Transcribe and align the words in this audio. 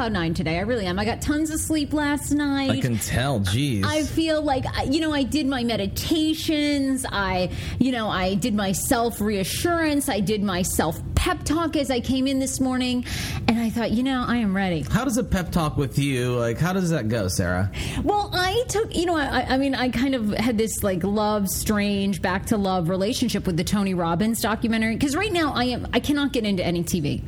cloud 0.00 0.12
nine 0.12 0.32
today. 0.32 0.56
I 0.56 0.62
really 0.62 0.86
am. 0.86 0.98
I 0.98 1.04
got 1.04 1.20
tons 1.20 1.50
of 1.50 1.60
sleep 1.60 1.92
last 1.92 2.32
night. 2.32 2.70
I 2.70 2.80
can 2.80 2.96
tell. 2.96 3.40
Jeez. 3.40 3.84
I 3.84 4.04
feel 4.04 4.40
like 4.40 4.64
you 4.86 4.98
know 4.98 5.12
I 5.12 5.24
did 5.24 5.46
my 5.46 5.62
meditations. 5.62 7.04
I 7.12 7.50
you 7.78 7.92
know 7.92 8.08
I 8.08 8.34
did 8.34 8.54
my 8.54 8.72
self 8.72 9.20
reassurance. 9.20 10.08
I 10.08 10.20
did 10.20 10.42
my 10.42 10.62
self 10.62 11.02
pep 11.14 11.42
talk 11.44 11.76
as 11.76 11.90
I 11.90 12.00
came 12.00 12.26
in 12.26 12.38
this 12.38 12.60
morning, 12.60 13.04
and 13.46 13.60
I 13.60 13.68
thought 13.68 13.90
you 13.90 14.02
know 14.02 14.24
I 14.26 14.38
am 14.38 14.56
ready. 14.56 14.86
how 14.90 15.04
does 15.04 15.18
a 15.18 15.24
pep 15.24 15.52
talk 15.52 15.76
with 15.76 15.98
you? 15.98 16.34
Like, 16.34 16.56
how 16.56 16.72
does 16.72 16.88
that 16.88 17.08
go, 17.10 17.28
Sarah? 17.28 17.70
Well, 18.02 18.30
I 18.32 18.64
took, 18.68 18.96
you 18.96 19.04
know, 19.04 19.16
I, 19.16 19.44
I 19.50 19.58
mean, 19.58 19.74
I 19.74 19.90
kind 19.90 20.14
of 20.14 20.30
had 20.30 20.56
this 20.56 20.82
like 20.82 21.04
love, 21.04 21.46
strange, 21.46 22.22
back 22.22 22.46
to 22.46 22.56
love 22.56 22.88
relationship 22.88 23.46
with 23.46 23.58
the 23.58 23.64
Tony 23.64 23.92
Robbins 23.92 24.40
documentary 24.40 24.94
because 24.94 25.14
right 25.14 25.32
now 25.32 25.52
I 25.52 25.64
am, 25.64 25.88
I 25.92 26.00
cannot 26.00 26.32
get 26.32 26.46
into 26.46 26.64
any 26.64 26.84
TV. 26.84 27.22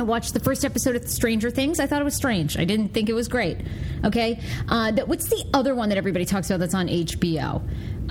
I 0.00 0.02
watched 0.02 0.32
the 0.32 0.40
first 0.40 0.64
episode 0.64 0.96
of 0.96 1.06
Stranger 1.06 1.50
Things. 1.50 1.78
I 1.78 1.86
thought 1.86 2.00
it 2.00 2.04
was 2.04 2.14
strange. 2.14 2.56
I 2.56 2.64
didn't 2.64 2.94
think 2.94 3.10
it 3.10 3.12
was 3.12 3.28
great. 3.28 3.58
Okay, 4.02 4.40
uh, 4.66 4.92
that, 4.92 5.06
what's 5.06 5.28
the 5.28 5.44
other 5.52 5.74
one 5.74 5.90
that 5.90 5.98
everybody 5.98 6.24
talks 6.24 6.48
about 6.48 6.60
that's 6.60 6.72
on 6.72 6.88
HBO? 6.88 7.60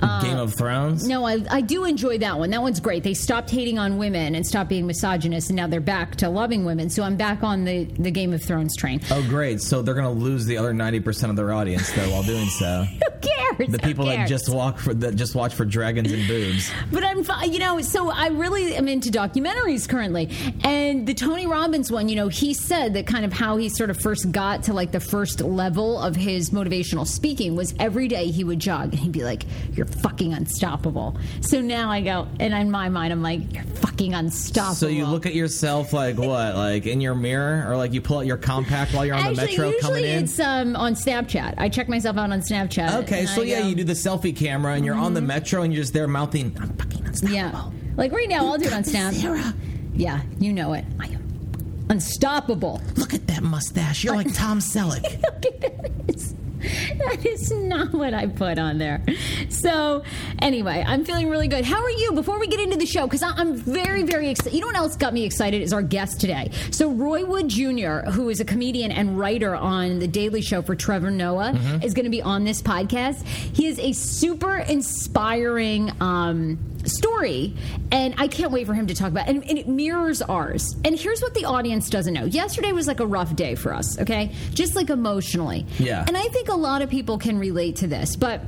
Uh, 0.02 0.22
Game 0.22 0.38
of 0.38 0.54
Thrones. 0.54 1.06
no, 1.06 1.24
I, 1.24 1.44
I 1.50 1.60
do 1.60 1.84
enjoy 1.84 2.18
that 2.18 2.38
one. 2.38 2.50
That 2.50 2.62
one's 2.62 2.80
great. 2.80 3.02
They 3.02 3.14
stopped 3.14 3.50
hating 3.50 3.78
on 3.78 3.98
women 3.98 4.34
and 4.34 4.46
stopped 4.46 4.68
being 4.70 4.86
misogynist, 4.86 5.50
and 5.50 5.56
now 5.56 5.66
they're 5.66 5.80
back 5.80 6.16
to 6.16 6.28
loving 6.28 6.64
women. 6.64 6.90
So 6.90 7.02
I'm 7.02 7.16
back 7.16 7.42
on 7.42 7.64
the, 7.64 7.84
the 7.84 8.10
Game 8.10 8.32
of 8.32 8.42
Thrones 8.42 8.76
train. 8.76 9.00
Oh, 9.10 9.22
great. 9.28 9.60
So 9.60 9.82
they're 9.82 9.94
going 9.94 10.06
to 10.06 10.22
lose 10.24 10.46
the 10.46 10.56
other 10.58 10.72
ninety 10.72 11.00
percent 11.00 11.30
of 11.30 11.36
their 11.36 11.52
audience, 11.52 11.90
though, 11.92 12.10
while 12.10 12.22
doing 12.22 12.48
so. 12.48 12.84
Who 12.84 13.28
cares? 13.28 13.68
The 13.72 13.78
people 13.78 14.06
that 14.06 14.26
just 14.28 14.48
walk 14.48 14.78
for 14.78 14.94
that 14.94 15.16
just 15.16 15.34
watch 15.34 15.54
for 15.54 15.64
dragons 15.64 16.10
and 16.12 16.26
boobs. 16.26 16.70
But 16.92 17.04
I'm, 17.04 17.52
you 17.52 17.58
know, 17.58 17.80
so 17.82 18.10
I 18.10 18.28
really 18.28 18.74
am 18.74 18.88
into 18.88 19.10
documentaries 19.10 19.88
currently. 19.88 20.30
And 20.64 21.06
the 21.06 21.14
Tony 21.14 21.46
Robbins 21.46 21.90
one, 21.90 22.08
you 22.08 22.16
know, 22.16 22.28
he 22.28 22.52
said 22.54 22.94
that 22.94 23.06
kind 23.06 23.24
of 23.24 23.32
how 23.32 23.56
he 23.58 23.68
sort 23.68 23.90
of 23.90 23.98
first 24.00 24.32
got 24.32 24.64
to 24.64 24.72
like 24.72 24.90
the 24.92 25.00
first 25.00 25.40
level 25.40 26.00
of 26.00 26.16
his 26.16 26.50
motivational 26.50 27.06
speaking 27.06 27.54
was 27.54 27.74
every 27.78 28.08
day 28.08 28.26
he 28.30 28.44
would 28.44 28.58
jog 28.58 28.90
and 28.92 28.98
he'd 29.00 29.12
be 29.12 29.22
like, 29.24 29.44
You're 29.74 29.86
fucking 29.96 30.32
unstoppable. 30.32 31.16
So 31.40 31.60
now 31.60 31.90
I 31.90 32.00
go, 32.00 32.26
and 32.38 32.54
in 32.54 32.70
my 32.70 32.88
mind, 32.88 33.12
I'm 33.12 33.22
like, 33.22 33.52
You're 33.52 33.64
fucking 33.64 34.14
unstoppable. 34.14 34.74
So 34.74 34.88
you 34.88 35.06
look 35.06 35.26
at 35.26 35.34
yourself 35.34 35.92
like 35.92 36.16
what, 36.18 36.56
like 36.56 36.86
in 36.86 37.00
your 37.00 37.14
mirror, 37.14 37.66
or 37.68 37.76
like 37.76 37.92
you 37.92 38.00
pull 38.00 38.18
out 38.18 38.26
your 38.26 38.36
compact 38.36 38.94
while 38.94 39.04
you're 39.06 39.14
on 39.16 39.34
the 39.34 39.40
metro 39.46 39.66
usually 39.66 39.80
coming 39.80 40.04
in. 40.04 40.24
it's 40.24 40.38
um, 40.40 40.76
on 40.76 40.94
Snapchat. 40.94 41.54
I 41.58 41.68
check 41.68 41.88
myself 41.88 42.16
out 42.16 42.30
on 42.32 42.40
Snapchat. 42.40 43.02
Okay, 43.02 43.26
so 43.26 43.42
I 43.42 43.44
yeah, 43.46 43.60
go- 43.60 43.68
you 43.68 43.74
do 43.74 43.84
the 43.84 43.92
selfie 43.94 44.34
camera, 44.36 44.74
and 44.74 44.84
you're 44.84 44.94
on 44.94 45.14
the 45.14 45.20
metro, 45.22 45.62
and 45.62 45.72
you're 45.72 45.82
just 45.82 45.92
there 45.92 46.06
mouthing, 46.08 46.56
"I'm 46.60 46.74
fucking 46.76 47.06
unstoppable." 47.06 47.34
Yeah. 47.36 47.70
Like 47.96 48.12
right 48.12 48.28
now, 48.28 48.46
I'll 48.46 48.58
do 48.58 48.66
it 48.66 48.72
on 48.72 48.82
Snapchat. 48.84 49.14
Sarah, 49.20 49.54
Yeah, 49.94 50.22
you 50.38 50.52
know 50.52 50.72
it. 50.72 50.84
I 50.98 51.06
am 51.06 51.86
unstoppable. 51.90 52.80
look 52.96 53.12
at 53.14 53.26
that 53.26 53.42
mustache. 53.42 54.04
You're 54.04 54.16
like 54.16 54.32
Tom 54.34 54.58
Selleck. 54.60 55.04
Okay, 55.36 55.56
that 55.60 55.90
is, 56.08 56.34
that 56.98 57.24
is 57.24 57.50
not 57.50 57.92
what 57.92 58.14
I 58.14 58.26
put 58.26 58.58
on 58.58 58.78
there. 58.78 59.02
So, 59.48 60.02
anyway, 60.40 60.84
I'm 60.86 61.04
feeling 61.04 61.28
really 61.28 61.48
good. 61.48 61.64
How 61.64 61.82
are 61.82 61.90
you? 61.90 62.12
Before 62.12 62.38
we 62.38 62.46
get 62.46 62.60
into 62.60 62.76
the 62.76 62.86
show, 62.86 63.06
because 63.06 63.22
I'm 63.22 63.56
very, 63.56 64.02
very 64.02 64.28
excited. 64.28 64.54
You 64.54 64.60
know 64.60 64.66
what 64.66 64.76
else 64.76 64.96
got 64.96 65.14
me 65.14 65.24
excited 65.24 65.62
is 65.62 65.72
our 65.72 65.82
guest 65.82 66.20
today. 66.20 66.50
So, 66.70 66.90
Roy 66.90 67.24
Wood 67.24 67.48
Jr., 67.48 68.10
who 68.10 68.28
is 68.28 68.40
a 68.40 68.44
comedian 68.44 68.90
and 68.92 69.18
writer 69.18 69.54
on 69.54 69.98
The 69.98 70.08
Daily 70.08 70.42
Show 70.42 70.62
for 70.62 70.74
Trevor 70.74 71.10
Noah, 71.10 71.52
is 71.82 71.94
going 71.94 72.04
to 72.04 72.10
be 72.10 72.22
on 72.22 72.44
this 72.44 72.60
podcast. 72.62 73.24
He 73.26 73.66
is 73.66 73.78
a 73.78 73.92
super 73.92 74.58
inspiring. 74.58 75.90
Um, 76.00 76.58
story 76.84 77.54
and 77.92 78.14
i 78.18 78.26
can't 78.26 78.52
wait 78.52 78.66
for 78.66 78.74
him 78.74 78.86
to 78.86 78.94
talk 78.94 79.08
about 79.08 79.28
it. 79.28 79.36
And, 79.36 79.44
and 79.48 79.58
it 79.58 79.68
mirrors 79.68 80.22
ours. 80.22 80.74
And 80.84 80.98
here's 80.98 81.20
what 81.20 81.34
the 81.34 81.44
audience 81.44 81.90
doesn't 81.90 82.14
know. 82.14 82.24
Yesterday 82.24 82.72
was 82.72 82.86
like 82.86 83.00
a 83.00 83.06
rough 83.06 83.34
day 83.36 83.54
for 83.54 83.72
us 83.72 83.98
okay? 84.00 84.32
Just 84.54 84.74
like 84.74 84.90
emotionally. 84.90 85.66
Yeah. 85.78 86.04
and 86.06 86.16
i 86.16 86.24
think 86.28 86.48
a 86.48 86.54
lot 86.54 86.82
of 86.82 86.90
people 86.90 87.18
can 87.18 87.38
relate 87.38 87.76
to 87.76 87.86
this 87.86 88.16
but 88.16 88.40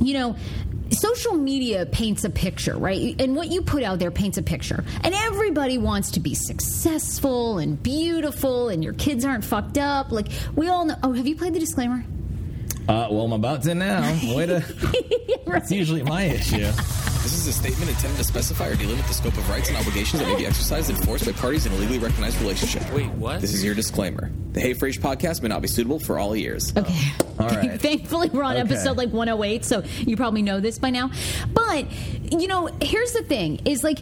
you 0.00 0.14
know 0.14 0.36
social 0.90 1.32
media 1.34 1.86
paints 1.86 2.24
a 2.24 2.30
picture 2.30 2.76
right? 2.76 3.20
And 3.20 3.34
what 3.34 3.48
you 3.48 3.62
put 3.62 3.82
out 3.82 3.98
there 3.98 4.10
paints 4.10 4.38
a 4.38 4.42
picture. 4.42 4.84
And 5.02 5.14
everybody 5.14 5.78
wants 5.78 6.12
to 6.12 6.20
be 6.20 6.34
successful 6.34 7.58
and 7.58 7.82
beautiful 7.82 8.68
and 8.68 8.84
your 8.84 8.92
kids 8.92 9.24
aren't 9.24 9.44
fucked 9.44 9.78
up. 9.78 10.12
Like 10.12 10.28
we 10.54 10.68
all 10.68 10.84
know 10.84 10.96
oh 11.02 11.12
have 11.12 11.26
you 11.26 11.36
played 11.36 11.54
the 11.54 11.60
disclaimer 11.60 12.04
Uh, 12.88 13.08
well, 13.10 13.22
I'm 13.22 13.32
about 13.32 13.62
to 13.62 13.74
now. 13.74 14.02
Way 14.34 14.46
to. 14.46 14.60
That's 15.46 15.70
usually 15.70 16.02
my 16.02 16.22
issue. 16.24 16.58
This 16.58 17.32
is 17.38 17.46
a 17.46 17.52
statement 17.52 17.90
intended 17.90 18.18
to 18.18 18.24
specify 18.24 18.68
or 18.68 18.74
delimit 18.74 19.06
the 19.08 19.14
scope 19.14 19.32
of 19.38 19.48
rights 19.48 19.68
and 19.68 19.78
obligations 19.78 20.20
that 20.20 20.28
may 20.28 20.36
be 20.36 20.46
exercised 20.46 20.90
and 20.90 20.98
enforced 20.98 21.24
by 21.24 21.32
parties 21.32 21.64
in 21.64 21.72
a 21.72 21.76
legally 21.76 21.98
recognized 21.98 22.38
relationship. 22.42 22.82
Wait, 22.92 23.08
what? 23.12 23.40
This 23.40 23.54
is 23.54 23.64
your 23.64 23.74
disclaimer. 23.74 24.30
The 24.52 24.60
Hey 24.60 24.74
Frase 24.74 24.98
podcast 24.98 25.40
may 25.40 25.48
not 25.48 25.62
be 25.62 25.68
suitable 25.68 25.98
for 25.98 26.18
all 26.18 26.36
ears. 26.36 26.76
Okay. 26.76 27.12
All 27.38 27.48
right. 27.48 27.80
Thankfully, 27.80 28.28
we're 28.28 28.42
on 28.42 28.52
Okay. 28.58 28.60
episode 28.60 28.98
like 28.98 29.08
108, 29.10 29.64
so 29.64 29.82
you 30.00 30.18
probably 30.18 30.42
know 30.42 30.60
this 30.60 30.78
by 30.78 30.90
now. 30.90 31.10
But, 31.54 31.86
you 32.30 32.46
know, 32.46 32.66
here's 32.82 33.12
the 33.12 33.22
thing 33.22 33.60
is 33.64 33.82
like, 33.82 34.00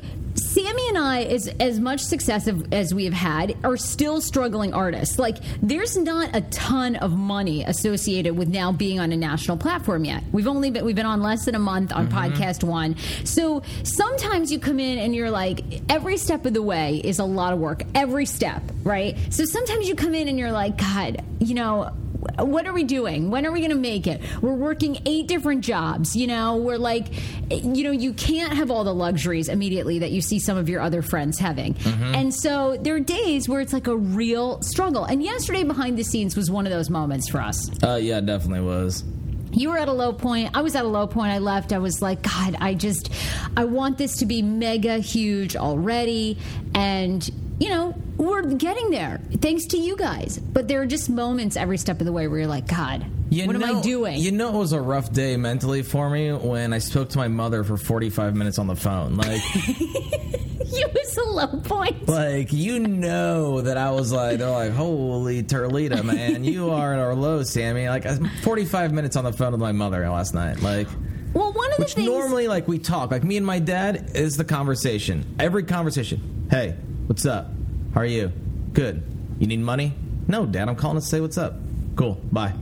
Sammy 0.63 0.89
and 0.89 0.99
I, 0.99 1.23
as 1.25 1.49
as 1.61 1.81
much 1.81 2.01
success 2.01 2.49
as 2.71 2.95
we 2.95 3.05
have 3.05 3.15
had, 3.15 3.57
are 3.65 3.77
still 3.77 4.21
struggling 4.21 4.73
artists. 4.73 5.19
Like, 5.19 5.39
there's 5.61 5.97
not 5.97 6.35
a 6.35 6.41
ton 6.43 6.97
of 6.97 7.13
money 7.13 7.65
associated 7.65 8.37
with 8.37 8.49
now 8.49 8.71
being 8.73 9.01
on 9.01 9.13
a 9.13 9.17
national 9.17 9.57
platform 9.57 10.05
yet. 10.05 10.23
We've 10.33 10.47
only 10.47 10.71
been 10.71 10.85
we've 10.85 10.97
been 10.97 11.05
on 11.05 11.21
less 11.21 11.45
than 11.45 11.55
a 11.55 11.59
month 11.59 11.93
on 11.93 12.09
mm-hmm. 12.09 12.17
PodcastOne. 12.17 13.27
So 13.27 13.63
sometimes 13.83 14.53
you 14.53 14.59
come 14.59 14.79
in 14.79 14.99
and 14.99 15.15
you're 15.15 15.31
like, 15.31 15.63
every 15.91 16.17
step 16.17 16.47
of 16.47 16.55
the 16.55 16.63
way 16.63 17.01
is 17.03 17.19
a 17.19 17.25
lot 17.25 17.53
of 17.53 17.59
work. 17.59 17.83
Every 17.95 18.25
step, 18.25 18.63
right? 18.85 19.17
So 19.31 19.45
sometimes 19.45 19.89
you 19.89 19.95
come 19.95 20.15
in 20.15 20.29
and 20.29 20.39
you're 20.39 20.53
like, 20.53 20.79
God, 20.79 21.23
you 21.41 21.55
know 21.55 21.93
what 22.39 22.67
are 22.67 22.73
we 22.73 22.85
doing? 22.85 23.31
When 23.31 23.47
are 23.47 23.53
we 23.53 23.61
going 23.61 23.71
to 23.71 23.77
make 23.77 24.07
it? 24.07 24.21
We're 24.41 24.55
working 24.55 24.99
eight 25.07 25.27
different 25.27 25.65
jobs. 25.65 26.17
You 26.17 26.27
know, 26.27 26.57
we're 26.57 26.79
like, 26.79 27.09
you 27.51 27.85
know, 27.85 27.91
you 27.91 28.13
can't 28.13 28.53
have 28.53 28.71
all 28.71 28.85
the 28.85 28.95
luxuries 28.95 29.49
immediately 29.49 29.99
that 30.01 30.11
you 30.11 30.21
see 30.21 30.39
some 30.39 30.57
of 30.57 30.69
your 30.69 30.81
other 30.81 31.03
friends 31.03 31.39
having. 31.39 31.77
And 31.85 32.35
so 32.35 32.77
there 32.81 32.95
are 32.95 33.01
days 33.01 33.49
where 33.49 33.61
it's 33.61 33.73
like 33.73 33.87
a 33.87 33.97
real 33.97 34.61
struggle. 34.63 35.05
And 35.05 35.23
yesterday 35.23 35.65
behind 35.65 35.99
the 35.99 36.05
scenes 36.05 36.37
was 36.37 36.51
one 36.51 36.67
of 36.67 36.73
those 36.73 36.91
moments 36.91 37.29
for 37.29 37.41
us. 37.41 37.71
Uh, 37.83 37.97
yeah, 37.97 38.19
it 38.19 38.27
definitely 38.27 38.65
was. 38.67 39.05
You 39.53 39.69
were 39.69 39.77
at 39.77 39.89
a 39.89 39.93
low 39.93 40.15
point. 40.15 40.57
I 40.57 40.63
was 40.63 40.75
at 40.75 40.85
a 40.85 40.89
low 40.89 41.07
point. 41.07 41.31
I 41.33 41.39
left. 41.39 41.75
I 41.75 41.79
was 41.79 42.01
like, 42.01 42.23
God, 42.23 42.57
I 42.59 42.73
just, 42.73 43.11
I 43.55 43.65
want 43.65 43.99
this 43.99 44.17
to 44.19 44.27
be 44.27 44.41
mega 44.41 44.97
huge 44.99 45.57
already. 45.57 46.39
And, 46.75 47.31
you 47.63 47.69
know, 47.69 47.95
we're 48.17 48.43
getting 48.43 48.91
there 48.91 49.21
thanks 49.41 49.67
to 49.67 49.77
you 49.79 49.97
guys. 49.97 50.37
But 50.39 50.67
there 50.67 50.81
are 50.83 50.87
just 50.87 51.09
moments 51.09 51.57
every 51.57 51.79
step 51.79 52.01
of 52.01 52.07
the 52.07 52.13
way 52.13 52.27
where 52.27 52.41
you're 52.41 52.49
like, 52.49 52.67
God, 52.67 53.07
You 53.31 53.47
what 53.47 53.55
am 53.55 53.63
I 53.65 53.81
doing? 53.83 54.19
You 54.19 54.33
know, 54.33 54.49
it 54.49 54.59
was 54.59 54.73
a 54.73 54.81
rough 54.81 55.13
day 55.13 55.37
mentally 55.37 55.83
for 55.83 56.11
me 56.11 56.33
when 56.33 56.73
I 56.73 56.79
spoke 56.79 57.11
to 57.11 57.19
my 57.19 57.29
mother 57.29 57.63
for 57.63 57.77
45 57.77 58.35
minutes 58.35 58.59
on 58.59 58.67
the 58.67 58.75
phone. 58.75 59.15
Like, 59.17 59.41
it 59.55 60.93
was 60.93 61.17
a 61.19 61.25
low 61.31 61.61
point. 61.61 62.09
like 62.09 62.53
you 62.53 62.81
know 62.81 63.61
that 63.61 63.77
I 63.77 63.91
was 63.93 64.11
like, 64.13 64.39
they're 64.39 64.51
like, 64.51 64.73
holy 64.73 65.43
Turlita, 65.45 66.03
man, 66.05 66.43
you 66.45 66.71
are 66.71 66.95
at 66.95 66.99
our 66.99 67.15
low, 67.15 67.43
Sammy. 67.45 67.89
Like, 67.89 68.05
45 68.43 68.93
minutes 68.93 69.15
on 69.17 69.23
the 69.25 69.33
phone 69.33 69.53
with 69.53 69.61
my 69.61 69.73
mother 69.73 70.09
last 70.09 70.35
night. 70.35 70.61
Like, 70.63 70.89
Well, 71.33 71.53
one 71.53 71.71
of 71.71 71.77
the 71.77 71.83
which 71.85 71.95
things. 71.95 72.09
normally, 72.09 72.49
like, 72.49 72.67
we 72.67 72.79
talk. 72.81 73.11
Like, 73.13 73.23
me 73.25 73.37
and 73.37 73.47
my 73.47 73.61
dad 73.61 74.11
is 74.17 74.37
the 74.37 74.45
conversation. 74.45 75.37
Every 75.39 75.63
conversation. 75.63 76.49
Hey, 76.51 76.75
what's 77.07 77.25
up? 77.27 77.49
How 77.95 78.01
are 78.01 78.07
you? 78.07 78.33
Good. 78.73 79.03
You 79.39 79.47
need 79.47 79.61
money? 79.61 79.93
No, 80.29 80.47
Dad. 80.47 80.69
I'm 80.69 80.77
calling 80.77 80.99
to 81.01 81.07
say 81.07 81.21
what's 81.21 81.37
up. 81.39 81.55
Cool. 81.97 82.15
Bye. 82.31 82.55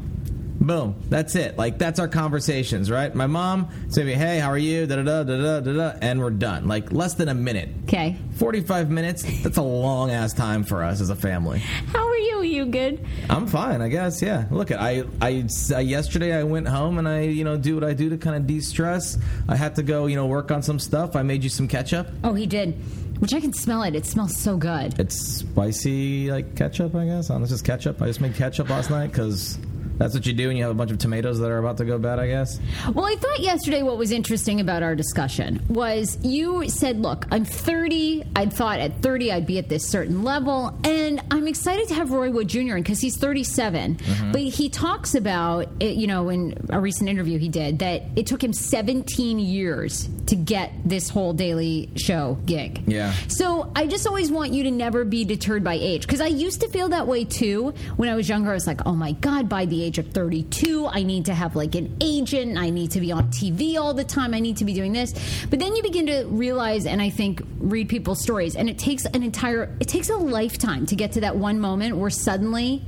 Boom. 0.60 0.94
That's 1.08 1.36
it. 1.36 1.56
Like 1.56 1.78
that's 1.78 1.98
our 1.98 2.08
conversations, 2.08 2.90
right? 2.90 3.14
My 3.14 3.26
mom 3.26 3.70
say 3.88 4.04
me, 4.04 4.12
"Hey, 4.12 4.38
how 4.40 4.50
are 4.50 4.58
you?" 4.58 4.86
Da 4.86 4.96
da 4.96 5.02
da 5.02 5.22
da 5.22 5.36
da 5.38 5.60
da 5.60 5.72
da, 5.72 5.98
and 6.02 6.20
we're 6.20 6.30
done. 6.30 6.68
Like 6.68 6.92
less 6.92 7.14
than 7.14 7.28
a 7.30 7.34
minute. 7.34 7.70
okay. 7.84 8.16
Forty-five 8.34 8.90
minutes. 8.90 9.22
That's 9.42 9.56
a 9.56 9.62
long 9.62 10.10
ass 10.10 10.34
time 10.34 10.64
for 10.64 10.82
us 10.82 11.00
as 11.00 11.08
a 11.08 11.16
family. 11.16 11.60
How 11.60 12.06
are 12.06 12.16
you? 12.16 12.40
Are 12.40 12.44
you 12.44 12.66
good? 12.66 13.06
I'm 13.30 13.46
fine, 13.46 13.80
I 13.80 13.88
guess. 13.88 14.20
Yeah. 14.20 14.44
Look, 14.50 14.70
I, 14.70 15.04
I, 15.22 15.44
uh, 15.72 15.78
yesterday 15.78 16.34
I 16.38 16.42
went 16.42 16.68
home 16.68 16.98
and 16.98 17.08
I, 17.08 17.22
you 17.22 17.44
know, 17.44 17.56
do 17.56 17.74
what 17.74 17.84
I 17.84 17.92
do 17.94 18.10
to 18.10 18.18
kind 18.18 18.36
of 18.36 18.46
de-stress. 18.46 19.16
I 19.48 19.56
had 19.56 19.76
to 19.76 19.82
go, 19.82 20.06
you 20.06 20.16
know, 20.16 20.26
work 20.26 20.50
on 20.50 20.62
some 20.62 20.78
stuff. 20.78 21.16
I 21.16 21.22
made 21.22 21.42
you 21.44 21.50
some 21.50 21.68
ketchup. 21.68 22.08
Oh, 22.24 22.32
he 22.34 22.46
did. 22.46 22.78
Which 23.20 23.34
I 23.34 23.40
can 23.40 23.52
smell 23.52 23.82
it. 23.82 23.94
It 23.94 24.06
smells 24.06 24.34
so 24.36 24.56
good. 24.56 24.98
It's 24.98 25.20
spicy, 25.20 26.30
like 26.32 26.56
ketchup, 26.56 26.94
I 26.94 27.04
guess. 27.04 27.28
This 27.28 27.52
is 27.52 27.62
ketchup. 27.62 28.00
I 28.00 28.06
just 28.06 28.20
made 28.20 28.34
ketchup 28.34 28.70
last 28.70 28.90
night 28.90 29.08
because 29.08 29.58
That's 30.00 30.14
what 30.14 30.24
you 30.24 30.32
do 30.32 30.48
when 30.48 30.56
you 30.56 30.62
have 30.62 30.72
a 30.72 30.74
bunch 30.74 30.90
of 30.90 30.96
tomatoes 30.96 31.38
that 31.40 31.50
are 31.50 31.58
about 31.58 31.76
to 31.76 31.84
go 31.84 31.98
bad, 31.98 32.18
I 32.18 32.26
guess. 32.26 32.58
Well, 32.94 33.04
I 33.04 33.16
thought 33.16 33.38
yesterday 33.40 33.82
what 33.82 33.98
was 33.98 34.12
interesting 34.12 34.58
about 34.58 34.82
our 34.82 34.96
discussion 34.96 35.62
was 35.68 36.16
you 36.22 36.66
said, 36.70 37.02
look, 37.02 37.26
I'm 37.30 37.44
30. 37.44 38.24
I 38.34 38.46
thought 38.46 38.80
at 38.80 39.02
30 39.02 39.30
I'd 39.30 39.46
be 39.46 39.58
at 39.58 39.68
this 39.68 39.86
certain 39.90 40.24
level. 40.24 40.74
And 40.84 41.20
I'm 41.30 41.46
excited 41.46 41.86
to 41.88 41.94
have 41.96 42.12
Roy 42.12 42.30
Wood 42.30 42.48
Jr. 42.48 42.76
in 42.76 42.82
because 42.82 42.98
he's 42.98 43.18
37. 43.18 43.96
Mm-hmm. 43.96 44.32
But 44.32 44.40
he 44.40 44.70
talks 44.70 45.14
about, 45.14 45.68
it, 45.80 45.96
you 45.96 46.06
know, 46.06 46.30
in 46.30 46.54
a 46.70 46.80
recent 46.80 47.10
interview 47.10 47.38
he 47.38 47.50
did, 47.50 47.80
that 47.80 48.02
it 48.16 48.26
took 48.26 48.42
him 48.42 48.54
17 48.54 49.38
years 49.38 50.08
to 50.28 50.34
get 50.34 50.72
this 50.82 51.10
whole 51.10 51.34
daily 51.34 51.90
show 51.96 52.38
gig. 52.46 52.84
Yeah. 52.86 53.12
So 53.28 53.70
I 53.76 53.86
just 53.86 54.06
always 54.06 54.30
want 54.30 54.54
you 54.54 54.62
to 54.62 54.70
never 54.70 55.04
be 55.04 55.26
deterred 55.26 55.62
by 55.62 55.74
age 55.74 56.06
because 56.06 56.22
I 56.22 56.28
used 56.28 56.62
to 56.62 56.68
feel 56.68 56.88
that 56.88 57.06
way 57.06 57.26
too 57.26 57.74
when 57.96 58.08
I 58.08 58.14
was 58.14 58.30
younger. 58.30 58.50
I 58.50 58.54
was 58.54 58.66
like, 58.66 58.86
oh 58.86 58.94
my 58.94 59.12
God, 59.12 59.50
by 59.50 59.66
the 59.66 59.84
age 59.84 59.89
of 59.98 60.08
32, 60.08 60.86
I 60.86 61.02
need 61.02 61.26
to 61.26 61.34
have 61.34 61.56
like 61.56 61.74
an 61.74 61.96
agent. 62.00 62.58
I 62.58 62.70
need 62.70 62.92
to 62.92 63.00
be 63.00 63.12
on 63.12 63.28
TV 63.28 63.76
all 63.76 63.94
the 63.94 64.04
time. 64.04 64.34
I 64.34 64.40
need 64.40 64.58
to 64.58 64.64
be 64.64 64.74
doing 64.74 64.92
this. 64.92 65.12
But 65.48 65.58
then 65.58 65.74
you 65.74 65.82
begin 65.82 66.06
to 66.06 66.24
realize, 66.26 66.86
and 66.86 67.00
I 67.00 67.10
think 67.10 67.42
read 67.58 67.88
people's 67.88 68.22
stories, 68.22 68.56
and 68.56 68.68
it 68.68 68.78
takes 68.78 69.04
an 69.06 69.22
entire, 69.22 69.74
it 69.80 69.88
takes 69.88 70.10
a 70.10 70.16
lifetime 70.16 70.86
to 70.86 70.96
get 70.96 71.12
to 71.12 71.20
that 71.22 71.36
one 71.36 71.60
moment 71.60 71.96
where 71.96 72.10
suddenly 72.10 72.82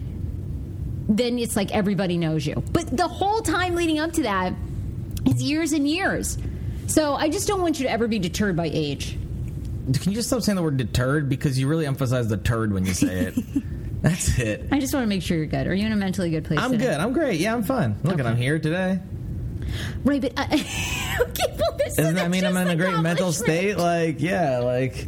then 1.08 1.38
it's 1.38 1.56
like 1.56 1.72
everybody 1.72 2.16
knows 2.16 2.46
you. 2.46 2.62
But 2.72 2.96
the 2.96 3.08
whole 3.08 3.40
time 3.42 3.74
leading 3.74 3.98
up 3.98 4.12
to 4.12 4.22
that 4.22 4.54
is 5.26 5.42
years 5.42 5.72
and 5.72 5.88
years. 5.88 6.38
So 6.86 7.14
I 7.14 7.28
just 7.28 7.48
don't 7.48 7.60
want 7.60 7.78
you 7.78 7.86
to 7.86 7.92
ever 7.92 8.08
be 8.08 8.18
deterred 8.18 8.56
by 8.56 8.70
age. 8.72 9.18
Can 9.92 10.12
you 10.12 10.14
just 10.14 10.28
stop 10.28 10.42
saying 10.42 10.56
the 10.56 10.62
word 10.62 10.76
deterred 10.76 11.28
because 11.28 11.58
you 11.58 11.66
really 11.66 11.86
emphasize 11.86 12.28
the 12.28 12.36
turd 12.36 12.72
when 12.72 12.86
you 12.86 12.94
say 12.94 13.26
it? 13.26 13.34
That's 14.02 14.38
it. 14.38 14.66
I 14.72 14.80
just 14.80 14.92
want 14.92 15.04
to 15.04 15.08
make 15.08 15.22
sure 15.22 15.36
you're 15.36 15.46
good. 15.46 15.66
Are 15.66 15.74
you 15.74 15.86
in 15.86 15.92
a 15.92 15.96
mentally 15.96 16.30
good 16.30 16.44
place? 16.44 16.58
I'm 16.60 16.72
today? 16.72 16.84
good. 16.86 16.94
I'm 17.00 17.12
great. 17.12 17.38
Yeah, 17.40 17.54
I'm 17.54 17.62
fine. 17.62 17.96
Look, 18.02 18.14
Okay. 18.18 18.28
I'm 18.28 18.36
here 18.36 18.58
today. 18.58 18.98
Right, 20.04 20.20
but 20.20 20.32
uh, 20.36 20.44
okay, 20.50 21.56
well, 21.58 21.76
this 21.78 21.96
Doesn't 21.96 22.14
that 22.16 22.30
mean 22.30 22.44
I'm 22.44 22.56
in 22.56 22.68
a 22.68 22.76
great 22.76 22.98
mental 22.98 23.32
state? 23.32 23.76
Like, 23.76 24.20
yeah, 24.20 24.58
like 24.58 25.06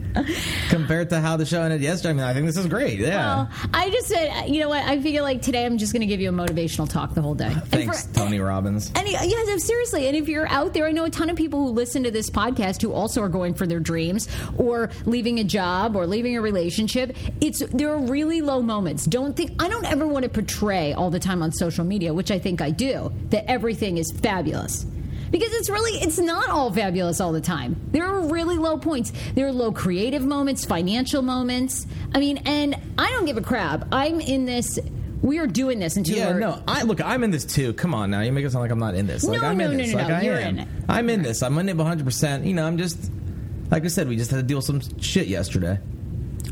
compared 0.68 1.10
to 1.10 1.20
how 1.20 1.36
the 1.36 1.46
show 1.46 1.62
ended 1.62 1.80
yesterday. 1.80 2.10
I 2.10 2.12
mean, 2.14 2.24
I 2.24 2.34
think 2.34 2.46
this 2.46 2.56
is 2.56 2.66
great. 2.66 2.98
Yeah. 2.98 3.36
Well, 3.36 3.50
I 3.72 3.90
just 3.90 4.08
said, 4.08 4.48
you 4.48 4.60
know 4.60 4.68
what? 4.68 4.84
I 4.84 5.00
feel 5.00 5.22
like 5.22 5.42
today 5.42 5.64
I'm 5.64 5.78
just 5.78 5.92
going 5.92 6.00
to 6.00 6.06
give 6.06 6.20
you 6.20 6.28
a 6.28 6.32
motivational 6.32 6.88
talk 6.88 7.14
the 7.14 7.22
whole 7.22 7.34
day. 7.34 7.54
Thanks, 7.66 8.06
for- 8.06 8.14
Tony 8.14 8.40
Robbins. 8.40 8.90
And 8.94 9.06
no, 9.06 9.56
seriously. 9.58 10.06
And 10.08 10.16
if 10.16 10.28
you're 10.28 10.48
out 10.48 10.74
there, 10.74 10.86
I 10.86 10.92
know 10.92 11.04
a 11.04 11.10
ton 11.10 11.30
of 11.30 11.36
people 11.36 11.60
who 11.60 11.70
listen 11.70 12.02
to 12.04 12.10
this 12.10 12.30
podcast 12.30 12.82
who 12.82 12.92
also 12.92 13.22
are 13.22 13.28
going 13.28 13.54
for 13.54 13.66
their 13.66 13.80
dreams 13.80 14.28
or 14.56 14.90
leaving 15.04 15.38
a 15.38 15.44
job 15.44 15.96
or 15.96 16.06
leaving 16.06 16.36
a 16.36 16.40
relationship. 16.40 17.16
It's 17.40 17.60
there 17.66 17.90
are 17.90 17.98
really 17.98 18.40
low 18.40 18.62
moments. 18.62 19.04
Don't 19.04 19.36
think 19.36 19.62
I 19.62 19.68
don't 19.68 19.84
ever 19.84 20.06
want 20.06 20.24
to 20.24 20.28
portray 20.28 20.92
all 20.92 21.10
the 21.10 21.20
time 21.20 21.42
on 21.42 21.52
social 21.52 21.84
media, 21.84 22.12
which 22.12 22.30
I 22.30 22.38
think 22.38 22.60
I 22.60 22.70
do, 22.70 23.12
that 23.30 23.48
everything 23.50 23.98
is 23.98 24.12
fabulous. 24.12 24.53
Because 25.30 25.52
it's 25.52 25.68
really 25.68 25.98
it's 26.00 26.18
not 26.18 26.48
all 26.48 26.72
fabulous 26.72 27.20
all 27.20 27.32
the 27.32 27.40
time. 27.40 27.74
There 27.90 28.04
are 28.04 28.20
really 28.20 28.56
low 28.56 28.78
points. 28.78 29.12
There 29.34 29.46
are 29.48 29.52
low 29.52 29.72
creative 29.72 30.24
moments, 30.24 30.64
financial 30.64 31.22
moments. 31.22 31.86
I 32.14 32.20
mean, 32.20 32.38
and 32.46 32.76
I 32.96 33.10
don't 33.10 33.24
give 33.24 33.36
a 33.36 33.42
crap. 33.42 33.86
I'm 33.90 34.20
in 34.20 34.44
this 34.46 34.78
we 35.22 35.38
are 35.38 35.46
doing 35.46 35.78
this 35.78 35.96
until 35.96 36.18
Yeah, 36.18 36.32
we're 36.32 36.38
no, 36.38 36.62
I 36.68 36.82
look. 36.82 37.00
I'm 37.00 37.24
in 37.24 37.30
this 37.30 37.46
too. 37.46 37.72
Come 37.72 37.94
on 37.94 38.10
now, 38.10 38.20
you 38.20 38.30
make 38.30 38.44
it 38.44 38.52
sound 38.52 38.62
like 38.62 38.70
I'm 38.70 38.78
not 38.78 38.94
in 38.94 39.06
this. 39.06 39.24
Like 39.24 39.40
No, 39.40 39.48
I'm 39.48 39.56
no, 39.56 39.70
in 39.70 39.78
no, 39.78 39.82
this. 39.82 39.92
no, 39.92 39.98
like 39.98 40.08
no, 40.08 40.14
I 40.16 40.20
you're 40.20 40.34
am. 40.36 40.48
in 40.50 40.58
it. 40.60 40.68
I'm 40.88 41.08
in 41.08 41.22
this. 41.22 41.42
I'm 41.42 41.56
in 41.58 41.68
it 41.70 41.76
100. 41.76 42.04
percent 42.04 42.44
You 42.44 42.52
know, 42.54 42.66
I'm 42.66 42.76
just 42.76 43.10
like 43.70 43.84
I 43.84 43.88
said. 43.88 44.06
We 44.06 44.16
just 44.16 44.30
had 44.30 44.36
to 44.36 44.42
deal 44.42 44.58
with 44.58 44.66
some 44.66 44.82
shit 45.00 45.26
yesterday. 45.26 45.78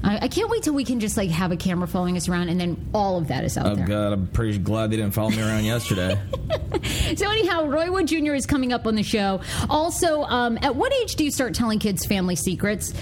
I, 0.04 0.18
I 0.22 0.28
can't 0.28 0.50
wait 0.50 0.62
till 0.62 0.74
we 0.74 0.84
can 0.84 1.00
just 1.00 1.16
like 1.16 1.30
have 1.30 1.52
a 1.52 1.56
camera 1.56 1.86
following 1.86 2.16
us 2.16 2.28
around, 2.28 2.48
and 2.48 2.60
then 2.60 2.76
all 2.92 3.18
of 3.18 3.28
that 3.28 3.44
is 3.44 3.56
out 3.56 3.66
Oh 3.66 3.74
there. 3.76 3.86
god, 3.86 4.12
I'm 4.12 4.26
pretty 4.28 4.58
glad 4.58 4.90
they 4.90 4.96
didn't 4.96 5.12
follow 5.14 5.30
me 5.30 5.40
around 5.40 5.64
yesterday. 5.64 6.18
So 7.16 7.30
anyhow, 7.30 7.66
Roy 7.66 7.92
Wood 7.92 8.08
Jr. 8.08 8.32
is 8.34 8.44
coming 8.46 8.72
up 8.72 8.86
on 8.86 8.94
the 8.96 9.02
show. 9.04 9.40
Also, 9.70 10.22
um, 10.22 10.58
at 10.62 10.74
what 10.74 10.92
age 10.94 11.14
do 11.14 11.24
you 11.24 11.30
start 11.30 11.54
telling 11.54 11.78
kids 11.78 12.04
family 12.06 12.34
secrets? 12.34 12.92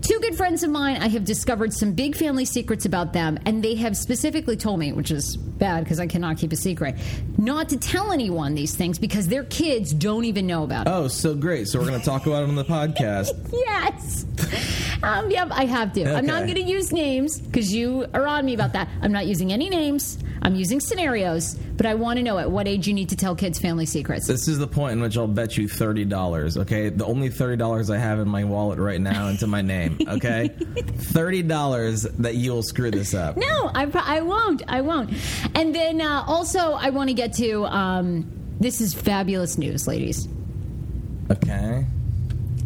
Two 0.00 0.18
good 0.20 0.34
friends 0.36 0.62
of 0.62 0.70
mine, 0.70 0.96
I 1.02 1.08
have 1.08 1.24
discovered 1.24 1.72
some 1.72 1.92
big 1.92 2.16
family 2.16 2.44
secrets 2.46 2.84
about 2.86 3.12
them, 3.12 3.38
and 3.44 3.62
they 3.62 3.74
have 3.76 3.96
specifically 3.96 4.56
told 4.56 4.80
me, 4.80 4.92
which 4.92 5.10
is 5.10 5.36
bad 5.36 5.84
because 5.84 6.00
I 6.00 6.06
cannot 6.06 6.38
keep 6.38 6.50
a 6.52 6.56
secret, 6.56 6.96
not 7.36 7.68
to 7.68 7.76
tell 7.76 8.10
anyone 8.10 8.54
these 8.54 8.74
things 8.74 8.98
because 8.98 9.28
their 9.28 9.44
kids 9.44 9.92
don't 9.92 10.24
even 10.24 10.46
know 10.46 10.64
about 10.64 10.86
it. 10.86 10.90
Oh, 10.90 11.06
so 11.08 11.34
great. 11.34 11.68
So 11.68 11.78
we're 11.78 11.86
going 11.86 12.00
to 12.00 12.04
talk 12.06 12.26
about 12.26 12.42
it 12.44 12.48
on 12.48 12.54
the 12.56 12.64
podcast. 12.64 13.28
Yes. 13.52 14.24
Um, 15.02 15.30
yep, 15.30 15.48
I 15.50 15.64
have 15.66 15.92
to. 15.94 16.04
I'm 16.16 16.26
not 16.26 16.42
going 16.42 16.54
to 16.56 16.62
use 16.62 16.92
names 16.92 17.40
because 17.40 17.72
you 17.72 18.06
are 18.14 18.26
on 18.26 18.44
me 18.44 18.54
about 18.54 18.72
that. 18.72 18.88
I'm 19.00 19.12
not 19.12 19.26
using 19.26 19.52
any 19.52 19.68
names. 19.68 20.18
I'm 20.42 20.54
using 20.54 20.80
scenarios, 20.80 21.54
but 21.54 21.86
I 21.86 21.94
want 21.94 22.16
to 22.18 22.22
know 22.22 22.38
at 22.38 22.50
what 22.50 22.68
age 22.68 22.86
you 22.86 22.94
need 22.94 23.08
to 23.10 23.16
tell 23.16 23.34
kids 23.34 23.58
family 23.58 23.86
secrets. 23.86 24.26
This 24.26 24.48
is 24.48 24.58
the 24.58 24.66
point 24.66 24.92
in 24.92 25.00
which 25.00 25.16
I'll 25.16 25.26
bet 25.26 25.56
you 25.56 25.68
thirty 25.68 26.04
dollars. 26.04 26.56
Okay, 26.56 26.88
the 26.88 27.04
only 27.04 27.28
thirty 27.28 27.56
dollars 27.56 27.90
I 27.90 27.98
have 27.98 28.18
in 28.18 28.28
my 28.28 28.44
wallet 28.44 28.78
right 28.78 29.00
now 29.00 29.28
into 29.28 29.46
my 29.46 29.62
name. 29.62 29.98
Okay, 30.08 30.48
thirty 30.48 31.42
dollars 31.42 32.02
that 32.02 32.34
you 32.34 32.52
will 32.52 32.62
screw 32.62 32.90
this 32.90 33.14
up. 33.14 33.36
No, 33.36 33.70
I, 33.74 33.90
I 33.94 34.20
won't. 34.22 34.62
I 34.66 34.80
won't. 34.80 35.12
And 35.54 35.74
then 35.74 36.00
uh, 36.00 36.24
also, 36.26 36.72
I 36.72 36.90
want 36.90 37.08
to 37.10 37.14
get 37.14 37.34
to 37.34 37.64
um, 37.66 38.30
this 38.58 38.80
is 38.80 38.94
fabulous 38.94 39.58
news, 39.58 39.86
ladies. 39.86 40.28
Okay. 41.30 41.84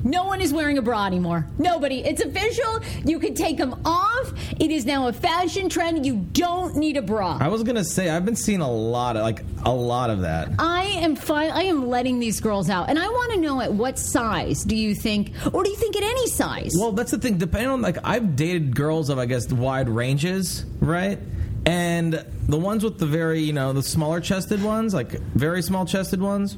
No 0.04 0.25
one 0.25 0.40
is 0.40 0.52
wearing 0.52 0.78
a 0.78 0.82
bra 0.82 1.06
anymore. 1.06 1.46
Nobody. 1.58 2.00
It's 2.04 2.20
official. 2.20 2.81
You 3.04 3.19
can 3.19 3.34
take 3.34 3.56
them 3.56 3.81
off. 3.84 4.32
It 4.58 4.70
is 4.70 4.84
now 4.84 5.08
a 5.08 5.12
fashion 5.12 5.69
trend. 5.69 6.04
You 6.04 6.16
don't 6.16 6.76
need 6.76 6.96
a 6.96 7.02
bra. 7.02 7.38
I 7.40 7.49
was 7.49 7.62
gonna 7.62 7.84
say 7.84 8.10
I've 8.10 8.25
been 8.25 8.37
seeing 8.37 8.60
a 8.60 8.70
lot 8.70 9.16
of 9.16 9.22
like 9.22 9.44
a 9.64 9.72
lot 9.72 10.10
of 10.10 10.22
that. 10.22 10.49
I 10.58 10.84
am 10.84 11.14
fine. 11.16 11.50
I 11.50 11.64
am 11.64 11.88
letting 11.88 12.19
these 12.19 12.40
girls 12.40 12.69
out, 12.69 12.88
and 12.88 12.99
I 12.99 13.06
want 13.08 13.32
to 13.32 13.38
know 13.38 13.60
at 13.60 13.72
what 13.72 13.99
size 13.99 14.64
do 14.64 14.75
you 14.76 14.94
think, 14.94 15.32
or 15.52 15.62
do 15.62 15.70
you 15.70 15.76
think 15.76 15.96
at 15.96 16.02
any 16.02 16.26
size? 16.28 16.72
Well, 16.76 16.93
that's 16.93 17.10
the 17.12 17.19
thing. 17.19 17.38
Depending 17.38 17.70
on 17.70 17.82
like 17.82 17.99
I've 18.04 18.37
dated 18.37 18.75
girls 18.75 19.08
of 19.08 19.19
I 19.19 19.26
guess 19.26 19.50
wide 19.52 19.88
ranges, 19.88 20.64
right? 20.81 21.19
And 21.64 22.25
the 22.49 22.58
ones 22.58 22.82
with 22.82 22.99
the 22.99 23.06
very 23.06 23.40
you 23.40 23.52
know 23.52 23.72
the 23.72 23.82
smaller 23.82 24.20
chested 24.20 24.62
ones, 24.62 24.94
like 24.94 25.10
very 25.12 25.62
small 25.62 25.87
chested 25.87 26.20
ones, 26.20 26.56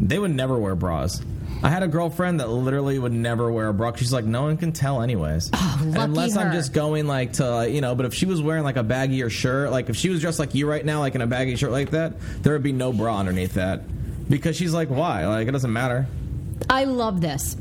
they 0.00 0.18
would 0.18 0.32
never 0.32 0.58
wear 0.58 0.74
bras. 0.74 1.22
I 1.62 1.70
had 1.70 1.82
a 1.82 1.88
girlfriend 1.88 2.40
that 2.40 2.48
literally 2.50 2.98
would 2.98 3.12
never 3.12 3.50
wear 3.50 3.68
a 3.68 3.74
bra. 3.74 3.94
She's 3.94 4.12
like, 4.12 4.24
no 4.26 4.42
one 4.42 4.56
can 4.58 4.72
tell, 4.72 5.00
anyways. 5.00 5.50
Oh, 5.54 5.80
lucky 5.86 5.98
Unless 6.00 6.36
I'm 6.36 6.52
just 6.52 6.72
going 6.74 7.06
like 7.06 7.34
to, 7.34 7.66
you 7.70 7.80
know. 7.80 7.94
But 7.94 8.04
if 8.06 8.14
she 8.14 8.26
was 8.26 8.42
wearing 8.42 8.64
like 8.64 8.76
a 8.76 8.84
baggier 8.84 9.30
shirt, 9.30 9.70
like 9.70 9.88
if 9.88 9.96
she 9.96 10.10
was 10.10 10.20
dressed 10.20 10.38
like 10.38 10.54
you 10.54 10.68
right 10.68 10.84
now, 10.84 11.00
like 11.00 11.14
in 11.14 11.22
a 11.22 11.26
baggy 11.26 11.56
shirt 11.56 11.70
like 11.70 11.90
that, 11.92 12.20
there 12.42 12.52
would 12.52 12.62
be 12.62 12.72
no 12.72 12.92
bra 12.92 13.18
underneath 13.18 13.54
that, 13.54 13.82
because 14.28 14.56
she's 14.56 14.74
like, 14.74 14.88
why? 14.88 15.26
Like 15.26 15.48
it 15.48 15.52
doesn't 15.52 15.72
matter. 15.72 16.06
I 16.68 16.84
love 16.84 17.20
this. 17.20 17.56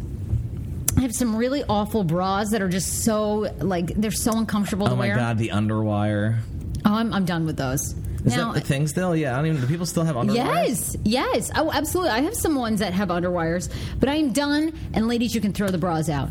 I 0.98 1.01
have 1.01 1.13
some 1.13 1.36
really 1.36 1.63
awful 1.68 2.03
bras 2.03 2.51
that 2.51 2.62
are 2.62 2.70
just 2.70 3.03
so 3.03 3.51
like 3.60 3.88
they're 3.96 4.12
so 4.12 4.32
uncomfortable 4.38 4.88
to 4.88 4.94
Oh 4.94 4.96
my 4.96 5.08
wear. 5.08 5.15
god, 5.15 5.38
the 5.38 5.50
underwire. 5.50 6.39
Oh, 6.86 6.94
I'm, 6.94 7.13
I'm 7.13 7.25
done 7.25 7.46
with 7.46 7.56
those. 7.58 7.96
Is 8.25 8.36
now, 8.36 8.53
that 8.53 8.62
the 8.62 8.65
thing 8.65 8.88
still? 8.88 9.15
Yeah, 9.15 9.34
I 9.34 9.38
don't 9.38 9.48
even. 9.48 9.62
Do 9.62 9.68
people 9.68 9.86
still 9.86 10.03
have 10.03 10.15
underwire? 10.15 10.36
Yes, 10.36 10.96
yes. 11.03 11.51
Oh, 11.56 11.72
absolutely. 11.72 12.12
I 12.12 12.22
have 12.22 12.36
some 12.36 12.56
ones 12.56 12.80
that 12.80 12.94
have 12.94 13.10
underwires, 13.10 13.70
but 14.00 14.08
I 14.08 14.15
am 14.15 14.32
done. 14.32 14.72
And 14.94 15.08
ladies, 15.08 15.36
you 15.36 15.42
can 15.42 15.51
throw 15.51 15.68
the 15.68 15.77
bras 15.77 16.10
out. 16.10 16.30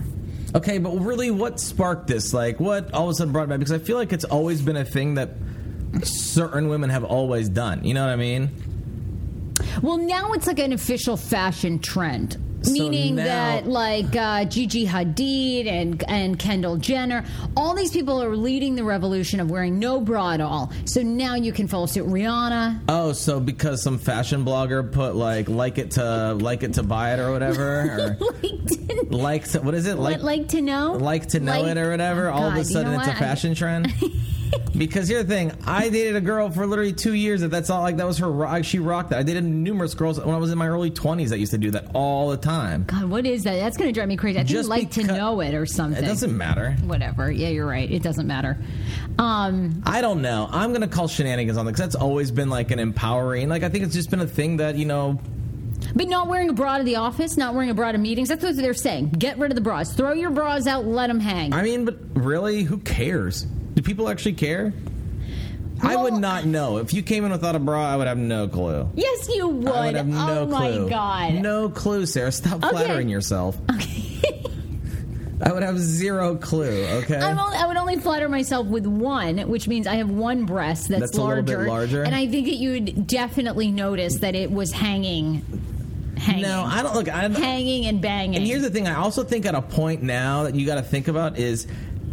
Okay, 0.54 0.78
but 0.78 0.92
really, 0.98 1.30
what 1.30 1.60
sparked 1.60 2.06
this? 2.06 2.32
Like, 2.32 2.60
what 2.60 2.92
all 2.92 3.04
of 3.04 3.10
a 3.10 3.14
sudden 3.14 3.32
brought 3.32 3.44
it 3.44 3.48
back? 3.48 3.58
Because 3.58 3.72
I 3.72 3.78
feel 3.78 3.96
like 3.96 4.12
it's 4.12 4.24
always 4.24 4.62
been 4.62 4.76
a 4.76 4.84
thing 4.84 5.14
that 5.14 5.30
certain 6.02 6.68
women 6.68 6.90
have 6.90 7.04
always 7.04 7.48
done. 7.48 7.84
You 7.84 7.94
know 7.94 8.04
what 8.04 8.12
I 8.12 8.16
mean? 8.16 8.50
Well, 9.82 9.98
now 9.98 10.32
it's 10.32 10.46
like 10.46 10.58
an 10.58 10.72
official 10.72 11.16
fashion 11.16 11.78
trend. 11.78 12.41
So 12.64 12.72
Meaning 12.72 13.16
now- 13.16 13.24
that, 13.24 13.66
like 13.66 14.14
uh, 14.14 14.44
Gigi 14.44 14.86
Hadid 14.86 15.66
and 15.66 16.02
and 16.08 16.38
Kendall 16.38 16.76
Jenner, 16.76 17.24
all 17.56 17.74
these 17.74 17.90
people 17.90 18.22
are 18.22 18.36
leading 18.36 18.74
the 18.76 18.84
revolution 18.84 19.40
of 19.40 19.50
wearing 19.50 19.78
no 19.78 20.00
bra 20.00 20.32
at 20.32 20.40
all. 20.40 20.72
So 20.84 21.02
now 21.02 21.34
you 21.34 21.52
can 21.52 21.66
follow 21.68 21.86
suit. 21.86 22.06
Rihanna, 22.06 22.80
Oh, 22.88 23.12
so 23.12 23.40
because 23.40 23.82
some 23.82 23.98
fashion 23.98 24.44
blogger 24.44 24.90
put 24.92 25.16
like 25.16 25.48
like 25.48 25.78
it 25.78 25.92
to 25.92 26.34
like 26.34 26.62
it 26.62 26.74
to 26.74 26.82
buy 26.82 27.14
it 27.14 27.18
or 27.18 27.32
whatever, 27.32 28.16
or 28.20 28.26
like 28.42 28.66
to, 28.66 29.06
like 29.16 29.44
to, 29.50 29.60
what 29.60 29.74
is 29.74 29.86
it 29.86 29.98
like 29.98 30.22
like 30.22 30.48
to 30.48 30.60
know, 30.62 30.92
like 30.92 31.26
to 31.28 31.40
know 31.40 31.62
Like- 31.62 31.76
it 31.76 31.78
or 31.78 31.90
whatever? 31.90 32.28
Oh, 32.28 32.34
all 32.34 32.44
of 32.46 32.52
God, 32.54 32.56
a 32.56 32.58
you 32.60 32.64
sudden 32.64 32.92
know 32.92 32.98
it's 32.98 33.08
a 33.08 33.10
what? 33.10 33.16
I- 33.16 33.20
fashion 33.20 33.54
trend. 33.54 33.92
because 34.76 35.08
here's 35.08 35.24
the 35.26 35.28
thing, 35.34 35.52
I 35.66 35.88
dated 35.88 36.16
a 36.16 36.20
girl 36.20 36.50
for 36.50 36.66
literally 36.66 36.92
two 36.92 37.14
years. 37.14 37.40
That 37.42 37.48
that's 37.50 37.70
all 37.70 37.82
like 37.82 37.96
that 37.98 38.06
was 38.06 38.18
her. 38.18 38.30
ro- 38.30 38.62
She 38.62 38.78
rocked 38.78 39.10
that. 39.10 39.18
I 39.18 39.22
dated 39.22 39.44
numerous 39.44 39.94
girls 39.94 40.18
when 40.20 40.34
I 40.34 40.38
was 40.38 40.50
in 40.50 40.58
my 40.58 40.68
early 40.68 40.90
twenties 40.90 41.30
that 41.30 41.38
used 41.38 41.52
to 41.52 41.58
do 41.58 41.70
that 41.72 41.90
all 41.94 42.30
the 42.30 42.36
time. 42.36 42.84
God, 42.84 43.04
what 43.04 43.26
is 43.26 43.44
that? 43.44 43.56
That's 43.56 43.76
going 43.76 43.88
to 43.88 43.94
drive 43.94 44.08
me 44.08 44.16
crazy. 44.16 44.38
I 44.38 44.44
Just 44.44 44.68
like 44.68 44.90
to 44.92 45.04
know 45.04 45.40
it 45.40 45.54
or 45.54 45.66
something. 45.66 46.02
It 46.02 46.06
doesn't 46.06 46.36
matter. 46.36 46.72
Whatever. 46.84 47.30
Yeah, 47.30 47.48
you're 47.48 47.66
right. 47.66 47.90
It 47.90 48.02
doesn't 48.02 48.26
matter. 48.26 48.58
Um, 49.18 49.82
I 49.84 50.00
don't 50.00 50.22
know. 50.22 50.48
I'm 50.50 50.72
gonna 50.72 50.88
call 50.88 51.08
shenanigans 51.08 51.58
on 51.58 51.66
that 51.66 51.72
because 51.72 51.92
that's 51.92 52.02
always 52.02 52.30
been 52.30 52.48
like 52.50 52.70
an 52.70 52.78
empowering. 52.78 53.48
Like 53.48 53.62
I 53.62 53.68
think 53.68 53.84
it's 53.84 53.94
just 53.94 54.10
been 54.10 54.20
a 54.20 54.26
thing 54.26 54.56
that 54.58 54.76
you 54.76 54.84
know. 54.86 55.20
but 55.94 56.08
not 56.08 56.28
wearing 56.28 56.48
a 56.48 56.52
bra 56.54 56.78
to 56.78 56.84
the 56.84 56.96
office, 56.96 57.36
not 57.36 57.54
wearing 57.54 57.70
a 57.70 57.74
bra 57.74 57.92
to 57.92 57.98
meetings. 57.98 58.28
That's 58.28 58.42
what 58.42 58.56
they're 58.56 58.72
saying. 58.74 59.10
Get 59.10 59.38
rid 59.38 59.50
of 59.50 59.54
the 59.54 59.60
bras. 59.60 59.92
Throw 59.94 60.12
your 60.12 60.30
bras 60.30 60.66
out. 60.66 60.86
Let 60.86 61.08
them 61.08 61.20
hang. 61.20 61.52
I 61.52 61.62
mean, 61.62 61.84
but 61.84 61.98
really, 62.14 62.62
who 62.62 62.78
cares? 62.78 63.46
Do 63.74 63.82
people 63.82 64.08
actually 64.08 64.34
care? 64.34 64.72
I 65.84 65.96
would 65.96 66.14
not 66.14 66.44
know. 66.44 66.78
If 66.78 66.92
you 66.94 67.02
came 67.02 67.24
in 67.24 67.32
without 67.32 67.56
a 67.56 67.58
bra, 67.58 67.84
I 67.92 67.96
would 67.96 68.06
have 68.06 68.18
no 68.18 68.46
clue. 68.46 68.88
Yes, 68.94 69.28
you 69.34 69.48
would. 69.48 69.68
I 69.68 69.86
would 69.86 69.96
have 69.96 70.06
no 70.06 70.38
oh 70.40 70.46
clue. 70.46 70.84
my 70.84 70.88
god. 70.88 71.34
No 71.34 71.68
clue, 71.68 72.06
Sarah. 72.06 72.30
Stop 72.30 72.62
Okay. 72.62 72.68
flattering 72.68 73.08
yourself. 73.08 73.58
Okay. 73.70 74.20
I 75.44 75.52
would 75.52 75.64
have 75.64 75.76
zero 75.80 76.36
clue, 76.36 76.86
okay? 77.02 77.16
I'm 77.16 77.36
only, 77.36 77.56
I 77.56 77.66
would 77.66 77.76
only 77.76 77.96
flatter 77.96 78.28
myself 78.28 78.68
with 78.68 78.86
one, 78.86 79.38
which 79.48 79.66
means 79.66 79.88
I 79.88 79.96
have 79.96 80.08
one 80.08 80.46
breast 80.46 80.86
that's, 80.86 81.00
That's 81.00 81.18
larger, 81.18 81.66
larger? 81.66 82.04
and 82.04 82.14
I 82.14 82.28
think 82.28 82.46
that 82.46 82.54
you 82.54 82.70
would 82.70 83.08
definitely 83.08 83.72
notice 83.72 84.20
that 84.20 84.36
it 84.36 84.52
was 84.52 84.70
hanging, 84.70 85.42
hanging, 86.16 86.42
no, 86.42 86.62
I 86.62 86.84
don't 86.84 86.94
look. 86.94 87.08
I'm 87.12 87.34
hanging 87.34 87.86
and 87.86 88.00
banging. 88.00 88.36
And 88.36 88.46
here's 88.46 88.62
the 88.62 88.70
thing: 88.70 88.86
I 88.86 88.94
also 88.94 89.24
think 89.24 89.44
at 89.44 89.56
a 89.56 89.62
point 89.62 90.04
now 90.04 90.44
that 90.44 90.54
you 90.54 90.64
got 90.64 90.76
to 90.76 90.82
think 90.82 91.08
about 91.08 91.36
is 91.36 91.66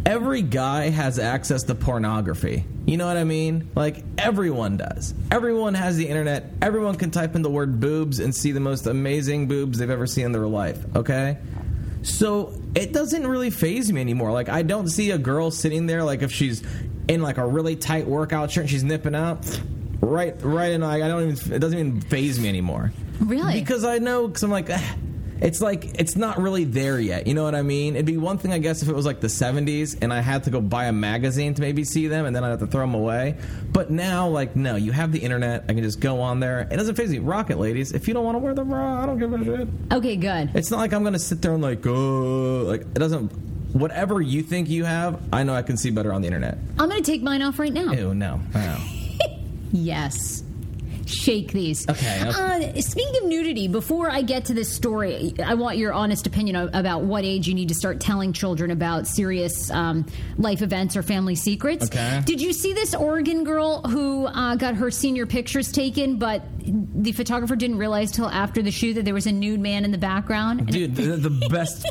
every 0.06 0.42
guy 0.42 0.90
has 0.90 1.18
access 1.18 1.62
to 1.64 1.74
pornography. 1.74 2.64
You 2.86 2.96
know 2.96 3.06
what 3.06 3.16
I 3.16 3.24
mean? 3.24 3.70
Like 3.74 4.02
everyone 4.18 4.76
does. 4.76 5.14
Everyone 5.30 5.74
has 5.74 5.96
the 5.96 6.08
internet. 6.08 6.50
Everyone 6.62 6.94
can 6.96 7.10
type 7.10 7.34
in 7.36 7.42
the 7.42 7.50
word 7.50 7.80
boobs 7.80 8.18
and 8.18 8.34
see 8.34 8.52
the 8.52 8.60
most 8.60 8.86
amazing 8.86 9.48
boobs 9.48 9.78
they've 9.78 9.90
ever 9.90 10.06
seen 10.06 10.26
in 10.26 10.32
their 10.32 10.46
life. 10.46 10.78
Okay. 10.96 11.38
So 12.02 12.54
it 12.74 12.92
doesn't 12.92 13.26
really 13.26 13.50
phase 13.50 13.92
me 13.92 14.00
anymore. 14.00 14.32
Like 14.32 14.48
I 14.48 14.62
don't 14.62 14.88
see 14.88 15.10
a 15.10 15.18
girl 15.18 15.50
sitting 15.50 15.86
there 15.86 16.02
like 16.02 16.22
if 16.22 16.32
she's 16.32 16.62
in 17.08 17.22
like 17.22 17.38
a 17.38 17.46
really 17.46 17.76
tight 17.76 18.06
workout 18.06 18.50
shirt 18.50 18.62
and 18.62 18.70
she's 18.70 18.84
nipping 18.84 19.14
out, 19.14 19.44
right, 20.00 20.34
right 20.42 20.72
in. 20.72 20.80
Like 20.80 21.02
I 21.02 21.08
don't 21.08 21.30
even. 21.30 21.52
It 21.52 21.58
doesn't 21.58 21.78
even 21.78 22.00
phase 22.00 22.40
me 22.40 22.48
anymore. 22.48 22.92
Really? 23.20 23.60
Because 23.60 23.84
I 23.84 23.98
know. 23.98 24.26
Because 24.28 24.42
I'm 24.42 24.50
like. 24.50 24.68
"Ah, 24.70 24.96
It's 25.40 25.60
like 25.60 25.98
it's 26.00 26.16
not 26.16 26.38
really 26.38 26.64
there 26.64 26.98
yet. 27.00 27.26
You 27.26 27.34
know 27.34 27.44
what 27.44 27.54
I 27.54 27.62
mean? 27.62 27.94
It'd 27.94 28.06
be 28.06 28.16
one 28.16 28.38
thing, 28.38 28.52
I 28.52 28.58
guess, 28.58 28.82
if 28.82 28.88
it 28.88 28.94
was 28.94 29.06
like 29.06 29.20
the 29.20 29.26
'70s 29.28 29.96
and 30.02 30.12
I 30.12 30.20
had 30.20 30.44
to 30.44 30.50
go 30.50 30.60
buy 30.60 30.84
a 30.86 30.92
magazine 30.92 31.54
to 31.54 31.60
maybe 31.62 31.84
see 31.84 32.06
them, 32.08 32.26
and 32.26 32.34
then 32.36 32.44
I'd 32.44 32.50
have 32.50 32.60
to 32.60 32.66
throw 32.66 32.82
them 32.82 32.94
away. 32.94 33.36
But 33.72 33.90
now, 33.90 34.28
like, 34.28 34.54
no, 34.56 34.76
you 34.76 34.92
have 34.92 35.12
the 35.12 35.18
internet. 35.20 35.64
I 35.68 35.74
can 35.74 35.82
just 35.82 36.00
go 36.00 36.20
on 36.20 36.40
there. 36.40 36.68
It 36.70 36.76
doesn't 36.76 36.94
phase 36.94 37.10
me. 37.10 37.18
Rock 37.20 37.50
it, 37.50 37.56
ladies. 37.56 37.92
If 37.92 38.06
you 38.08 38.14
don't 38.14 38.24
want 38.24 38.34
to 38.34 38.38
wear 38.40 38.54
the 38.54 38.64
bra, 38.64 39.02
I 39.02 39.06
don't 39.06 39.18
give 39.18 39.32
a 39.32 39.44
shit. 39.44 39.68
okay, 39.92 40.16
good. 40.16 40.50
It's 40.54 40.70
not 40.70 40.78
like 40.78 40.92
I'm 40.92 41.04
gonna 41.04 41.18
sit 41.18 41.40
there 41.42 41.52
and 41.54 41.62
like, 41.62 41.86
oh, 41.86 42.64
like 42.66 42.82
it 42.82 42.94
doesn't. 42.94 43.32
Whatever 43.72 44.20
you 44.20 44.42
think 44.42 44.68
you 44.68 44.84
have, 44.84 45.20
I 45.32 45.44
know 45.44 45.54
I 45.54 45.62
can 45.62 45.76
see 45.76 45.90
better 45.90 46.12
on 46.12 46.22
the 46.22 46.26
internet. 46.26 46.58
I'm 46.76 46.88
going 46.88 47.00
to 47.00 47.08
take 47.08 47.22
mine 47.22 47.40
off 47.40 47.60
right 47.60 47.72
now. 47.72 47.92
Ew, 47.92 48.14
no, 48.14 48.40
no. 48.52 48.76
Yes. 49.72 50.42
Shake 51.10 51.52
these. 51.52 51.88
Okay, 51.88 52.22
okay. 52.28 52.72
Uh, 52.76 52.80
speaking 52.80 53.22
of 53.22 53.28
nudity, 53.28 53.68
before 53.68 54.10
I 54.10 54.22
get 54.22 54.46
to 54.46 54.54
this 54.54 54.72
story, 54.72 55.34
I 55.44 55.54
want 55.54 55.76
your 55.76 55.92
honest 55.92 56.26
opinion 56.26 56.70
about 56.72 57.02
what 57.02 57.24
age 57.24 57.48
you 57.48 57.54
need 57.54 57.68
to 57.68 57.74
start 57.74 58.00
telling 58.00 58.32
children 58.32 58.70
about 58.70 59.06
serious 59.06 59.70
um, 59.70 60.06
life 60.38 60.62
events 60.62 60.96
or 60.96 61.02
family 61.02 61.34
secrets. 61.34 61.86
Okay. 61.86 62.22
Did 62.24 62.40
you 62.40 62.52
see 62.52 62.72
this 62.72 62.94
Oregon 62.94 63.44
girl 63.44 63.82
who 63.82 64.26
uh, 64.26 64.54
got 64.56 64.76
her 64.76 64.90
senior 64.90 65.26
pictures 65.26 65.72
taken, 65.72 66.16
but 66.18 66.42
the 66.58 67.12
photographer 67.12 67.56
didn't 67.56 67.78
realize 67.78 68.12
till 68.12 68.28
after 68.28 68.62
the 68.62 68.70
shoot 68.70 68.94
that 68.94 69.04
there 69.04 69.14
was 69.14 69.26
a 69.26 69.32
nude 69.32 69.60
man 69.60 69.84
in 69.84 69.90
the 69.90 69.98
background? 69.98 70.68
Dude 70.68 70.94
the, 70.94 71.16
the 71.16 71.48
best 71.48 71.86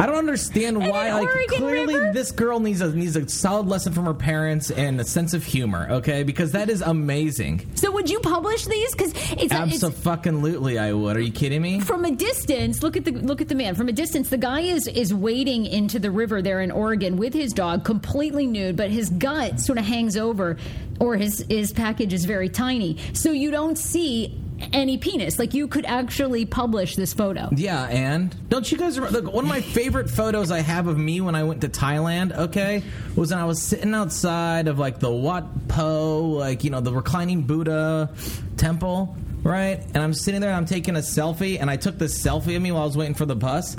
i 0.00 0.06
don't 0.06 0.16
understand 0.16 0.78
why 0.78 1.12
like 1.12 1.28
Oregon 1.28 1.58
clearly 1.58 1.94
River? 1.94 2.12
this 2.12 2.32
girl 2.32 2.58
needs 2.60 2.80
a 2.80 2.94
needs 2.94 3.16
a 3.16 3.28
solid 3.28 3.66
lesson 3.66 3.92
from 3.92 4.06
her 4.06 4.14
parents 4.14 4.70
and 4.70 5.00
a 5.00 5.04
sense 5.04 5.34
of 5.34 5.44
humor 5.44 5.90
okay? 5.90 6.22
Because 6.22 6.52
that 6.52 6.70
is 6.70 6.80
amazing. 6.80 7.66
So 7.74 7.90
would 7.90 8.08
you 8.10 8.20
publish 8.20 8.64
these? 8.66 8.92
Because 8.92 9.12
it's, 9.32 9.52
absolutely 9.52 10.78
i 10.78 10.92
would. 10.92 11.16
Are 11.16 11.20
you 11.20 11.32
kidding 11.32 11.62
me? 11.62 11.80
From 11.80 12.04
a 12.04 12.10
distance 12.10 12.82
look 12.82 12.96
at 12.96 13.04
the 13.04 13.12
look 13.12 13.40
at 13.40 13.48
the 13.48 13.54
man. 13.54 13.74
From 13.74 13.88
a 13.88 13.92
distance 13.92 14.30
the 14.30 14.38
guy 14.38 14.60
is 14.60 14.86
is 14.86 15.12
wading 15.12 15.66
into 15.66 15.98
the 15.98 16.10
river 16.10 16.42
there 16.42 16.60
in 16.60 16.70
Oregon 16.70 17.16
with 17.16 17.34
his 17.34 17.52
dog 17.52 17.84
completely 17.84 18.46
nude 18.46 18.76
but 18.76 18.90
his 18.90 19.10
gut 19.10 19.60
sort 19.60 19.78
of 19.78 19.84
hangs 19.84 20.16
over 20.16 20.56
or 20.98 21.16
his 21.16 21.44
his 21.48 21.72
package 21.72 22.12
is 22.12 22.24
very 22.24 22.48
tiny. 22.48 22.96
So 23.12 23.32
you 23.32 23.50
don't 23.50 23.76
see 23.76 24.38
any 24.72 24.98
penis 24.98 25.38
like 25.38 25.54
you 25.54 25.66
could 25.66 25.84
actually 25.86 26.44
publish 26.44 26.96
this 26.96 27.12
photo 27.14 27.48
yeah 27.52 27.84
and 27.88 28.34
don't 28.48 28.70
you 28.70 28.76
guys 28.78 28.98
remember 28.98 29.20
look 29.22 29.32
one 29.34 29.44
of 29.44 29.48
my 29.48 29.60
favorite 29.60 30.08
photos 30.10 30.50
i 30.50 30.60
have 30.60 30.86
of 30.86 30.98
me 30.98 31.20
when 31.20 31.34
i 31.34 31.42
went 31.42 31.60
to 31.60 31.68
thailand 31.68 32.36
okay 32.36 32.82
was 33.16 33.30
when 33.30 33.38
i 33.38 33.44
was 33.44 33.60
sitting 33.60 33.94
outside 33.94 34.68
of 34.68 34.78
like 34.78 34.98
the 34.98 35.10
Wat 35.10 35.44
Pho 35.68 36.20
like 36.38 36.62
you 36.64 36.70
know 36.70 36.80
the 36.80 36.92
reclining 36.92 37.42
buddha 37.42 38.10
temple 38.56 39.16
right 39.42 39.80
and 39.94 39.98
i'm 39.98 40.12
sitting 40.14 40.40
there 40.40 40.50
and 40.50 40.56
i'm 40.58 40.66
taking 40.66 40.96
a 40.96 41.00
selfie 41.00 41.58
and 41.60 41.70
i 41.70 41.76
took 41.76 41.96
this 41.98 42.22
selfie 42.22 42.54
of 42.56 42.62
me 42.62 42.70
while 42.72 42.82
i 42.82 42.86
was 42.86 42.96
waiting 42.96 43.14
for 43.14 43.26
the 43.26 43.36
bus 43.36 43.76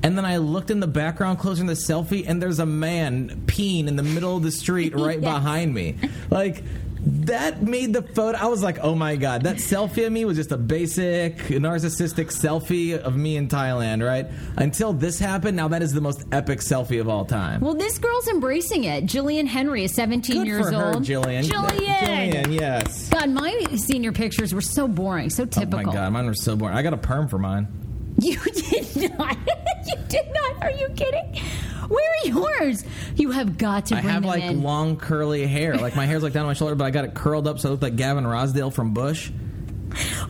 and 0.00 0.16
then 0.16 0.24
I 0.24 0.36
looked 0.36 0.70
in 0.70 0.78
the 0.78 0.86
background, 0.86 1.40
closing 1.40 1.66
the 1.66 1.72
selfie, 1.72 2.24
and 2.24 2.40
there's 2.40 2.60
a 2.60 2.66
man 2.66 3.42
peeing 3.46 3.88
in 3.88 3.96
the 3.96 4.04
middle 4.04 4.36
of 4.36 4.44
the 4.44 4.52
street 4.52 4.94
right 4.94 5.20
Yes. 5.20 5.34
behind 5.34 5.74
me. 5.74 5.96
Like, 6.30 6.62
that 7.08 7.62
made 7.62 7.92
the 7.94 8.02
photo. 8.02 8.36
I 8.38 8.46
was 8.46 8.62
like, 8.62 8.78
oh 8.80 8.94
my 8.94 9.16
God. 9.16 9.42
That 9.42 9.56
selfie 9.56 10.06
of 10.06 10.12
me 10.12 10.24
was 10.24 10.36
just 10.36 10.52
a 10.52 10.58
basic 10.58 11.36
narcissistic 11.38 12.26
selfie 12.26 12.98
of 12.98 13.16
me 13.16 13.36
in 13.36 13.48
Thailand, 13.48 14.06
right? 14.06 14.26
Until 14.56 14.92
this 14.92 15.18
happened, 15.18 15.56
now 15.56 15.68
that 15.68 15.82
is 15.82 15.92
the 15.92 16.00
most 16.00 16.24
epic 16.32 16.60
selfie 16.60 17.00
of 17.00 17.08
all 17.08 17.24
time. 17.24 17.60
well 17.60 17.74
this 17.74 17.98
girl's 17.98 18.28
embracing 18.28 18.84
it 18.84 19.04
Jillian 19.06 19.46
Henry 19.46 19.84
is 19.84 19.94
17 19.94 20.36
Good 20.36 20.46
years 20.46 20.68
for 20.68 20.74
her, 20.74 20.94
old 20.94 21.04
Jillian. 21.04 21.44
Jillian 21.44 22.32
Jillian, 22.32 22.60
yes. 22.60 23.08
God 23.08 23.30
my 23.30 23.52
senior 23.76 24.12
pictures 24.12 24.52
were 24.54 24.60
so 24.60 24.86
boring 24.86 25.30
so 25.30 25.44
typical. 25.44 25.80
Oh 25.80 25.82
my 25.84 25.92
God, 25.92 26.12
mine 26.12 26.26
were 26.26 26.34
so 26.34 26.56
boring. 26.56 26.76
I 26.76 26.82
got 26.82 26.92
a 26.92 26.98
perm 26.98 27.28
for 27.28 27.38
mine. 27.38 27.66
You 28.20 28.36
did 28.40 29.16
not. 29.16 29.36
you 29.86 29.94
did 30.08 30.26
not. 30.34 30.62
Are 30.62 30.72
you 30.72 30.88
kidding? 30.96 31.40
Where 31.88 32.10
are 32.24 32.28
yours? 32.28 32.84
You 33.16 33.30
have 33.30 33.56
got 33.58 33.86
to 33.86 33.96
I 33.96 34.00
have 34.00 34.24
like 34.24 34.42
in. 34.42 34.62
long 34.62 34.96
curly 34.96 35.46
hair. 35.46 35.76
Like 35.76 35.96
my 35.96 36.06
hair's 36.06 36.22
like 36.22 36.32
down 36.32 36.46
my 36.46 36.52
shoulder, 36.54 36.74
but 36.74 36.84
I 36.84 36.90
got 36.90 37.04
it 37.04 37.14
curled 37.14 37.48
up 37.48 37.58
so 37.58 37.68
I 37.68 37.72
look 37.72 37.82
like 37.82 37.96
Gavin 37.96 38.24
Rossdale 38.24 38.72
from 38.72 38.92
Bush. 38.94 39.30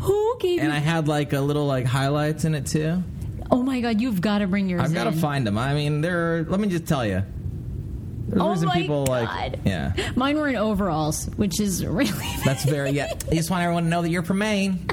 Who 0.01 0.37
gave 0.39 0.61
And 0.61 0.69
you? 0.69 0.75
I 0.75 0.79
had 0.79 1.09
like 1.09 1.33
a 1.33 1.41
little 1.41 1.67
like 1.67 1.85
highlights 1.85 2.45
in 2.45 2.55
it 2.55 2.67
too. 2.67 3.03
oh 3.51 3.63
my 3.63 3.81
God! 3.81 4.01
You've 4.01 4.21
got 4.21 4.39
to 4.39 4.47
bring 4.47 4.69
yours. 4.69 4.83
I've 4.83 4.95
got 4.95 5.05
to 5.05 5.13
find 5.13 5.47
them. 5.47 5.59
I 5.59 5.75
mean, 5.75 6.01
there. 6.01 6.39
Are, 6.39 6.45
let 6.45 6.61
me 6.61 6.69
just 6.69 6.87
tell 6.87 7.05
you. 7.05 7.25
There's 8.29 8.43
Oh 8.63 8.67
my 8.67 8.75
people 8.75 9.07
God. 9.07 9.33
like. 9.33 9.59
Yeah, 9.65 9.95
Mine 10.15 10.37
were 10.37 10.49
in 10.49 10.57
overalls, 10.57 11.27
which 11.37 11.61
is 11.61 11.85
really. 11.87 12.13
that's 12.45 12.65
very. 12.65 12.91
Yeah, 12.91 13.13
I 13.31 13.35
just 13.35 13.51
want 13.51 13.63
everyone 13.65 13.85
to 13.85 13.89
know 13.89 14.03
that 14.03 14.11
you're 14.11 14.23
from 14.23 14.39
Maine. 14.39 14.87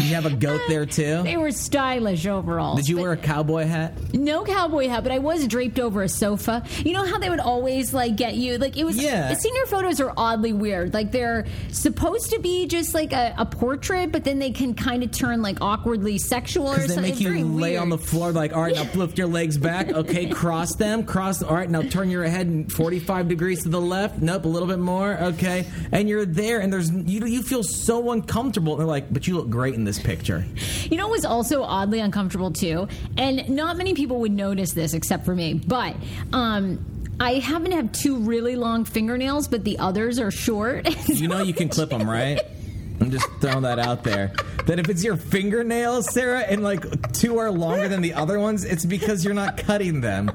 You 0.00 0.14
have 0.14 0.26
a 0.26 0.30
goat 0.30 0.60
uh, 0.64 0.68
there 0.68 0.86
too. 0.86 1.22
They 1.22 1.36
were 1.36 1.50
stylish 1.50 2.26
overall. 2.26 2.76
Did 2.76 2.88
you 2.88 2.98
wear 2.98 3.12
a 3.12 3.16
cowboy 3.16 3.64
hat? 3.64 3.92
no 4.12 4.44
cowboy 4.44 4.88
hat? 4.88 5.02
But 5.02 5.12
I 5.12 5.18
was 5.18 5.46
draped 5.46 5.78
over 5.78 6.02
a 6.02 6.08
sofa. 6.08 6.62
You 6.78 6.92
know 6.92 7.04
how 7.04 7.18
they 7.18 7.30
would 7.30 7.40
always 7.40 7.92
like 7.94 8.16
get 8.16 8.34
you? 8.34 8.58
Like 8.58 8.76
it 8.76 8.84
was. 8.84 8.96
Yeah. 8.96 9.28
The 9.28 9.36
senior 9.36 9.66
photos 9.66 10.00
are 10.00 10.12
oddly 10.16 10.52
weird. 10.52 10.94
Like 10.94 11.12
they're 11.12 11.46
supposed 11.70 12.30
to 12.30 12.38
be 12.40 12.66
just 12.66 12.94
like 12.94 13.12
a, 13.12 13.34
a 13.38 13.46
portrait, 13.46 14.12
but 14.12 14.24
then 14.24 14.38
they 14.38 14.50
can 14.50 14.74
kind 14.74 15.02
of 15.02 15.10
turn 15.10 15.42
like 15.42 15.58
awkwardly 15.60 16.18
sexual 16.18 16.68
or 16.68 16.74
Because 16.76 16.94
they 16.94 17.02
make 17.02 17.20
you 17.20 17.30
lay 17.44 17.70
weird. 17.72 17.82
on 17.82 17.88
the 17.88 17.98
floor, 17.98 18.32
like, 18.32 18.52
all 18.54 18.62
right, 18.62 18.74
now 18.74 18.86
lift 18.94 19.18
your 19.18 19.26
legs 19.28 19.58
back. 19.58 19.88
Okay, 19.90 20.28
cross 20.28 20.74
them, 20.76 21.04
cross. 21.04 21.42
All 21.42 21.54
right, 21.54 21.68
now 21.70 21.82
turn 21.82 22.10
your 22.10 22.24
head 22.24 22.72
45 22.72 23.28
degrees 23.28 23.62
to 23.64 23.68
the 23.68 23.80
left. 23.80 24.20
Nope, 24.20 24.44
a 24.44 24.48
little 24.48 24.68
bit 24.68 24.78
more. 24.78 25.14
Okay, 25.18 25.66
and 25.92 26.08
you're 26.08 26.26
there, 26.26 26.60
and 26.60 26.72
there's 26.72 26.90
you. 26.90 27.24
You 27.24 27.42
feel 27.42 27.62
so 27.62 28.10
uncomfortable. 28.12 28.72
And 28.74 28.80
they're 28.80 28.86
like, 28.86 29.12
but 29.12 29.26
you 29.26 29.36
look 29.36 29.50
great 29.50 29.74
in 29.74 29.83
this 29.84 29.98
picture. 29.98 30.44
You 30.90 30.96
know 30.96 31.06
what 31.06 31.12
was 31.12 31.24
also 31.24 31.62
oddly 31.62 32.00
uncomfortable 32.00 32.50
too? 32.50 32.88
And 33.16 33.48
not 33.48 33.76
many 33.76 33.94
people 33.94 34.20
would 34.20 34.32
notice 34.32 34.72
this 34.72 34.94
except 34.94 35.24
for 35.24 35.34
me, 35.34 35.54
but 35.54 35.96
um 36.32 36.84
I 37.20 37.34
happen 37.34 37.70
to 37.70 37.76
have 37.76 37.92
two 37.92 38.16
really 38.16 38.56
long 38.56 38.84
fingernails, 38.84 39.46
but 39.46 39.62
the 39.62 39.78
others 39.78 40.18
are 40.18 40.30
short. 40.30 40.88
You 41.08 41.28
know 41.28 41.42
you 41.42 41.54
can 41.54 41.68
clip 41.68 41.90
them, 41.90 42.10
right? 42.10 42.40
I'm 43.00 43.10
just 43.10 43.28
throwing 43.40 43.62
that 43.62 43.78
out 43.78 44.02
there. 44.04 44.32
That 44.66 44.78
if 44.78 44.88
it's 44.88 45.04
your 45.04 45.16
fingernails, 45.16 46.12
Sarah, 46.12 46.40
and 46.40 46.62
like 46.62 47.12
two 47.12 47.38
are 47.38 47.50
longer 47.50 47.88
than 47.88 48.02
the 48.02 48.14
other 48.14 48.38
ones, 48.38 48.64
it's 48.64 48.84
because 48.84 49.24
you're 49.24 49.34
not 49.34 49.56
cutting 49.56 50.00
them. 50.00 50.30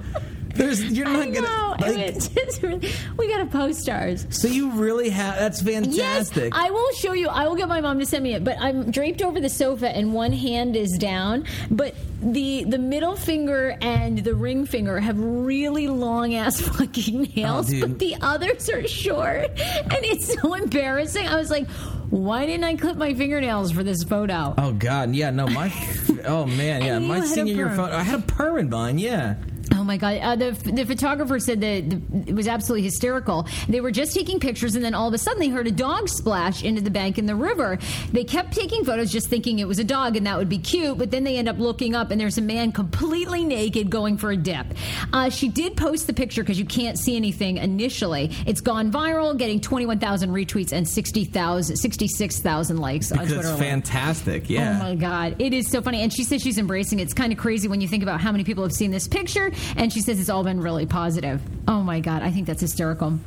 There's 0.60 0.84
you're 0.92 1.08
I 1.08 1.25
not 1.25 1.30
know. 1.30 1.42
gonna. 1.42 1.70
Like, 1.80 2.16
just 2.16 2.62
we 2.62 3.30
got 3.30 3.38
to 3.38 3.46
post 3.46 3.88
ours. 3.88 4.28
so 4.30 4.50
you 4.50 4.72
really 4.72 5.10
have 5.10 5.38
that's 5.39 5.62
fantastic. 5.62 6.54
Yes, 6.54 6.62
I 6.62 6.70
will 6.70 6.92
show 6.94 7.13
you. 7.13 7.30
I 7.30 7.48
will 7.48 7.56
get 7.56 7.70
my 7.70 7.80
mom 7.80 7.98
to 8.00 8.06
send 8.06 8.24
me 8.25 8.34
it. 8.34 8.44
But 8.44 8.58
I'm 8.60 8.92
draped 8.92 9.22
over 9.22 9.39
the 9.39 9.50
sofa, 9.50 9.88
and 9.88 10.13
one 10.13 10.34
hand 10.34 10.75
is 10.75 10.98
down. 10.98 11.46
But 11.72 11.96
the 12.22 12.66
the 12.66 12.78
middle 12.78 13.16
finger 13.16 13.78
and 13.82 14.18
the 14.18 14.36
ring 14.36 14.66
finger 14.66 15.00
have 15.00 15.18
really 15.18 15.88
long 15.88 16.36
ass 16.36 16.60
fucking 16.78 17.22
oh, 17.22 17.34
nails, 17.36 17.74
Oh, 17.74 17.80
but 17.80 18.00
the 18.00 18.18
others 18.22 18.70
are 18.70 18.86
short, 18.86 19.46
and 19.48 20.04
it's 20.04 20.34
so 20.42 20.56
embarrassing. 20.56 21.25
I 21.25 21.38
was 21.38 21.50
like, 21.50 21.70
why 22.10 22.46
didn't 22.46 22.66
I 22.66 22.75
clip 22.75 22.98
my 22.98 23.13
fingernails 23.13 23.72
for 23.72 23.84
this 23.84 24.04
photo? 24.04 24.54
Oh 24.58 24.74
God, 24.74 25.16
yeah, 25.16 25.30
no, 25.30 25.48
my, 25.48 25.72
oh 26.25 26.46
man, 26.46 26.84
yeah, 26.84 27.00
my 27.00 27.22
senior 27.22 27.56
year 27.56 27.70
photo. 27.70 27.96
I 27.96 28.04
had 28.04 28.20
a 28.20 28.24
perm 28.24 28.58
in 28.58 28.70
mine, 28.70 28.98
yeah. 28.98 29.36
Oh 29.75 29.83
my 29.83 29.97
god! 29.97 30.17
Uh, 30.21 30.35
the 30.35 30.51
the 30.71 30.85
photographer 30.85 31.39
said 31.39 31.61
that 31.61 31.89
the, 31.89 32.29
it 32.29 32.35
was 32.35 32.47
absolutely 32.47 32.83
hysterical. 32.83 33.47
They 33.67 33.81
were 33.81 33.91
just 33.91 34.13
taking 34.13 34.39
pictures, 34.39 34.75
and 34.75 34.83
then 34.83 34.93
all 34.93 35.07
of 35.07 35.13
a 35.13 35.17
sudden 35.17 35.39
they 35.39 35.49
heard 35.49 35.67
a 35.67 35.71
dog 35.71 36.09
splash 36.09 36.63
into 36.63 36.81
the 36.81 36.89
bank 36.89 37.17
in 37.17 37.25
the 37.25 37.35
river. 37.35 37.77
They 38.11 38.23
kept 38.23 38.53
taking 38.53 38.83
photos, 38.83 39.11
just 39.11 39.29
thinking 39.29 39.59
it 39.59 39.67
was 39.67 39.79
a 39.79 39.83
dog, 39.83 40.15
and 40.15 40.25
that 40.25 40.38
would 40.38 40.49
be 40.49 40.57
cute. 40.57 40.97
But 40.97 41.11
then 41.11 41.23
they 41.23 41.38
end 41.38 41.47
up 41.47 41.59
looking 41.59 41.95
up, 41.95 42.11
and 42.11 42.19
there's 42.19 42.38
a 42.38 42.41
man 42.41 42.71
completely 42.71 43.45
naked 43.45 43.89
going 43.89 44.17
for 44.17 44.31
a 44.31 44.38
dip. 44.38 44.65
Uh, 45.13 45.29
she 45.29 45.47
did 45.49 45.77
post 45.77 46.07
the 46.07 46.13
picture 46.13 46.41
because 46.41 46.59
you 46.59 46.65
can't 46.65 46.97
see 46.97 47.15
anything 47.15 47.57
initially. 47.57 48.31
It's 48.45 48.61
gone 48.61 48.91
viral, 48.91 49.38
getting 49.38 49.59
21,000 49.61 50.29
retweets 50.31 50.71
and 50.71 50.88
60,000, 50.88 51.75
66,000 51.75 52.77
likes 52.77 53.11
on 53.11 53.19
Twitter. 53.19 53.35
it's 53.35 53.47
alone. 53.47 53.59
fantastic. 53.59 54.49
Yeah. 54.49 54.77
Oh 54.77 54.83
my 54.83 54.95
god, 54.95 55.35
it 55.39 55.53
is 55.53 55.69
so 55.69 55.81
funny, 55.81 56.01
and 56.01 56.11
she 56.13 56.23
says 56.23 56.41
she's 56.41 56.57
embracing 56.57 56.99
it. 56.99 57.03
It's 57.03 57.13
kind 57.13 57.31
of 57.31 57.38
crazy 57.38 57.67
when 57.67 57.81
you 57.81 57.88
think 57.88 58.03
about 58.03 58.19
how 58.19 58.31
many 58.31 58.43
people 58.43 58.63
have 58.63 58.73
seen 58.73 58.91
this 58.91 59.07
picture, 59.07 59.51
and 59.75 59.92
she 59.92 60.01
says 60.01 60.20
it's 60.20 60.30
all 60.30 60.44
been 60.44 60.62
really 60.62 60.86
positive. 60.86 61.42
Oh 61.68 61.82
my 61.82 62.00
god, 62.00 62.22
I 62.24 62.32
think 62.32 62.48
that's 62.48 62.62
hysterical. 62.62 63.20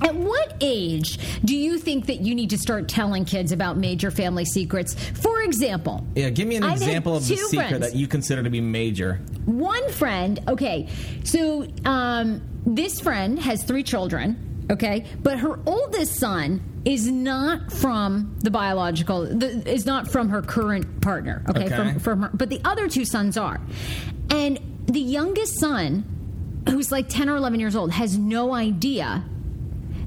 At 0.00 0.14
what 0.14 0.54
age 0.60 1.18
do 1.44 1.56
you 1.56 1.76
think 1.76 2.06
that 2.06 2.20
you 2.20 2.32
need 2.34 2.50
to 2.50 2.58
start 2.58 2.88
telling 2.88 3.24
kids 3.24 3.50
about 3.50 3.76
major 3.76 4.12
family 4.12 4.44
secrets? 4.44 4.94
For 4.94 5.42
example, 5.42 6.06
Yeah, 6.14 6.30
give 6.30 6.46
me 6.46 6.54
an 6.54 6.62
I've 6.62 6.74
example 6.74 7.16
of 7.16 7.26
the 7.26 7.34
two 7.34 7.46
secret 7.48 7.68
friends. 7.68 7.86
that 7.92 7.96
you 7.98 8.06
consider 8.06 8.44
to 8.44 8.50
be 8.50 8.60
major. 8.60 9.20
one 9.44 9.88
friend, 9.90 10.38
okay, 10.46 10.88
so 11.24 11.66
um, 11.84 12.40
this 12.64 13.00
friend 13.00 13.40
has 13.40 13.64
three 13.64 13.82
children, 13.82 14.66
okay, 14.70 15.04
but 15.20 15.40
her 15.40 15.58
oldest 15.66 16.14
son 16.14 16.62
is 16.84 17.10
not 17.10 17.72
from 17.72 18.36
the 18.38 18.52
biological, 18.52 19.22
the, 19.26 19.68
is 19.68 19.84
not 19.84 20.08
from 20.08 20.28
her 20.28 20.42
current 20.42 21.00
partner, 21.00 21.42
okay, 21.48 21.64
Okay. 21.64 21.74
From, 21.74 21.98
from 21.98 22.22
her, 22.22 22.30
but 22.32 22.50
the 22.50 22.60
other 22.64 22.88
two 22.88 23.04
sons 23.04 23.36
are. 23.36 23.60
And 24.30 24.60
the 24.88 25.00
youngest 25.00 25.58
son, 25.60 26.62
who's 26.68 26.90
like 26.90 27.08
10 27.08 27.28
or 27.28 27.36
11 27.36 27.60
years 27.60 27.76
old, 27.76 27.92
has 27.92 28.16
no 28.16 28.54
idea 28.54 29.24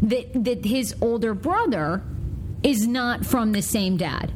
that, 0.02 0.44
that 0.44 0.66
his 0.66 0.96
older 1.02 1.34
brother 1.34 2.04
is 2.64 2.88
not 2.88 3.26
from 3.26 3.52
the 3.52 3.62
same 3.62 3.98
dad. 3.98 4.32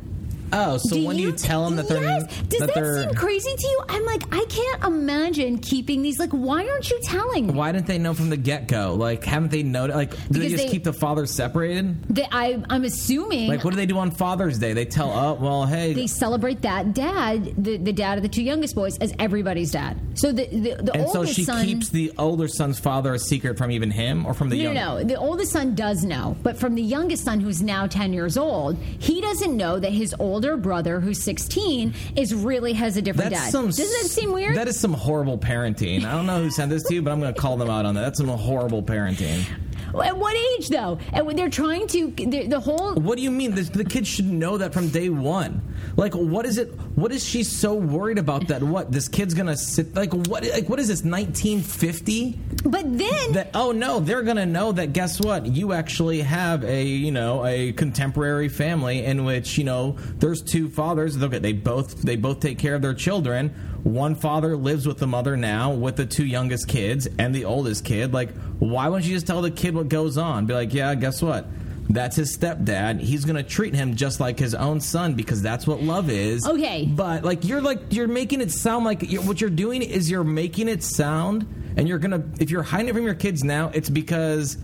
Oh, 0.53 0.77
so 0.77 1.01
when 1.01 1.17
you, 1.17 1.31
t- 1.31 1.37
tell 1.37 1.65
them 1.65 1.75
that 1.77 1.87
they're 1.87 2.01
yes. 2.01 2.41
Does 2.43 2.59
that 2.59 2.67
that, 2.67 2.75
they're 2.75 3.03
seem 3.03 3.13
crazy 3.15 3.55
to 3.55 3.67
you? 3.67 3.83
I'm 3.89 4.05
like, 4.05 4.23
I 4.31 4.45
can't 4.45 4.83
imagine 4.83 5.57
keeping 5.59 6.01
these. 6.01 6.19
Like, 6.19 6.31
why 6.31 6.67
aren't 6.67 6.89
you 6.89 6.99
telling? 7.03 7.47
me? 7.47 7.53
why 7.53 7.71
didn't 7.71 7.87
they 7.87 7.97
know 7.97 8.13
from 8.13 8.29
the 8.29 8.37
get 8.37 8.67
go? 8.67 8.95
Like, 8.95 9.23
haven't 9.23 9.51
they 9.51 9.63
noticed? 9.63 9.95
Like, 9.95 10.11
do 10.29 10.39
they 10.39 10.49
just 10.49 10.63
they- 10.63 10.69
keep 10.69 10.83
the 10.83 10.93
fathers 10.93 11.31
separated? 11.31 12.03
That 12.15 12.29
I, 12.31 12.63
I'm 12.69 12.83
assuming 12.83 13.49
Like, 13.49 13.63
what 13.63 13.71
do 13.71 13.77
they 13.77 13.85
do 13.85 13.97
on 13.97 14.11
Father's 14.11 14.57
Day? 14.59 14.73
They 14.73 14.85
tell, 14.85 15.11
oh, 15.11 15.33
well, 15.33 15.65
hey, 15.65 15.93
they 15.93 16.07
celebrate 16.07 16.61
that 16.61 16.93
dad, 16.93 17.63
the, 17.63 17.77
the 17.77 17.93
dad 17.93 18.17
of 18.17 18.23
the 18.23 18.29
two 18.29 18.43
youngest 18.43 18.75
boys, 18.75 18.97
as 18.99 19.13
everybody's 19.19 19.71
dad. 19.71 19.99
So 20.15 20.31
the 20.31 20.45
the, 20.47 20.75
the 20.81 20.93
and 20.93 21.09
so 21.09 21.25
she 21.25 21.43
son. 21.43 21.65
keeps 21.65 21.89
the 21.89 22.11
older 22.17 22.47
son's 22.47 22.79
father 22.79 23.13
a 23.13 23.19
secret 23.19 23.57
from 23.57 23.71
even 23.71 23.91
him 23.91 24.25
or 24.25 24.33
from 24.33 24.49
the 24.49 24.57
no, 24.57 24.63
young. 24.63 24.73
no, 24.73 24.97
no. 24.99 25.03
The 25.03 25.15
oldest 25.15 25.51
son 25.51 25.75
does 25.75 26.03
know, 26.03 26.37
but 26.43 26.57
from 26.57 26.75
the 26.75 26.81
youngest 26.81 27.23
son, 27.23 27.39
who's 27.39 27.61
now 27.61 27.87
10 27.87 28.13
years 28.13 28.37
old, 28.37 28.77
he 28.99 29.21
doesn't 29.21 29.55
know 29.55 29.79
that 29.79 29.91
his 29.91 30.15
older 30.35 30.57
brother, 30.57 30.99
who's 30.99 31.23
16, 31.23 31.93
is 32.17 32.35
really 32.35 32.73
has 32.73 32.97
a 32.97 33.01
different 33.01 33.29
That's 33.31 33.45
dad. 33.45 33.51
some. 33.51 33.67
Doesn't 33.67 33.85
that 33.85 34.09
seem 34.09 34.33
weird? 34.33 34.57
That 34.57 34.67
is 34.67 34.77
some 34.77 34.91
horrible 34.93 35.37
parenting. 35.37 36.03
I 36.03 36.11
don't 36.11 36.25
know 36.25 36.43
who 36.43 36.51
sent 36.51 36.69
this 36.69 36.83
to 36.83 36.93
you, 36.93 37.01
but 37.01 37.11
I'm 37.11 37.21
going 37.21 37.33
to 37.33 37.39
call 37.39 37.55
them 37.55 37.69
out 37.69 37.85
on 37.85 37.95
that. 37.95 38.01
That's 38.01 38.17
some 38.17 38.27
horrible 38.27 38.83
parenting. 38.83 39.45
At 40.03 40.17
what 40.17 40.35
age, 40.35 40.67
though? 40.67 40.99
And 41.13 41.25
when 41.25 41.37
they're 41.37 41.49
trying 41.49 41.87
to, 41.87 42.11
the, 42.11 42.47
the 42.47 42.59
whole 42.59 42.95
What 42.95 43.15
do 43.15 43.23
you 43.23 43.31
mean? 43.31 43.55
The, 43.55 43.61
the 43.61 43.85
kid 43.85 44.05
should 44.05 44.25
know 44.25 44.57
that 44.57 44.73
from 44.73 44.89
day 44.89 45.07
one. 45.07 45.61
Like, 45.97 46.13
what 46.13 46.45
is 46.45 46.57
it? 46.57 46.73
What 46.95 47.11
is 47.11 47.23
she 47.25 47.43
so 47.43 47.73
worried 47.73 48.17
about 48.17 48.47
that? 48.47 48.63
What 48.63 48.91
this 48.91 49.07
kid's 49.07 49.33
gonna 49.33 49.57
sit? 49.57 49.95
Like, 49.95 50.13
what? 50.13 50.43
Like, 50.43 50.69
what 50.69 50.79
is 50.79 50.87
this? 50.87 51.03
1950? 51.03 52.39
But 52.65 52.97
then 52.97 53.33
That 53.33 53.51
oh 53.53 53.71
no, 53.71 53.99
they're 53.99 54.23
gonna 54.23 54.45
know 54.45 54.71
that. 54.73 54.93
Guess 54.93 55.21
what? 55.21 55.45
You 55.45 55.73
actually 55.73 56.21
have 56.21 56.63
a 56.63 56.83
you 56.83 57.11
know 57.11 57.45
a 57.45 57.71
contemporary 57.73 58.49
family 58.49 59.05
in 59.05 59.23
which 59.25 59.57
you 59.57 59.63
know 59.63 59.97
there's 60.17 60.41
two 60.41 60.69
fathers. 60.69 61.17
Look 61.17 61.31
they 61.31 61.53
both 61.53 62.01
they 62.01 62.15
both 62.15 62.39
take 62.39 62.59
care 62.59 62.75
of 62.75 62.81
their 62.81 62.93
children. 62.93 63.49
One 63.83 64.15
father 64.15 64.57
lives 64.57 64.87
with 64.87 64.97
the 64.97 65.05
mother 65.07 65.37
now 65.37 65.71
with 65.71 65.95
the 65.95 66.07
two 66.07 66.25
youngest 66.25 66.67
kids 66.67 67.07
and 67.19 67.35
the 67.35 67.45
oldest 67.45 67.85
kid. 67.85 68.13
Like, 68.13 68.35
why 68.57 68.89
wouldn't 68.89 69.05
you 69.05 69.15
just 69.15 69.27
tell 69.27 69.43
the 69.43 69.51
kid 69.51 69.75
what 69.75 69.89
goes 69.89 70.17
on? 70.17 70.47
Be 70.47 70.55
like, 70.55 70.73
yeah, 70.73 70.95
guess 70.95 71.21
what? 71.21 71.45
That's 71.89 72.15
his 72.15 72.35
stepdad. 72.35 72.99
He's 72.99 73.25
gonna 73.25 73.43
treat 73.43 73.75
him 73.75 73.95
just 73.95 74.19
like 74.19 74.39
his 74.39 74.55
own 74.55 74.81
son 74.81 75.13
because 75.13 75.41
that's 75.41 75.67
what 75.67 75.81
love 75.81 76.09
is. 76.09 76.45
Okay. 76.45 76.85
but 76.85 77.23
like 77.23 77.45
you're 77.45 77.61
like 77.61 77.79
you're 77.93 78.07
making 78.07 78.41
it 78.41 78.51
sound 78.51 78.85
like 78.85 79.09
you're, 79.11 79.21
what 79.21 79.39
you're 79.39 79.49
doing 79.49 79.81
is 79.81 80.09
you're 80.09 80.23
making 80.23 80.67
it 80.67 80.83
sound, 80.83 81.45
and 81.77 81.87
you're 81.87 81.99
gonna 81.99 82.23
if 82.39 82.49
you're 82.49 82.63
hiding 82.63 82.89
it 82.89 82.93
from 82.93 83.03
your 83.03 83.13
kids 83.13 83.43
now, 83.43 83.69
it's 83.73 83.89
because 83.89 84.57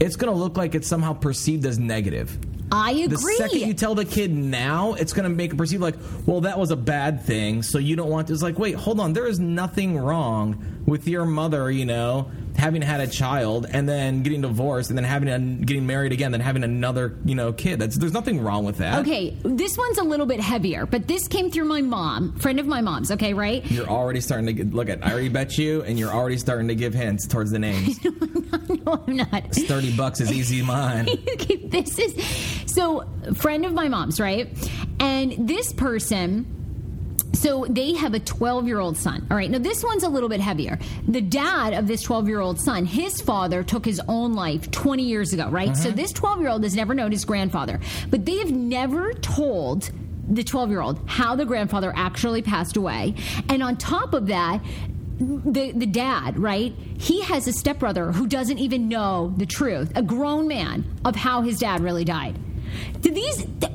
it's 0.00 0.16
gonna 0.16 0.32
look 0.32 0.56
like 0.56 0.74
it's 0.74 0.86
somehow 0.86 1.12
perceived 1.14 1.66
as 1.66 1.78
negative. 1.78 2.38
I 2.70 2.90
agree. 2.92 3.06
The 3.08 3.18
second 3.18 3.60
you 3.60 3.74
tell 3.74 3.94
the 3.94 4.04
kid 4.04 4.30
now, 4.30 4.94
it's 4.94 5.12
going 5.14 5.24
to 5.24 5.34
make 5.34 5.52
it 5.52 5.56
perceive 5.56 5.80
like, 5.80 5.94
well, 6.26 6.42
that 6.42 6.58
was 6.58 6.70
a 6.70 6.76
bad 6.76 7.22
thing, 7.22 7.62
so 7.62 7.78
you 7.78 7.96
don't 7.96 8.10
want 8.10 8.26
to. 8.26 8.34
It's 8.34 8.42
like, 8.42 8.58
wait, 8.58 8.74
hold 8.74 9.00
on. 9.00 9.14
There 9.14 9.26
is 9.26 9.38
nothing 9.40 9.98
wrong 9.98 10.82
with 10.86 11.08
your 11.08 11.24
mother, 11.24 11.70
you 11.70 11.86
know, 11.86 12.30
having 12.58 12.82
had 12.82 13.00
a 13.00 13.06
child 13.06 13.66
and 13.70 13.88
then 13.88 14.22
getting 14.22 14.40
divorced 14.40 14.90
and 14.90 14.98
then 14.98 15.04
having 15.04 15.28
a, 15.28 15.38
getting 15.64 15.86
married 15.86 16.12
again, 16.12 16.32
then 16.32 16.40
having 16.40 16.64
another, 16.64 17.16
you 17.24 17.34
know, 17.34 17.52
kid. 17.52 17.78
That's 17.78 17.96
there's 17.96 18.12
nothing 18.12 18.40
wrong 18.40 18.64
with 18.64 18.78
that. 18.78 19.00
Okay, 19.00 19.36
this 19.44 19.78
one's 19.78 19.98
a 19.98 20.02
little 20.02 20.26
bit 20.26 20.40
heavier, 20.40 20.84
but 20.84 21.06
this 21.06 21.28
came 21.28 21.50
through 21.50 21.66
my 21.66 21.80
mom, 21.80 22.36
friend 22.38 22.58
of 22.58 22.66
my 22.66 22.80
mom's. 22.80 23.10
Okay, 23.12 23.32
right? 23.32 23.64
You're 23.70 23.88
already 23.88 24.20
starting 24.20 24.46
to 24.46 24.52
get, 24.52 24.74
look 24.74 24.88
at. 24.88 25.06
I 25.06 25.12
already 25.12 25.28
bet 25.28 25.56
you, 25.56 25.82
and 25.82 25.98
you're 25.98 26.12
already 26.12 26.36
starting 26.36 26.68
to 26.68 26.74
give 26.74 26.94
hints 26.94 27.26
towards 27.26 27.50
the 27.50 27.58
names. 27.58 28.02
no, 28.04 29.04
I'm 29.06 29.16
not. 29.16 29.54
Thirty 29.54 29.96
bucks 29.96 30.20
is 30.20 30.32
easy 30.32 30.62
mine. 30.62 31.08
Okay, 31.38 31.56
this 31.56 31.98
is 31.98 32.14
so 32.66 33.06
friend 33.34 33.64
of 33.64 33.72
my 33.72 33.88
mom's, 33.88 34.18
right? 34.18 34.48
And 34.98 35.48
this 35.48 35.72
person. 35.72 36.57
So 37.38 37.66
they 37.68 37.94
have 37.94 38.14
a 38.14 38.20
12 38.20 38.66
year 38.66 38.80
old 38.80 38.96
son. 38.96 39.26
All 39.30 39.36
right. 39.36 39.48
Now, 39.50 39.58
this 39.58 39.84
one's 39.84 40.02
a 40.02 40.08
little 40.08 40.28
bit 40.28 40.40
heavier. 40.40 40.78
The 41.06 41.20
dad 41.20 41.72
of 41.72 41.86
this 41.86 42.02
12 42.02 42.26
year 42.26 42.40
old 42.40 42.58
son, 42.58 42.84
his 42.84 43.20
father 43.20 43.62
took 43.62 43.84
his 43.84 44.00
own 44.08 44.34
life 44.34 44.70
20 44.72 45.04
years 45.04 45.32
ago, 45.32 45.48
right? 45.48 45.76
So 45.76 45.88
uh-huh. 45.88 45.96
this 45.96 46.12
12 46.12 46.40
year 46.40 46.48
old 46.48 46.64
has 46.64 46.74
never 46.74 46.94
known 46.94 47.12
his 47.12 47.24
grandfather, 47.24 47.78
but 48.10 48.26
they 48.26 48.38
have 48.38 48.50
never 48.50 49.12
told 49.14 49.90
the 50.28 50.42
12 50.42 50.70
year 50.70 50.80
old 50.80 51.00
how 51.06 51.36
the 51.36 51.44
grandfather 51.44 51.92
actually 51.94 52.42
passed 52.42 52.76
away. 52.76 53.14
And 53.48 53.62
on 53.62 53.76
top 53.76 54.14
of 54.14 54.26
that, 54.26 54.60
the 55.18 55.72
the 55.72 55.86
dad, 55.86 56.38
right? 56.38 56.74
He 56.98 57.22
has 57.22 57.46
a 57.46 57.52
stepbrother 57.52 58.12
who 58.12 58.26
doesn't 58.26 58.58
even 58.58 58.88
know 58.88 59.32
the 59.36 59.46
truth, 59.46 59.92
a 59.94 60.02
grown 60.02 60.48
man 60.48 60.84
of 61.04 61.16
how 61.16 61.42
his 61.42 61.58
dad 61.58 61.82
really 61.82 62.04
died. 62.04 62.36
Do 63.00 63.10
these? 63.10 63.44
Th- 63.60 63.72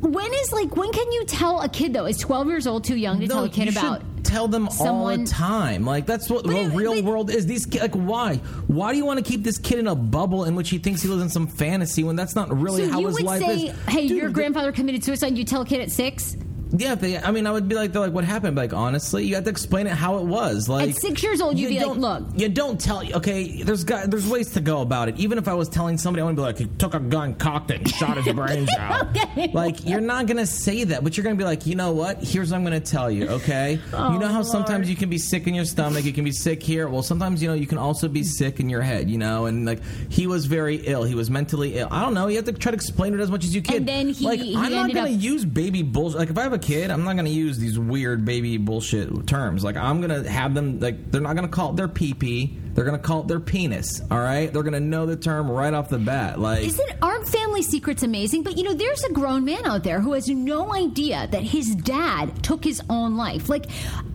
when 0.00 0.32
is 0.34 0.52
like 0.52 0.76
when 0.76 0.92
can 0.92 1.10
you 1.12 1.24
tell 1.26 1.60
a 1.62 1.68
kid 1.68 1.92
though? 1.92 2.06
Is 2.06 2.18
twelve 2.18 2.46
years 2.48 2.66
old 2.66 2.84
too 2.84 2.96
young 2.96 3.20
to 3.20 3.26
tell 3.28 3.44
a 3.44 3.48
kid 3.48 3.66
you 3.72 3.78
about? 3.78 4.02
tell 4.24 4.48
them 4.48 4.68
all 4.80 5.06
the 5.06 5.24
time. 5.24 5.84
Like 5.86 6.04
that's 6.04 6.28
what 6.28 6.44
the 6.44 6.68
real 6.74 6.94
but- 6.96 7.04
world 7.04 7.30
is. 7.30 7.46
These 7.46 7.72
like 7.74 7.94
why? 7.94 8.36
Why 8.66 8.92
do 8.92 8.98
you 8.98 9.06
want 9.06 9.24
to 9.24 9.30
keep 9.30 9.42
this 9.44 9.56
kid 9.58 9.78
in 9.78 9.86
a 9.86 9.94
bubble 9.94 10.44
in 10.44 10.54
which 10.56 10.68
he 10.70 10.78
thinks 10.78 11.00
he 11.02 11.08
lives 11.08 11.22
in 11.22 11.28
some 11.28 11.46
fantasy 11.46 12.02
when 12.04 12.16
that's 12.16 12.34
not 12.34 12.54
really 12.56 12.84
So 12.86 12.92
how 12.92 13.00
you 13.00 13.06
his 13.06 13.16
would 13.16 13.24
life 13.24 13.40
say, 13.42 13.56
is? 13.68 13.78
"Hey, 13.88 14.08
Dude, 14.08 14.18
your 14.18 14.30
grandfather 14.30 14.72
committed 14.72 15.04
suicide." 15.04 15.38
You 15.38 15.44
tell 15.44 15.62
a 15.62 15.66
kid 15.66 15.80
at 15.80 15.90
six. 15.90 16.36
Yeah, 16.72 16.94
they, 16.96 17.16
I 17.18 17.30
mean, 17.30 17.46
I 17.46 17.52
would 17.52 17.68
be 17.68 17.74
like, 17.74 17.92
they're 17.92 18.02
like, 18.02 18.12
what 18.12 18.24
happened? 18.24 18.56
Like, 18.56 18.72
honestly, 18.72 19.24
you 19.24 19.34
have 19.36 19.44
to 19.44 19.50
explain 19.50 19.86
it 19.86 19.92
how 19.92 20.18
it 20.18 20.24
was. 20.24 20.68
Like, 20.68 20.90
At 20.90 20.96
six 20.96 21.22
years 21.22 21.40
old, 21.40 21.58
you'd 21.58 21.68
be 21.68 21.76
like, 21.76 21.86
don't- 21.86 22.00
look. 22.00 22.24
you 22.34 22.48
don't 22.48 22.80
tell. 22.80 23.02
Okay, 23.16 23.62
there's 23.62 23.84
got, 23.84 24.10
there's 24.10 24.26
ways 24.28 24.50
to 24.52 24.60
go 24.60 24.80
about 24.80 25.08
it. 25.08 25.16
Even 25.18 25.38
if 25.38 25.46
I 25.48 25.54
was 25.54 25.68
telling 25.68 25.96
somebody, 25.96 26.22
I 26.22 26.24
wouldn't 26.24 26.38
be 26.38 26.42
like, 26.42 26.58
he 26.58 26.66
took 26.78 26.94
a 26.94 27.00
gun, 27.00 27.34
cocked 27.36 27.70
it, 27.70 27.78
and 27.78 27.88
shot 27.90 28.16
his 28.16 28.34
brains 28.34 28.68
out. 28.78 29.06
Okay. 29.16 29.50
Like, 29.52 29.86
you're 29.86 30.00
not 30.00 30.26
gonna 30.26 30.46
say 30.46 30.84
that, 30.84 31.02
but 31.04 31.16
you're 31.16 31.24
gonna 31.24 31.36
be 31.36 31.44
like, 31.44 31.66
you 31.66 31.74
know 31.74 31.92
what? 31.92 32.22
Here's 32.22 32.50
what 32.50 32.56
I'm 32.56 32.64
gonna 32.64 32.80
tell 32.80 33.10
you. 33.10 33.28
Okay, 33.28 33.72
you 33.72 33.90
know 33.92 34.20
oh, 34.22 34.28
how 34.28 34.42
sometimes 34.42 34.86
Oh, 34.86 34.90
you 34.90 34.96
can 34.96 35.08
be 35.08 35.18
sick 35.18 35.46
in 35.46 35.54
your 35.54 35.64
stomach, 35.64 36.04
you 36.04 36.12
can 36.12 36.24
be 36.24 36.32
sick 36.32 36.62
here. 36.62 36.88
Well, 36.88 37.02
sometimes 37.02 37.42
you 37.42 37.48
know 37.48 37.54
you 37.54 37.66
can 37.66 37.78
also 37.78 38.08
be 38.08 38.22
sick 38.24 38.60
in 38.60 38.68
your 38.68 38.82
head. 38.82 39.08
You 39.10 39.18
know, 39.18 39.46
and 39.46 39.64
like 39.66 39.80
he 40.10 40.26
was 40.26 40.46
very 40.46 40.76
ill. 40.76 41.04
He 41.04 41.14
was 41.14 41.30
mentally 41.30 41.76
ill. 41.78 41.88
I 41.90 42.02
don't 42.02 42.14
know. 42.14 42.26
You 42.28 42.36
have 42.36 42.44
to 42.46 42.52
try 42.52 42.72
to 42.72 42.76
explain 42.76 43.14
it 43.14 43.20
as 43.20 43.30
much 43.30 43.44
as 43.44 43.54
you 43.54 43.62
can. 43.62 43.76
And 43.76 43.88
then 43.88 44.08
he- 44.10 44.24
like, 44.24 44.40
he 44.40 44.56
I'm 44.56 44.72
not 44.72 44.92
gonna 44.92 45.12
up- 45.14 45.20
use 45.20 45.44
baby 45.44 45.82
bullshit. 45.82 46.18
Like 46.18 46.30
if 46.30 46.38
I 46.38 46.42
have 46.42 46.52
a 46.56 46.58
kid, 46.58 46.90
I'm 46.90 47.04
not 47.04 47.14
going 47.14 47.26
to 47.26 47.30
use 47.30 47.58
these 47.58 47.78
weird 47.78 48.24
baby 48.24 48.56
bullshit 48.56 49.26
terms. 49.26 49.62
Like 49.62 49.76
I'm 49.76 50.00
going 50.00 50.22
to 50.22 50.28
have 50.28 50.54
them. 50.54 50.80
Like 50.80 51.10
they're 51.10 51.20
not 51.20 51.36
going 51.36 51.48
to 51.48 51.54
call 51.54 51.70
it 51.70 51.76
their 51.76 51.88
pee 51.88 52.14
pee. 52.14 52.58
They're 52.74 52.84
going 52.84 53.00
to 53.00 53.02
call 53.02 53.22
it 53.22 53.28
their 53.28 53.40
penis. 53.40 54.02
All 54.10 54.18
right. 54.18 54.52
They're 54.52 54.62
going 54.62 54.74
to 54.74 54.80
know 54.80 55.06
the 55.06 55.16
term 55.16 55.50
right 55.50 55.72
off 55.72 55.88
the 55.88 55.98
bat. 55.98 56.38
Like 56.38 56.64
Isn't 56.64 56.90
aren't 57.00 57.26
family 57.26 57.62
secrets 57.62 58.02
amazing? 58.02 58.42
But 58.42 58.58
you 58.58 58.64
know, 58.64 58.74
there's 58.74 59.02
a 59.04 59.12
grown 59.12 59.44
man 59.44 59.64
out 59.64 59.82
there 59.82 60.00
who 60.00 60.12
has 60.12 60.28
no 60.28 60.74
idea 60.74 61.26
that 61.30 61.42
his 61.42 61.74
dad 61.74 62.42
took 62.42 62.64
his 62.64 62.82
own 62.90 63.16
life. 63.16 63.48
Like, 63.48 63.66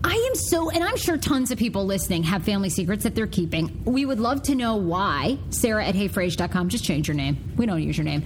I 0.04 0.14
am 0.14 0.34
so, 0.36 0.70
and 0.70 0.84
I'm 0.84 0.96
sure 0.96 1.16
tons 1.16 1.50
of 1.50 1.58
people 1.58 1.84
listening 1.86 2.22
have 2.24 2.44
family 2.44 2.70
secrets 2.70 3.02
that 3.04 3.14
they're 3.14 3.26
keeping. 3.26 3.82
We 3.84 4.04
would 4.04 4.20
love 4.20 4.42
to 4.44 4.54
know 4.54 4.76
why. 4.76 5.38
Sarah 5.50 5.84
at 5.84 5.94
heyfrase.com. 5.94 6.68
Just 6.68 6.84
change 6.84 7.08
your 7.08 7.16
name. 7.16 7.54
We 7.56 7.66
don't 7.66 7.82
use 7.82 7.96
your 7.96 8.04
name. 8.04 8.22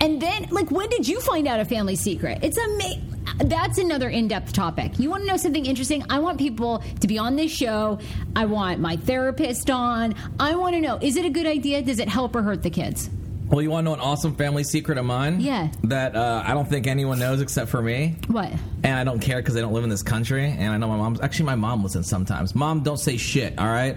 And 0.00 0.20
then, 0.20 0.48
like, 0.50 0.70
when 0.70 0.88
did 0.88 1.08
you 1.08 1.20
find 1.20 1.46
out 1.48 1.60
a 1.60 1.64
family 1.64 1.96
secret? 1.96 2.38
It's 2.42 2.56
amazing. 2.56 3.04
that's 3.44 3.78
another 3.78 4.08
in-depth 4.08 4.52
topic. 4.52 4.98
You 4.98 5.10
want 5.10 5.22
to 5.22 5.26
know 5.28 5.36
something 5.36 5.66
interesting? 5.66 6.04
I 6.08 6.18
want 6.20 6.38
people 6.38 6.82
to 7.00 7.06
be 7.06 7.18
on 7.18 7.36
this 7.36 7.50
show. 7.50 7.98
I 8.36 8.46
want 8.46 8.80
my 8.80 8.96
therapist 8.96 9.70
on. 9.70 10.14
I 10.38 10.54
want 10.54 10.74
to 10.74 10.80
know: 10.80 10.98
is 11.00 11.16
it 11.16 11.24
a 11.24 11.30
good 11.30 11.46
idea? 11.46 11.82
Does 11.82 11.98
it 11.98 12.08
help 12.08 12.34
or 12.36 12.42
hurt 12.42 12.62
the 12.62 12.70
kids? 12.70 13.10
Well, 13.48 13.62
you 13.62 13.70
want 13.70 13.86
to 13.86 13.90
know 13.90 13.94
an 13.94 14.00
awesome 14.00 14.34
family 14.34 14.62
secret 14.62 14.98
of 14.98 15.06
mine? 15.06 15.40
Yeah. 15.40 15.70
That 15.84 16.14
uh, 16.14 16.42
I 16.46 16.52
don't 16.52 16.68
think 16.68 16.86
anyone 16.86 17.18
knows 17.18 17.40
except 17.40 17.70
for 17.70 17.80
me. 17.80 18.16
What? 18.26 18.52
And 18.84 18.94
I 18.94 19.04
don't 19.04 19.20
care 19.20 19.38
because 19.38 19.56
I 19.56 19.60
don't 19.60 19.72
live 19.72 19.84
in 19.84 19.90
this 19.90 20.02
country. 20.02 20.44
And 20.46 20.72
I 20.72 20.76
know 20.76 20.88
my 20.88 20.96
mom's 20.98 21.20
actually 21.20 21.46
my 21.46 21.54
mom 21.54 21.82
listens 21.82 22.08
sometimes. 22.08 22.54
Mom, 22.54 22.82
don't 22.82 22.98
say 22.98 23.16
shit. 23.16 23.58
All 23.58 23.66
right. 23.66 23.96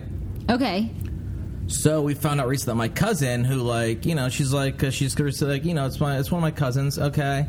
Okay. 0.50 0.90
So 1.72 2.02
we 2.02 2.14
found 2.16 2.42
out 2.42 2.48
recently 2.48 2.72
that 2.74 2.78
my 2.78 2.90
cousin, 2.90 3.44
who 3.46 3.56
like 3.58 4.06
you 4.06 4.14
know, 4.16 4.30
she's 4.30 4.52
like 4.54 4.82
she's 4.92 5.18
like 5.42 5.64
you 5.66 5.74
know, 5.74 5.86
it's 5.86 6.00
my 6.00 6.20
it's 6.20 6.30
one 6.32 6.40
of 6.40 6.44
my 6.44 6.52
cousins. 6.52 7.00
Okay. 7.00 7.48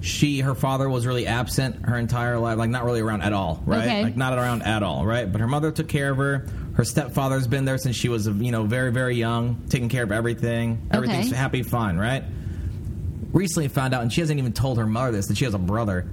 She 0.00 0.40
her 0.40 0.54
father 0.54 0.88
was 0.88 1.06
really 1.06 1.26
absent 1.26 1.86
her 1.86 1.96
entire 1.96 2.38
life, 2.38 2.58
like 2.58 2.70
not 2.70 2.84
really 2.84 3.00
around 3.00 3.22
at 3.22 3.32
all, 3.32 3.62
right? 3.66 3.84
Okay. 3.84 4.02
Like 4.04 4.16
not 4.16 4.36
around 4.38 4.62
at 4.62 4.82
all, 4.82 5.04
right? 5.04 5.30
But 5.30 5.40
her 5.40 5.46
mother 5.48 5.72
took 5.72 5.88
care 5.88 6.10
of 6.10 6.18
her. 6.18 6.46
Her 6.74 6.84
stepfather's 6.84 7.46
been 7.46 7.64
there 7.64 7.78
since 7.78 7.96
she 7.96 8.08
was 8.08 8.26
you 8.26 8.52
know 8.52 8.64
very 8.64 8.92
very 8.92 9.16
young, 9.16 9.64
taking 9.68 9.88
care 9.88 10.04
of 10.04 10.12
everything. 10.12 10.88
Everything's 10.90 11.28
Okay. 11.28 11.36
happy, 11.36 11.62
fine, 11.62 11.96
right? 11.96 12.22
Recently 13.32 13.68
found 13.68 13.94
out, 13.94 14.02
and 14.02 14.12
she 14.12 14.20
hasn't 14.20 14.38
even 14.38 14.52
told 14.52 14.78
her 14.78 14.86
mother 14.86 15.10
this 15.12 15.26
that 15.26 15.36
she 15.36 15.44
has 15.44 15.54
a 15.54 15.58
brother 15.58 16.06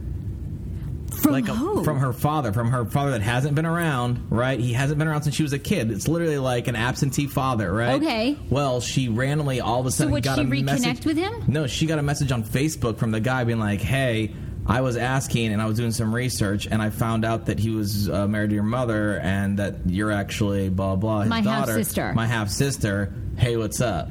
From 1.21 1.31
like 1.33 1.47
a- 1.47 1.83
from 1.83 1.99
her 1.99 2.13
father, 2.13 2.51
from 2.51 2.69
her 2.71 2.85
father 2.85 3.11
that 3.11 3.21
hasn't 3.21 3.55
been 3.55 3.65
around, 3.65 4.27
right? 4.29 4.59
He 4.59 4.73
hasn't 4.73 4.97
been 4.99 5.07
around 5.07 5.23
since 5.23 5.35
she 5.35 5.43
was 5.43 5.53
a 5.53 5.59
kid. 5.59 5.91
It's 5.91 6.07
literally 6.07 6.37
like 6.39 6.67
an 6.67 6.75
absentee 6.75 7.27
father, 7.27 7.71
right? 7.73 8.01
Okay. 8.01 8.37
Well, 8.49 8.81
she 8.81 9.07
randomly 9.09 9.61
all 9.61 9.79
of 9.79 9.85
a 9.85 9.91
sudden 9.91 10.13
would 10.13 10.23
got 10.23 10.35
she 10.37 10.41
a 10.41 10.45
reconnect 10.45 10.63
message. 10.65 11.05
with 11.05 11.17
him? 11.17 11.43
No, 11.47 11.67
she 11.67 11.85
got 11.85 11.99
a 11.99 12.03
message 12.03 12.31
on 12.31 12.43
Facebook 12.43 12.97
from 12.97 13.11
the 13.11 13.19
guy 13.19 13.43
being 13.43 13.59
like, 13.59 13.81
"Hey." 13.81 14.33
I 14.63 14.81
was 14.81 14.95
asking 14.95 15.51
and 15.53 15.59
I 15.61 15.65
was 15.65 15.75
doing 15.77 15.89
some 15.91 16.13
research 16.13 16.67
and 16.69 16.83
I 16.83 16.91
found 16.91 17.25
out 17.25 17.47
that 17.47 17.57
he 17.57 17.71
was 17.71 18.07
uh, 18.07 18.27
married 18.27 18.49
to 18.51 18.53
your 18.53 18.63
mother 18.63 19.19
and 19.19 19.57
that 19.57 19.77
you're 19.87 20.11
actually 20.11 20.69
blah 20.69 20.95
blah 20.95 21.21
his 21.21 21.29
My 21.31 21.41
daughter, 21.41 21.71
half-sister. 21.71 22.13
my 22.13 22.27
half 22.27 22.47
sister. 22.51 23.11
Hey, 23.37 23.57
what's 23.57 23.81
up? 23.81 24.07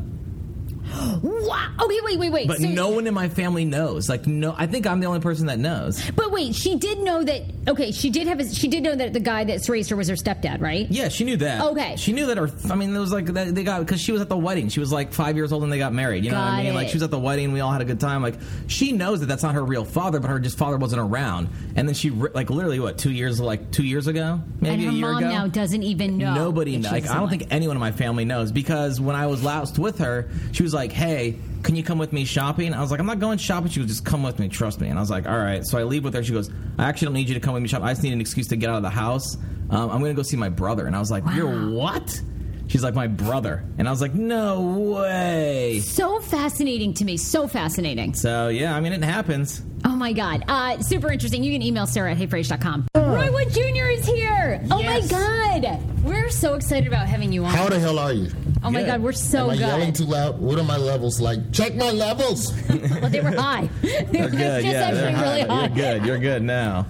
Wow. 1.22 1.68
Okay, 1.82 1.98
wait, 2.04 2.18
wait, 2.18 2.30
wait. 2.32 2.48
But 2.48 2.58
So- 2.58 2.68
no 2.68 2.88
one 2.90 3.06
in 3.06 3.14
my 3.14 3.28
family 3.28 3.64
knows. 3.64 4.08
Like, 4.08 4.26
no, 4.26 4.54
I 4.56 4.66
think 4.66 4.86
I'm 4.86 5.00
the 5.00 5.06
only 5.06 5.20
person 5.20 5.46
that 5.46 5.58
knows. 5.58 6.02
But 6.16 6.30
wait, 6.30 6.54
she 6.54 6.76
did 6.76 7.00
know 7.00 7.22
that. 7.22 7.42
Okay, 7.68 7.90
she 7.92 8.10
did 8.10 8.26
have. 8.26 8.40
A, 8.40 8.48
she 8.52 8.68
did 8.68 8.82
know 8.82 8.94
that 8.94 9.12
the 9.12 9.20
guy 9.20 9.44
that's 9.44 9.68
raised 9.68 9.90
her 9.90 9.96
was 9.96 10.08
her 10.08 10.14
stepdad, 10.14 10.60
right? 10.60 10.86
Yeah, 10.90 11.08
she 11.08 11.24
knew 11.24 11.36
that. 11.38 11.62
Okay. 11.62 11.96
She 11.96 12.12
knew 12.12 12.26
that 12.26 12.36
her. 12.38 12.50
I 12.70 12.74
mean, 12.74 12.94
it 12.94 12.98
was 12.98 13.12
like 13.12 13.26
they 13.26 13.62
got 13.62 13.80
because 13.80 14.00
she 14.00 14.12
was 14.12 14.20
at 14.20 14.28
the 14.28 14.36
wedding. 14.36 14.68
She 14.68 14.80
was 14.80 14.92
like 14.92 15.12
five 15.12 15.36
years 15.36 15.52
old 15.52 15.62
and 15.62 15.72
they 15.72 15.78
got 15.78 15.92
married. 15.92 16.24
You 16.24 16.30
know 16.30 16.38
what 16.38 16.44
I 16.48 16.56
Got 16.58 16.64
mean? 16.64 16.74
Like 16.74 16.88
she 16.88 16.94
was 16.94 17.02
at 17.02 17.10
the 17.10 17.18
wedding. 17.18 17.52
We 17.52 17.60
all 17.60 17.70
had 17.72 17.82
a 17.82 17.84
good 17.84 18.00
time. 18.00 18.22
Like 18.22 18.36
she 18.66 18.92
knows 18.92 19.20
that 19.20 19.26
that's 19.26 19.42
not 19.42 19.54
her 19.54 19.64
real 19.64 19.84
father, 19.84 20.20
but 20.20 20.28
her 20.28 20.38
just 20.38 20.56
father 20.58 20.76
wasn't 20.78 21.02
around. 21.02 21.48
And 21.76 21.86
then 21.86 21.94
she 21.94 22.10
like 22.10 22.50
literally 22.50 22.80
what 22.80 22.98
two 22.98 23.12
years 23.12 23.40
like 23.40 23.70
two 23.70 23.84
years 23.84 24.06
ago, 24.06 24.40
maybe 24.60 24.74
and 24.74 24.82
her 24.84 24.88
a 24.90 24.92
year 24.92 25.12
mom 25.12 25.18
ago. 25.18 25.28
now 25.28 25.46
doesn't 25.46 25.82
even 25.82 26.18
know. 26.18 26.34
Nobody, 26.34 26.78
like 26.78 27.08
I 27.08 27.14
don't 27.14 27.28
think 27.28 27.46
anyone 27.50 27.76
in 27.76 27.80
my 27.80 27.92
family 27.92 28.24
knows 28.24 28.50
because 28.52 29.00
when 29.00 29.16
I 29.16 29.26
was 29.26 29.44
last 29.44 29.78
with 29.78 29.98
her, 29.98 30.28
she 30.52 30.62
was 30.62 30.72
like, 30.72 30.79
"Hey, 30.92 31.36
can 31.62 31.76
you 31.76 31.82
come 31.82 31.98
with 31.98 32.12
me 32.12 32.24
shopping?" 32.24 32.72
I 32.74 32.80
was 32.80 32.90
like, 32.90 33.00
"I'm 33.00 33.06
not 33.06 33.18
going 33.18 33.38
shopping." 33.38 33.70
She 33.70 33.80
goes, 33.80 33.88
"Just 33.88 34.04
come 34.04 34.22
with 34.22 34.38
me, 34.38 34.48
trust 34.48 34.80
me." 34.80 34.88
And 34.88 34.98
I 34.98 35.02
was 35.02 35.10
like, 35.10 35.26
"All 35.26 35.38
right." 35.38 35.64
So 35.66 35.78
I 35.78 35.84
leave 35.84 36.04
with 36.04 36.14
her. 36.14 36.22
She 36.24 36.32
goes, 36.32 36.50
"I 36.78 36.84
actually 36.88 37.06
don't 37.06 37.14
need 37.14 37.28
you 37.28 37.34
to 37.34 37.40
come 37.40 37.54
with 37.54 37.62
me 37.62 37.68
shopping. 37.68 37.86
I 37.86 37.92
just 37.92 38.02
need 38.02 38.12
an 38.12 38.20
excuse 38.20 38.48
to 38.48 38.56
get 38.56 38.70
out 38.70 38.76
of 38.76 38.82
the 38.82 38.90
house. 38.90 39.36
Um, 39.70 39.90
I'm 39.90 40.00
going 40.00 40.14
to 40.14 40.14
go 40.14 40.22
see 40.22 40.36
my 40.36 40.48
brother." 40.48 40.86
And 40.86 40.96
I 40.96 40.98
was 40.98 41.10
like, 41.10 41.24
"You're 41.34 41.70
what?" 41.70 42.20
She's 42.68 42.84
like, 42.84 42.94
"My 42.94 43.08
brother," 43.08 43.64
and 43.78 43.88
I 43.88 43.90
was 43.90 44.00
like, 44.00 44.14
"No 44.14 44.60
way." 44.60 45.80
So 45.80 46.20
fascinating 46.20 46.94
to 46.94 47.04
me. 47.04 47.16
So 47.16 47.48
fascinating. 47.48 48.14
So 48.14 48.48
yeah, 48.48 48.76
I 48.76 48.80
mean, 48.80 48.92
it 48.92 49.02
happens. 49.02 49.62
Oh 49.84 49.96
my 49.96 50.12
God. 50.12 50.44
Uh, 50.46 50.78
super 50.80 51.10
interesting. 51.10 51.42
You 51.42 51.52
can 51.52 51.62
email 51.62 51.86
Sarah 51.86 52.12
at 52.12 52.18
heyfrase.com. 52.18 52.86
Roy 52.94 53.32
Wood 53.32 53.50
Jr. 53.50 53.86
is 53.88 54.06
here. 54.06 54.60
Oh 54.70 54.82
my 54.82 55.00
God. 55.08 55.80
We're 56.04 56.28
so 56.30 56.54
excited 56.54 56.86
about 56.86 57.06
having 57.08 57.32
you 57.32 57.44
on. 57.44 57.52
How 57.52 57.68
the 57.68 57.78
hell 57.78 57.98
are 57.98 58.12
you? 58.12 58.30
Oh 58.62 58.70
my 58.70 58.80
Good. 58.80 58.86
God. 58.86 59.02
We're 59.02 59.12
so 59.12 59.44
Am 59.44 59.50
I 59.50 59.54
yelling 59.54 59.92
too 59.92 60.04
loud? 60.04 60.38
What 60.40 60.58
are 60.58 60.64
my 60.64 60.76
levels 60.76 61.20
like? 61.20 61.52
Check 61.52 61.74
my 61.76 61.90
levels. 61.90 62.52
well, 62.68 63.10
they 63.10 63.20
were 63.20 63.30
high. 63.32 63.68
They 63.82 63.88
You're 64.18 64.24
were 64.24 64.30
good. 64.30 64.62
just 64.62 64.66
Yeah, 64.66 64.80
actually 64.80 65.00
they're 65.00 65.22
really 65.22 65.40
high. 65.42 65.46
high. 65.46 65.66
You're 65.66 65.76
good. 65.98 66.06
You're 66.06 66.18
good 66.18 66.42
now. 66.42 66.86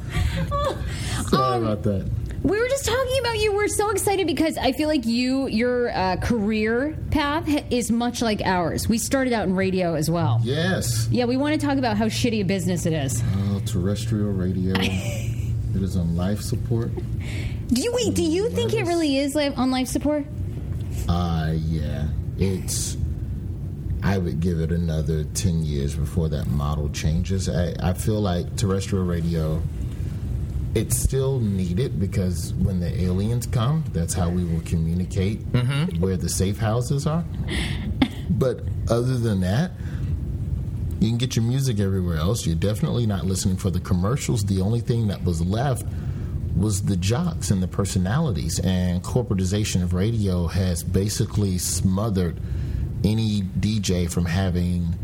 Sorry 1.28 1.56
Um, 1.58 1.64
about 1.64 1.82
that. 1.84 2.10
We 2.42 2.58
were 2.58 2.68
just 2.68 2.86
talking 2.86 3.18
about 3.20 3.38
you. 3.38 3.52
We're 3.54 3.68
so 3.68 3.90
excited 3.90 4.26
because 4.26 4.56
I 4.56 4.72
feel 4.72 4.88
like 4.88 5.04
you, 5.04 5.46
your 5.48 5.90
uh, 5.90 6.16
career 6.16 6.96
path 7.10 7.46
is 7.70 7.90
much 7.90 8.22
like 8.22 8.40
ours. 8.42 8.88
We 8.88 8.96
started 8.96 9.34
out 9.34 9.46
in 9.46 9.54
radio 9.54 9.92
as 9.94 10.10
well. 10.10 10.40
Yes. 10.42 11.06
Yeah, 11.10 11.26
we 11.26 11.36
want 11.36 11.60
to 11.60 11.66
talk 11.66 11.76
about 11.76 11.98
how 11.98 12.06
shitty 12.06 12.40
a 12.40 12.44
business 12.44 12.86
it 12.86 12.94
is. 12.94 13.22
Oh, 13.36 13.60
terrestrial 13.66 14.32
radio. 14.32 14.72
it 14.78 15.82
is 15.82 15.98
on 15.98 16.16
life 16.16 16.40
support. 16.40 16.90
Do 17.68 17.82
you 17.82 17.92
wait? 17.92 18.14
Do 18.14 18.22
you 18.22 18.48
think 18.48 18.72
it 18.72 18.84
really 18.86 19.18
is 19.18 19.34
li- 19.34 19.48
on 19.54 19.70
life 19.70 19.88
support? 19.88 20.24
Uh, 21.10 21.52
yeah. 21.52 22.06
It's. 22.38 22.96
I 24.02 24.16
would 24.16 24.40
give 24.40 24.60
it 24.60 24.70
another 24.72 25.24
10 25.24 25.62
years 25.64 25.94
before 25.94 26.28
that 26.30 26.46
model 26.46 26.88
changes. 26.90 27.48
I, 27.48 27.74
I 27.82 27.92
feel 27.92 28.20
like 28.20 28.56
terrestrial 28.56 29.04
radio, 29.04 29.60
it's 30.74 30.96
still 30.96 31.38
needed 31.38 32.00
because 32.00 32.54
when 32.54 32.80
the 32.80 32.98
aliens 33.02 33.46
come, 33.46 33.84
that's 33.92 34.14
how 34.14 34.30
we 34.30 34.44
will 34.44 34.62
communicate 34.62 35.40
where 35.98 36.16
the 36.16 36.30
safe 36.30 36.58
houses 36.58 37.06
are. 37.06 37.24
But 38.30 38.60
other 38.88 39.18
than 39.18 39.40
that, 39.40 39.72
you 41.00 41.08
can 41.08 41.18
get 41.18 41.36
your 41.36 41.44
music 41.44 41.78
everywhere 41.78 42.16
else. 42.16 42.46
You're 42.46 42.56
definitely 42.56 43.04
not 43.06 43.26
listening 43.26 43.56
for 43.58 43.70
the 43.70 43.80
commercials. 43.80 44.44
The 44.44 44.62
only 44.62 44.80
thing 44.80 45.08
that 45.08 45.22
was 45.24 45.42
left 45.42 45.84
was 46.60 46.82
the 46.82 46.96
jocks 46.96 47.50
and 47.50 47.62
the 47.62 47.68
personalities. 47.68 48.60
And 48.60 49.02
corporatization 49.02 49.82
of 49.82 49.94
radio 49.94 50.46
has 50.46 50.82
basically 50.82 51.58
smothered 51.58 52.38
any 53.02 53.42
DJ 53.42 54.10
from 54.10 54.26
having 54.26 54.94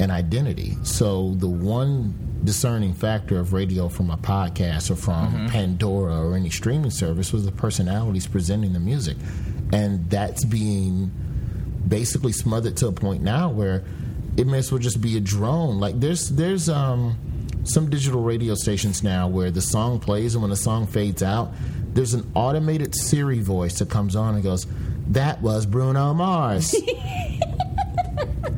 an 0.00 0.10
identity. 0.10 0.76
So 0.82 1.34
the 1.36 1.48
one 1.48 2.40
discerning 2.44 2.94
factor 2.94 3.38
of 3.38 3.52
radio 3.52 3.88
from 3.88 4.10
a 4.10 4.16
podcast 4.16 4.90
or 4.90 4.96
from 4.96 5.48
Pandora 5.48 6.26
or 6.26 6.36
any 6.36 6.50
streaming 6.50 6.90
service 6.90 7.32
was 7.32 7.44
the 7.44 7.52
personalities 7.52 8.26
presenting 8.26 8.72
the 8.72 8.80
music. 8.80 9.16
And 9.72 10.08
that's 10.10 10.44
being 10.44 11.10
basically 11.86 12.32
smothered 12.32 12.76
to 12.78 12.88
a 12.88 12.92
point 12.92 13.22
now 13.22 13.50
where 13.50 13.84
it 14.36 14.46
may 14.46 14.58
as 14.58 14.70
well 14.70 14.78
just 14.78 15.00
be 15.00 15.16
a 15.16 15.20
drone. 15.20 15.78
Like 15.78 15.98
there's 15.98 16.30
there's 16.30 16.68
um 16.68 17.18
some 17.66 17.90
digital 17.90 18.22
radio 18.22 18.54
stations 18.54 19.02
now 19.02 19.28
where 19.28 19.50
the 19.50 19.60
song 19.60 19.98
plays 20.00 20.34
and 20.34 20.42
when 20.42 20.50
the 20.50 20.56
song 20.56 20.86
fades 20.86 21.22
out, 21.22 21.52
there's 21.92 22.14
an 22.14 22.30
automated 22.34 22.94
Siri 22.94 23.40
voice 23.40 23.78
that 23.78 23.90
comes 23.90 24.14
on 24.16 24.34
and 24.34 24.42
goes, 24.42 24.66
"That 25.08 25.40
was 25.42 25.66
Bruno 25.66 26.12
Mars." 26.14 26.74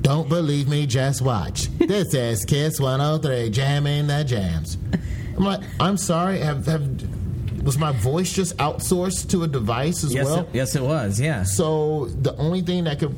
Don't 0.00 0.28
believe 0.28 0.68
me, 0.68 0.86
just 0.86 1.20
watch. 1.22 1.66
This 1.78 2.14
is 2.14 2.44
Kiss 2.44 2.80
103 2.80 3.50
jamming 3.50 4.06
the 4.06 4.24
jams. 4.24 4.78
I'm 5.36 5.44
like, 5.44 5.60
I'm 5.78 5.96
sorry, 5.96 6.38
have 6.40 6.66
have 6.66 7.62
was 7.64 7.76
my 7.78 7.92
voice 7.92 8.32
just 8.32 8.56
outsourced 8.56 9.28
to 9.30 9.42
a 9.42 9.46
device 9.48 10.02
as 10.04 10.14
Yes, 10.14 10.24
well? 10.24 10.40
it, 10.40 10.48
yes, 10.54 10.74
it 10.76 10.82
was. 10.82 11.20
Yeah. 11.20 11.42
So 11.42 12.06
the 12.06 12.34
only 12.36 12.62
thing 12.62 12.84
that 12.84 12.98
could 12.98 13.14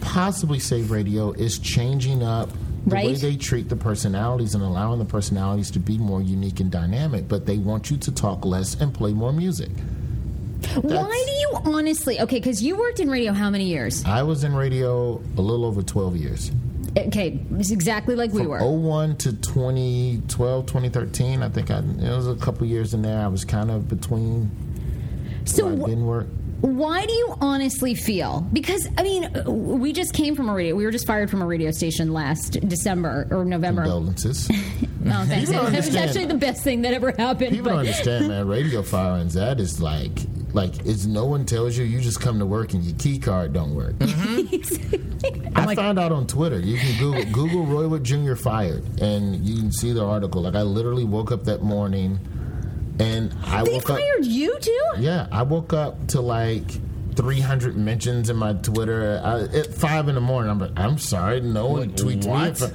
possibly 0.00 0.58
save 0.58 0.90
radio 0.90 1.32
is 1.32 1.58
changing 1.58 2.22
up 2.22 2.48
the 2.86 2.94
way 2.96 3.14
they 3.14 3.36
treat 3.36 3.68
the 3.68 3.76
personalities 3.76 4.54
and 4.54 4.62
allowing 4.62 4.98
the 4.98 5.04
personalities 5.04 5.70
to 5.72 5.78
be 5.78 5.98
more 5.98 6.20
unique 6.20 6.60
and 6.60 6.70
dynamic. 6.70 7.28
But 7.28 7.46
they 7.46 7.58
want 7.58 7.90
you 7.90 7.96
to 7.98 8.12
talk 8.12 8.44
less 8.44 8.74
and 8.80 8.92
play 8.92 9.12
more 9.12 9.32
music. 9.32 9.70
Why 10.80 11.24
do 11.26 11.32
you 11.32 11.74
honestly? 11.76 12.20
Okay, 12.20 12.38
because 12.38 12.62
you 12.62 12.76
worked 12.76 13.00
in 13.00 13.10
radio 13.10 13.32
how 13.32 13.50
many 13.50 13.64
years? 13.64 14.04
I 14.04 14.22
was 14.22 14.44
in 14.44 14.54
radio 14.54 15.20
a 15.36 15.40
little 15.40 15.64
over 15.64 15.82
12 15.82 16.16
years. 16.16 16.50
Okay, 16.96 17.40
it's 17.52 17.70
exactly 17.70 18.14
like 18.16 18.32
we 18.32 18.40
From 18.40 18.48
were. 18.48 18.58
01 18.60 19.16
to 19.18 19.32
2012, 19.32 20.66
2013. 20.66 21.42
I 21.42 21.48
think 21.48 21.70
I, 21.70 21.78
it 21.78 22.16
was 22.16 22.28
a 22.28 22.36
couple 22.36 22.66
years 22.66 22.94
in 22.94 23.02
there. 23.02 23.20
I 23.20 23.28
was 23.28 23.44
kind 23.44 23.70
of 23.70 23.88
between. 23.88 24.50
so 25.44 25.68
I 25.68 25.74
didn't 25.74 26.06
work. 26.06 26.26
Why 26.62 27.04
do 27.04 27.12
you 27.12 27.34
honestly 27.40 27.94
feel? 27.94 28.46
Because 28.52 28.88
I 28.96 29.02
mean, 29.02 29.28
we 29.46 29.92
just 29.92 30.14
came 30.14 30.36
from 30.36 30.48
a 30.48 30.54
radio. 30.54 30.76
We 30.76 30.84
were 30.84 30.92
just 30.92 31.06
fired 31.08 31.28
from 31.28 31.42
a 31.42 31.46
radio 31.46 31.72
station 31.72 32.12
last 32.12 32.52
December 32.68 33.26
or 33.30 33.44
November. 33.44 33.82
Condolences. 33.82 34.50
Oh, 35.04 35.24
thanks. 35.26 35.50
People 35.50 35.66
It 35.66 35.74
was 35.74 35.96
actually 35.96 36.26
the 36.26 36.34
best 36.34 36.62
thing 36.62 36.82
that 36.82 36.94
ever 36.94 37.10
happened. 37.18 37.50
People 37.50 37.70
don't 37.70 37.80
understand, 37.80 38.28
man. 38.28 38.46
Radio 38.52 38.82
firings, 38.82 39.34
that 39.34 39.58
is 39.58 39.80
like, 39.80 40.12
like, 40.52 40.86
it's 40.86 41.06
no 41.06 41.26
one 41.26 41.44
tells 41.44 41.76
you, 41.76 41.82
you 41.84 42.00
just 42.00 42.20
come 42.20 42.38
to 42.38 42.46
work 42.46 42.72
and 42.72 42.84
your 42.84 42.96
key 42.98 43.18
card 43.18 43.52
don't 43.52 43.74
work. 43.74 43.96
Mm-hmm. 45.22 45.56
I 45.56 45.74
found 45.74 45.98
out 45.98 46.12
on 46.12 46.26
Twitter. 46.26 46.58
You 46.58 46.78
can 46.78 46.98
Google, 46.98 47.24
Google 47.32 47.66
Roy 47.66 47.86
Wood 47.88 48.04
Jr. 48.04 48.34
fired, 48.34 48.84
and 49.00 49.36
you 49.44 49.56
can 49.56 49.72
see 49.72 49.92
the 49.92 50.04
article. 50.04 50.42
Like, 50.42 50.54
I 50.54 50.62
literally 50.62 51.04
woke 51.04 51.30
up 51.30 51.44
that 51.44 51.62
morning, 51.62 52.18
and 52.98 53.34
I 53.44 53.62
they 53.64 53.72
woke 53.74 53.90
up. 53.90 53.98
fired 53.98 54.24
you 54.26 54.58
too. 54.60 54.80
Yeah, 54.98 55.26
I 55.32 55.42
woke 55.42 55.72
up 55.72 56.08
to 56.08 56.20
like 56.20 56.64
300 57.14 57.76
mentions 57.76 58.30
in 58.30 58.36
my 58.36 58.54
Twitter 58.54 59.20
I, 59.22 59.42
at 59.58 59.66
five 59.74 60.08
in 60.08 60.14
the 60.14 60.20
morning. 60.20 60.50
I'm 60.50 60.58
like, 60.58 60.72
I'm 60.76 60.98
sorry, 60.98 61.40
no 61.40 61.66
one 61.66 61.92
tweets 61.92 62.24
me. 62.24 62.30
what? 62.30 62.48
if 62.50 62.62
I- 62.62 62.72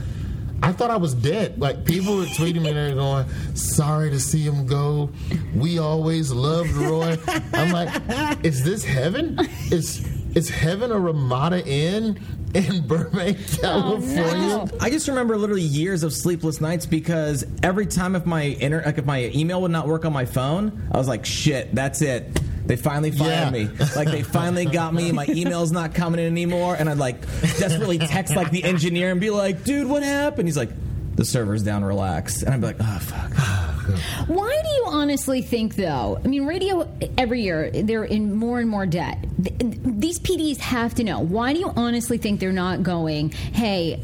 I 0.59 0.71
thought 0.71 0.89
I 0.89 0.97
was 0.97 1.13
dead. 1.13 1.59
Like 1.59 1.85
people 1.85 2.17
were 2.17 2.25
tweeting 2.25 2.63
me 2.63 2.69
and 2.69 2.77
they're 2.77 2.95
going, 2.95 3.27
"Sorry 3.55 4.09
to 4.09 4.19
see 4.19 4.41
him 4.41 4.65
go. 4.65 5.11
We 5.53 5.77
always 5.77 6.31
loved 6.31 6.71
Roy." 6.71 7.15
I'm 7.53 7.71
like, 7.71 8.43
"Is 8.43 8.63
this 8.63 8.83
heaven? 8.83 9.37
Is 9.71 10.03
is 10.35 10.49
heaven 10.49 10.91
a 10.91 10.99
Ramada 10.99 11.63
Inn 11.63 12.19
in 12.57 12.87
Burbank, 12.87 13.37
oh, 13.63 14.01
California?" 14.01 14.67
I 14.79 14.89
just 14.89 15.07
remember 15.07 15.37
literally 15.37 15.61
years 15.61 16.03
of 16.03 16.13
sleepless 16.13 16.59
nights 16.61 16.85
because 16.85 17.45
every 17.63 17.85
time 17.85 18.15
if 18.15 18.25
my 18.25 18.41
inter- 18.41 18.83
like 18.85 18.97
if 18.97 19.05
my 19.05 19.31
email 19.35 19.61
would 19.61 19.71
not 19.71 19.87
work 19.87 20.05
on 20.05 20.13
my 20.13 20.25
phone, 20.25 20.89
I 20.91 20.97
was 20.97 21.07
like, 21.07 21.25
"Shit, 21.25 21.73
that's 21.73 22.01
it." 22.01 22.39
They 22.65 22.75
finally 22.75 23.11
fired 23.11 23.29
Yeah. 23.29 23.49
me. 23.65 23.69
Like 23.95 24.09
they 24.11 24.23
finally 24.23 24.65
got 24.65 24.93
me. 24.93 25.11
My 25.13 25.25
email's 25.29 25.71
not 25.71 25.93
coming 25.93 26.19
in 26.19 26.25
anymore, 26.25 26.75
and 26.77 26.89
I'd 26.89 26.97
like 26.97 27.21
desperately 27.57 27.97
text 27.97 28.35
like 28.35 28.51
the 28.51 28.63
engineer 28.65 29.09
and 29.11 29.21
be 29.21 29.29
like, 29.29 29.63
"Dude, 29.63 29.87
what 29.87 30.03
happened?" 30.03 30.47
He's 30.49 30.57
like, 30.57 30.71
"The 31.15 31.23
server's 31.23 31.63
down. 31.63 31.85
Relax." 31.85 32.41
And 32.43 32.53
I'd 32.53 32.59
be 32.61 32.67
like, 32.67 32.77
"Oh 32.81 32.99
fuck." 32.99 33.66
Why 34.27 34.61
do 34.63 34.69
you 34.69 34.83
honestly 34.87 35.41
think, 35.41 35.75
though? 35.75 36.19
I 36.23 36.27
mean, 36.27 36.45
radio 36.45 36.89
every 37.17 37.41
year 37.41 37.71
they're 37.71 38.03
in 38.03 38.33
more 38.33 38.59
and 38.59 38.69
more 38.69 38.85
debt. 38.85 39.23
These 39.37 40.19
PDs 40.19 40.57
have 40.57 40.95
to 40.95 41.03
know. 41.03 41.19
Why 41.19 41.53
do 41.53 41.59
you 41.59 41.71
honestly 41.75 42.17
think 42.17 42.39
they're 42.39 42.51
not 42.51 42.83
going? 42.83 43.29
Hey, 43.29 44.03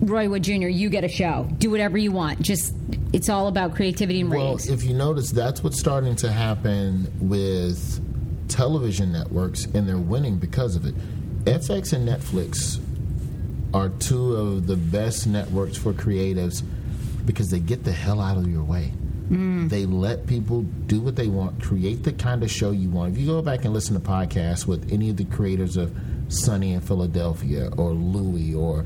Roy 0.00 0.28
Wood 0.28 0.44
Jr., 0.44 0.68
you 0.68 0.88
get 0.88 1.04
a 1.04 1.08
show. 1.08 1.48
Do 1.58 1.70
whatever 1.70 1.98
you 1.98 2.12
want. 2.12 2.40
Just 2.40 2.74
it's 3.12 3.28
all 3.28 3.48
about 3.48 3.74
creativity 3.74 4.20
and 4.20 4.30
Well, 4.30 4.58
if 4.58 4.84
you 4.84 4.94
notice, 4.94 5.30
that's 5.30 5.62
what's 5.64 5.80
starting 5.80 6.16
to 6.16 6.30
happen 6.30 7.10
with 7.20 8.02
television 8.48 9.12
networks, 9.12 9.64
and 9.66 9.88
they're 9.88 9.98
winning 9.98 10.36
because 10.38 10.76
of 10.76 10.86
it. 10.86 10.94
FX 11.44 11.92
and 11.92 12.08
Netflix 12.08 12.80
are 13.74 13.88
two 13.88 14.34
of 14.36 14.66
the 14.66 14.76
best 14.76 15.26
networks 15.26 15.76
for 15.76 15.92
creatives 15.92 16.62
because 17.24 17.50
they 17.50 17.58
get 17.58 17.84
the 17.84 17.92
hell 17.92 18.20
out 18.20 18.36
of 18.36 18.48
your 18.48 18.62
way. 18.62 18.92
They 19.28 19.86
let 19.86 20.26
people 20.26 20.62
do 20.86 21.00
what 21.00 21.16
they 21.16 21.28
want, 21.28 21.60
create 21.62 22.04
the 22.04 22.12
kind 22.12 22.42
of 22.42 22.50
show 22.50 22.70
you 22.70 22.90
want. 22.90 23.12
If 23.14 23.18
you 23.18 23.26
go 23.26 23.42
back 23.42 23.64
and 23.64 23.74
listen 23.74 23.94
to 23.94 24.00
podcasts 24.00 24.66
with 24.66 24.92
any 24.92 25.10
of 25.10 25.16
the 25.16 25.24
creators 25.24 25.76
of 25.76 25.94
Sunny 26.28 26.72
in 26.72 26.80
Philadelphia 26.80 27.70
or 27.76 27.90
Louie 27.90 28.54
or 28.54 28.84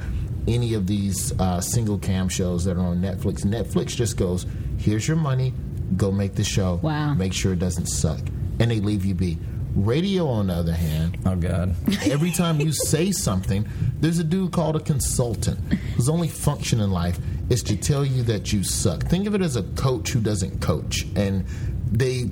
any 0.48 0.74
of 0.74 0.86
these 0.86 1.38
uh, 1.38 1.60
single 1.60 1.98
cam 1.98 2.28
shows 2.28 2.64
that 2.64 2.76
are 2.76 2.80
on 2.80 3.00
Netflix, 3.02 3.44
Netflix 3.44 3.88
just 3.88 4.16
goes, 4.16 4.46
here's 4.78 5.06
your 5.06 5.16
money, 5.18 5.52
go 5.96 6.10
make 6.10 6.34
the 6.34 6.44
show. 6.44 6.76
Wow. 6.82 7.14
Make 7.14 7.32
sure 7.34 7.52
it 7.52 7.58
doesn't 7.58 7.86
suck. 7.86 8.20
And 8.58 8.70
they 8.70 8.80
leave 8.80 9.04
you 9.04 9.14
be. 9.14 9.38
Radio, 9.74 10.26
on 10.26 10.48
the 10.48 10.54
other 10.54 10.72
hand, 10.72 11.18
Oh 11.24 11.36
god. 11.36 11.74
Every 12.10 12.32
time 12.32 12.60
you 12.60 12.72
say 12.72 13.12
something, 13.12 13.68
there's 14.00 14.18
a 14.18 14.24
dude 14.24 14.52
called 14.52 14.74
a 14.76 14.80
consultant 14.80 15.60
whose 15.94 16.08
only 16.08 16.28
function 16.28 16.80
in 16.80 16.90
life 16.90 17.18
is 17.50 17.62
to 17.64 17.76
tell 17.76 18.04
you 18.04 18.22
that 18.22 18.52
you 18.52 18.64
suck. 18.64 19.02
Think 19.04 19.26
of 19.26 19.34
it 19.34 19.42
as 19.42 19.56
a 19.56 19.62
coach 19.74 20.10
who 20.10 20.20
doesn't 20.20 20.60
coach. 20.62 21.04
And 21.16 21.44
they 21.92 22.30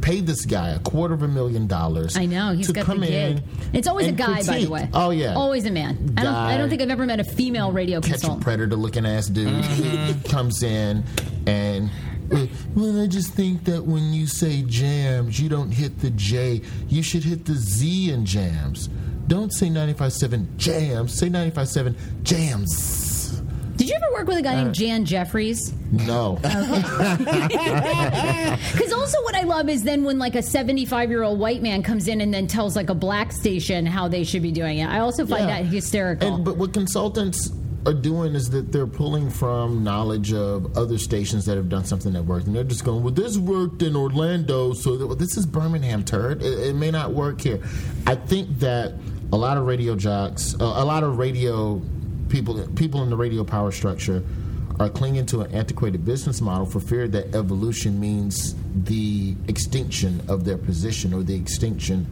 paid 0.00 0.26
this 0.26 0.44
guy 0.46 0.68
a 0.70 0.78
quarter 0.80 1.14
of 1.14 1.22
a 1.22 1.28
million 1.28 1.66
dollars. 1.66 2.16
I 2.16 2.26
know 2.26 2.52
he's 2.52 2.68
to 2.68 2.72
got 2.72 2.84
come 2.86 3.00
the 3.00 3.06
gig. 3.06 3.36
in 3.38 3.42
It's 3.72 3.86
always 3.88 4.06
a 4.06 4.12
guy, 4.12 4.42
by 4.44 4.60
the 4.60 4.68
way. 4.70 4.88
Oh, 4.94 5.10
yeah. 5.10 5.34
always 5.34 5.64
a 5.66 5.70
man. 5.70 6.14
I 6.16 6.22
don't. 6.22 6.34
I 6.34 6.56
don't 6.56 6.68
think 6.68 6.80
I've 6.82 6.90
ever 6.90 7.06
met 7.06 7.20
a 7.20 7.24
female 7.24 7.70
radio 7.72 8.00
catch 8.00 8.24
a 8.24 8.36
predator 8.36 8.76
looking 8.76 9.04
ass 9.06 9.26
dude 9.26 9.48
Mm-hmm. 9.48 10.22
comes 10.30 10.62
in 10.62 11.02
and 11.46 11.90
uh, 12.32 12.46
well 12.74 13.00
i 13.00 13.06
just 13.06 13.32
think 13.34 13.64
that 13.64 13.84
when 13.84 14.12
you 14.12 14.26
say 14.26 14.62
jams 14.62 15.38
you 15.40 15.48
don't 15.48 15.70
hit 15.70 16.00
the 16.00 16.10
j 16.10 16.60
you 16.88 17.02
should 17.02 17.22
hit 17.22 17.44
the 17.44 17.54
z 17.54 18.10
in 18.10 18.24
jams 18.26 18.88
don't 19.28 19.52
say 19.52 19.68
95.7 19.68 20.56
jams 20.56 21.16
say 21.16 21.28
95.7 21.28 21.94
jams 22.24 22.76
Did 23.76 23.88
you 23.88 23.94
ever 23.94 24.12
work 24.14 24.26
with 24.28 24.38
a 24.38 24.42
guy 24.42 24.54
Uh, 24.56 24.62
named 24.64 24.74
Jan 24.74 25.04
Jeffries? 25.04 25.72
no 25.92 26.36
Because 26.40 26.58
also, 28.92 29.22
what 29.22 29.34
I 29.34 29.42
love 29.42 29.68
is 29.68 29.82
then 29.82 30.04
when 30.04 30.18
like 30.18 30.34
a 30.34 30.42
75 30.42 31.10
year 31.10 31.22
old 31.22 31.38
white 31.38 31.62
man 31.62 31.82
comes 31.82 32.08
in 32.08 32.20
and 32.20 32.32
then 32.32 32.46
tells 32.46 32.76
like 32.76 32.90
a 32.90 32.94
black 32.94 33.32
station 33.32 33.86
how 33.86 34.08
they 34.08 34.24
should 34.24 34.42
be 34.42 34.52
doing 34.52 34.78
it. 34.78 34.86
I 34.88 35.00
also 35.00 35.26
find 35.26 35.48
Yeah. 35.48 35.62
that 35.62 35.66
hysterical. 35.66 36.36
And, 36.36 36.44
but 36.44 36.56
what 36.56 36.72
consultants 36.72 37.50
are 37.84 37.94
doing 37.94 38.34
is 38.34 38.50
that 38.50 38.72
they're 38.72 38.86
pulling 38.86 39.30
from 39.30 39.84
knowledge 39.84 40.32
of 40.32 40.76
other 40.76 40.98
stations 40.98 41.44
that 41.46 41.56
have 41.56 41.68
done 41.68 41.84
something 41.84 42.12
that 42.14 42.24
worked, 42.24 42.46
and 42.48 42.56
they're 42.56 42.64
just 42.64 42.84
going, 42.84 43.04
"Well, 43.04 43.12
this 43.14 43.38
worked 43.38 43.80
in 43.82 43.94
Orlando, 43.94 44.72
so 44.72 44.96
that, 44.96 45.06
well, 45.06 45.14
this 45.14 45.36
is 45.36 45.46
Birmingham, 45.46 46.02
turd. 46.02 46.42
It, 46.42 46.58
it 46.70 46.74
may 46.74 46.90
not 46.90 47.12
work 47.12 47.40
here." 47.40 47.60
I 48.06 48.16
think 48.16 48.58
that 48.58 48.94
a 49.32 49.36
lot 49.36 49.56
of 49.56 49.66
radio 49.66 49.94
jocks, 49.94 50.56
uh, 50.58 50.64
a 50.64 50.84
lot 50.84 51.04
of 51.04 51.18
radio 51.18 51.80
people, 52.28 52.66
people 52.74 53.02
in 53.02 53.10
the 53.10 53.16
radio 53.16 53.44
power 53.44 53.70
structure. 53.70 54.22
Are 54.78 54.90
clinging 54.90 55.24
to 55.26 55.40
an 55.40 55.54
antiquated 55.54 56.04
business 56.04 56.42
model 56.42 56.66
for 56.66 56.80
fear 56.80 57.08
that 57.08 57.34
evolution 57.34 57.98
means 57.98 58.54
the 58.84 59.34
extinction 59.48 60.20
of 60.28 60.44
their 60.44 60.58
position 60.58 61.14
or 61.14 61.22
the 61.22 61.34
extinction 61.34 62.06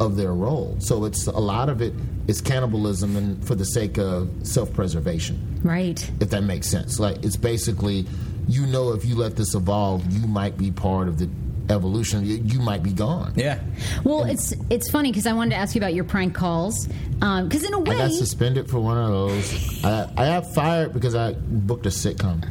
of 0.00 0.16
their 0.16 0.32
role. 0.32 0.76
So 0.78 1.04
it's 1.04 1.26
a 1.26 1.38
lot 1.38 1.68
of 1.68 1.82
it 1.82 1.92
is 2.26 2.40
cannibalism 2.40 3.16
and 3.16 3.46
for 3.46 3.54
the 3.54 3.64
sake 3.64 3.98
of 3.98 4.30
self-preservation, 4.42 5.60
right. 5.62 6.10
if 6.20 6.30
that 6.30 6.44
makes 6.44 6.68
sense. 6.68 6.98
Like 6.98 7.22
it's 7.24 7.36
basically, 7.36 8.06
you 8.48 8.66
know, 8.66 8.92
if 8.92 9.04
you 9.04 9.14
let 9.14 9.36
this 9.36 9.54
evolve, 9.54 10.10
you 10.10 10.26
might 10.26 10.56
be 10.56 10.70
part 10.70 11.08
of 11.08 11.18
the 11.18 11.28
evolution. 11.70 12.24
You, 12.24 12.36
you 12.36 12.60
might 12.60 12.82
be 12.82 12.92
gone. 12.92 13.32
Yeah. 13.36 13.60
Well, 14.04 14.24
it's 14.24 14.52
it's 14.70 14.90
funny 14.90 15.10
because 15.10 15.26
I 15.26 15.32
wanted 15.32 15.50
to 15.50 15.56
ask 15.56 15.74
you 15.74 15.80
about 15.80 15.94
your 15.94 16.04
prank 16.04 16.34
calls. 16.34 16.88
Um, 17.20 17.48
because 17.48 17.64
in 17.64 17.74
a 17.74 17.78
way, 17.80 17.96
I 17.96 18.08
got 18.08 18.12
suspended 18.12 18.68
for 18.70 18.80
one 18.80 18.96
of 18.98 19.08
those. 19.08 19.84
I, 19.84 20.10
I 20.16 20.26
got 20.26 20.54
fired 20.54 20.92
because 20.94 21.14
I 21.14 21.32
booked 21.32 21.86
a 21.86 21.90
sitcom, 21.90 22.46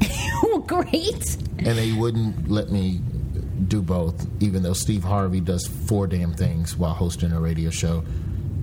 oh, 0.44 0.64
great. 0.66 1.36
and 1.58 1.78
they 1.78 1.92
wouldn't 1.92 2.48
let 2.50 2.70
me 2.70 3.00
do 3.68 3.82
both. 3.82 4.26
Even 4.40 4.62
though 4.62 4.74
Steve 4.74 5.02
Harvey 5.04 5.40
does 5.40 5.66
four 5.66 6.06
damn 6.06 6.34
things 6.34 6.76
while 6.76 6.92
hosting 6.94 7.32
a 7.32 7.40
radio 7.40 7.70
show. 7.70 8.04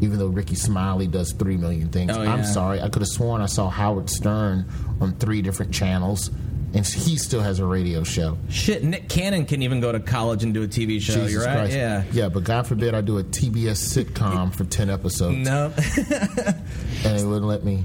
Even 0.01 0.19
though 0.19 0.27
Rickey 0.27 0.55
Smiley 0.55 1.07
does 1.07 1.31
three 1.31 1.55
million 1.55 1.87
things, 1.87 2.11
Oh, 2.17 2.21
yeah. 2.23 2.33
I'm 2.33 2.43
sorry. 2.43 2.81
I 2.81 2.89
could 2.89 3.01
have 3.03 3.07
sworn 3.07 3.41
I 3.41 3.45
saw 3.45 3.69
Howard 3.69 4.09
Stern 4.09 4.65
on 4.99 5.13
three 5.13 5.41
different 5.41 5.73
channels, 5.73 6.29
and 6.73 6.85
he 6.85 7.17
still 7.17 7.41
has 7.41 7.59
a 7.59 7.65
radio 7.65 8.03
show. 8.03 8.37
Shit, 8.49 8.83
Nick 8.83 9.07
Cannon 9.07 9.45
can 9.45 9.61
even 9.61 9.79
go 9.79 9.91
to 9.91 9.99
college 9.99 10.43
and 10.43 10.53
do 10.53 10.63
a 10.63 10.67
TV 10.67 10.99
show. 10.99 11.13
Jesus 11.13 11.31
You're 11.31 11.45
right. 11.45 11.57
Christ. 11.57 11.73
Yeah. 11.75 12.03
yeah, 12.11 12.29
but 12.29 12.43
God 12.43 12.65
forbid 12.65 12.95
I 12.95 13.01
do 13.01 13.19
a 13.19 13.23
TBS 13.23 14.03
sitcom 14.03 14.53
for 14.53 14.63
ten 14.65 14.89
episodes, 14.89 15.37
No. 15.37 15.71
and 15.97 17.19
they 17.19 17.23
wouldn't 17.23 17.45
let 17.45 17.63
me. 17.63 17.83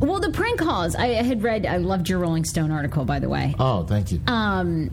Well, 0.00 0.20
the 0.20 0.30
prank 0.30 0.60
calls. 0.60 0.94
I 0.94 1.06
had 1.22 1.42
read. 1.42 1.64
I 1.64 1.78
loved 1.78 2.08
your 2.08 2.18
Rolling 2.18 2.44
Stone 2.44 2.70
article, 2.70 3.06
by 3.06 3.18
the 3.18 3.30
way. 3.30 3.54
Oh, 3.58 3.84
thank 3.84 4.12
you. 4.12 4.20
Um, 4.26 4.90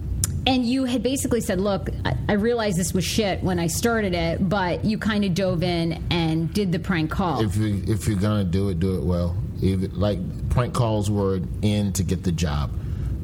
and 0.47 0.65
you 0.65 0.85
had 0.85 1.03
basically 1.03 1.41
said, 1.41 1.59
"Look, 1.59 1.89
I, 2.05 2.15
I 2.29 2.33
realized 2.33 2.77
this 2.77 2.93
was 2.93 3.03
shit 3.03 3.43
when 3.43 3.59
I 3.59 3.67
started 3.67 4.13
it, 4.13 4.47
but 4.47 4.85
you 4.85 4.97
kind 4.97 5.25
of 5.25 5.33
dove 5.33 5.63
in 5.63 6.01
and 6.09 6.53
did 6.53 6.71
the 6.71 6.79
prank 6.79 7.11
call." 7.11 7.41
if 7.43 7.57
you 7.57 7.83
if 7.87 8.07
you're 8.07 8.19
gonna 8.19 8.45
do 8.45 8.69
it, 8.69 8.79
do 8.79 8.97
it 8.97 9.03
well. 9.03 9.35
If 9.61 9.91
like 9.93 10.19
prank 10.49 10.73
calls 10.73 11.11
were 11.11 11.41
in 11.61 11.91
to 11.93 12.03
get 12.03 12.23
the 12.23 12.31
job. 12.31 12.71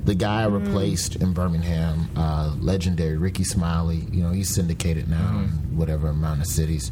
The 0.09 0.15
guy 0.15 0.41
I 0.41 0.47
replaced 0.47 1.17
in 1.17 1.33
Birmingham, 1.33 2.09
uh, 2.15 2.55
legendary 2.59 3.15
Rickey 3.15 3.43
Smiley. 3.43 4.07
You 4.11 4.23
know 4.23 4.31
he's 4.31 4.49
syndicated 4.49 5.07
now 5.07 5.41
in 5.41 5.49
whatever 5.77 6.07
amount 6.07 6.41
of 6.41 6.47
cities. 6.47 6.91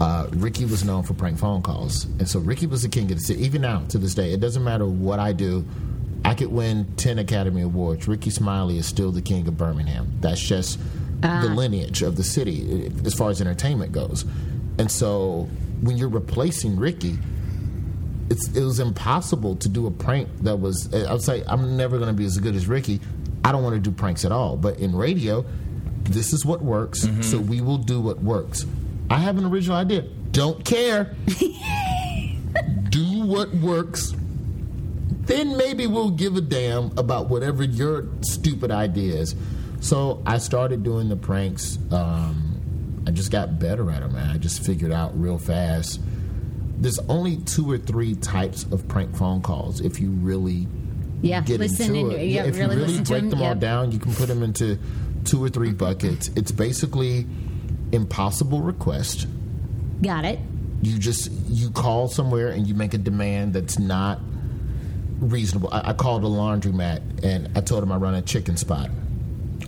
Uh, 0.00 0.26
Rickey 0.32 0.64
was 0.64 0.82
known 0.82 1.04
for 1.04 1.14
prank 1.14 1.38
phone 1.38 1.62
calls, 1.62 2.06
and 2.18 2.28
so 2.28 2.40
Rickey 2.40 2.66
was 2.66 2.82
the 2.82 2.88
king 2.88 3.04
of 3.12 3.18
the 3.18 3.22
city. 3.22 3.44
Even 3.44 3.62
now, 3.62 3.84
to 3.90 3.98
this 3.98 4.14
day, 4.14 4.32
it 4.32 4.40
doesn't 4.40 4.64
matter 4.64 4.84
what 4.84 5.20
I 5.20 5.32
do. 5.32 5.64
I 6.24 6.34
could 6.34 6.48
win 6.48 6.92
ten 6.96 7.20
Academy 7.20 7.62
Awards. 7.62 8.08
Rickey 8.08 8.30
Smiley 8.30 8.78
is 8.78 8.86
still 8.86 9.12
the 9.12 9.22
king 9.22 9.46
of 9.46 9.56
Birmingham. 9.56 10.10
That's 10.20 10.42
just 10.42 10.80
the 11.20 11.52
lineage 11.54 12.02
of 12.02 12.16
the 12.16 12.24
city 12.24 12.86
eh, 12.86 12.90
as 13.04 13.14
far 13.14 13.30
as 13.30 13.40
entertainment 13.40 13.92
goes. 13.92 14.24
And 14.76 14.90
so, 14.90 15.48
when 15.82 15.96
you're 15.96 16.08
replacing 16.08 16.80
Rickey, 16.80 17.16
it 18.30 18.62
was 18.62 18.78
impossible 18.78 19.56
to 19.56 19.68
do 19.68 19.86
a 19.86 19.90
prank 19.90 20.28
that 20.42 20.56
was. 20.56 20.92
I 20.94 21.12
would 21.12 21.22
say 21.22 21.42
I'm 21.46 21.76
never 21.76 21.98
going 21.98 22.08
to 22.08 22.14
be 22.14 22.24
as 22.24 22.38
good 22.38 22.54
as 22.54 22.68
Rickey. 22.68 23.00
I 23.44 23.52
don't 23.52 23.62
want 23.62 23.74
to 23.74 23.80
do 23.80 23.90
pranks 23.90 24.24
at 24.24 24.32
all. 24.32 24.56
But 24.56 24.78
in 24.78 24.94
radio, 24.94 25.44
this 26.04 26.32
is 26.32 26.44
what 26.44 26.62
works, 26.62 27.08
so 27.22 27.38
we 27.38 27.60
will 27.60 27.78
do 27.78 28.00
what 28.00 28.20
works. 28.22 28.66
I 29.08 29.18
have 29.18 29.38
an 29.38 29.44
original 29.44 29.76
idea. 29.76 30.02
Don't 30.30 30.64
care. 30.64 31.16
do 32.90 33.26
what 33.26 33.52
works. 33.54 34.14
Then 35.22 35.56
maybe 35.56 35.86
we'll 35.86 36.10
give 36.10 36.36
a 36.36 36.40
damn 36.40 36.96
about 36.98 37.28
whatever 37.28 37.64
your 37.64 38.06
stupid 38.20 38.70
idea 38.70 39.16
is. 39.16 39.34
So 39.80 40.22
I 40.26 40.38
started 40.38 40.82
doing 40.82 41.08
the 41.08 41.16
pranks. 41.16 41.78
Um, 41.90 43.02
I 43.06 43.10
just 43.10 43.30
got 43.32 43.58
better 43.58 43.90
at 43.90 44.00
them, 44.00 44.12
man. 44.12 44.30
I 44.30 44.38
just 44.38 44.64
figured 44.64 44.92
out 44.92 45.18
real 45.18 45.38
fast 45.38 46.00
there's 46.80 46.98
only 47.08 47.36
two 47.38 47.70
or 47.70 47.78
three 47.78 48.14
types 48.16 48.64
of 48.72 48.88
prank 48.88 49.14
phone 49.14 49.42
calls 49.42 49.80
if 49.80 50.00
you 50.00 50.10
really 50.10 50.66
yeah, 51.22 51.42
get 51.42 51.60
listen 51.60 51.94
into 51.94 52.16
it. 52.16 52.26
yeah, 52.28 52.44
if 52.44 52.56
really, 52.56 52.76
you 52.76 52.82
really 52.82 53.00
break 53.02 53.22
him. 53.24 53.30
them 53.30 53.42
all 53.42 53.48
Yep. 53.50 53.58
down, 53.60 53.92
you 53.92 53.98
can 53.98 54.14
put 54.14 54.26
them 54.28 54.42
into 54.42 54.78
two 55.24 55.44
or 55.44 55.48
three 55.50 55.72
buckets. 55.72 56.28
It's 56.34 56.50
basically 56.50 57.26
impossible 57.92 58.62
request. 58.62 59.26
Got 60.02 60.24
it. 60.24 60.38
You 60.82 60.98
just 60.98 61.30
you 61.48 61.70
call 61.70 62.08
somewhere 62.08 62.48
and 62.48 62.66
you 62.66 62.74
make 62.74 62.94
a 62.94 62.98
demand 62.98 63.52
that's 63.52 63.78
not 63.78 64.18
reasonable. 65.20 65.68
I, 65.72 65.90
I 65.90 65.92
called 65.92 66.24
a 66.24 66.28
laundromat 66.28 67.22
and 67.22 67.50
I 67.56 67.60
told 67.60 67.82
them 67.82 67.92
I 67.92 67.96
run 67.96 68.14
a 68.14 68.22
chicken 68.22 68.56
spot, 68.56 68.88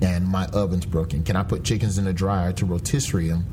and 0.00 0.26
my 0.26 0.46
oven's 0.54 0.86
broken. 0.86 1.22
Can 1.22 1.36
I 1.36 1.42
put 1.42 1.64
chickens 1.64 1.98
in 1.98 2.04
the 2.06 2.14
dryer 2.14 2.52
to 2.54 2.64
rotisserie 2.64 3.28
them? 3.28 3.44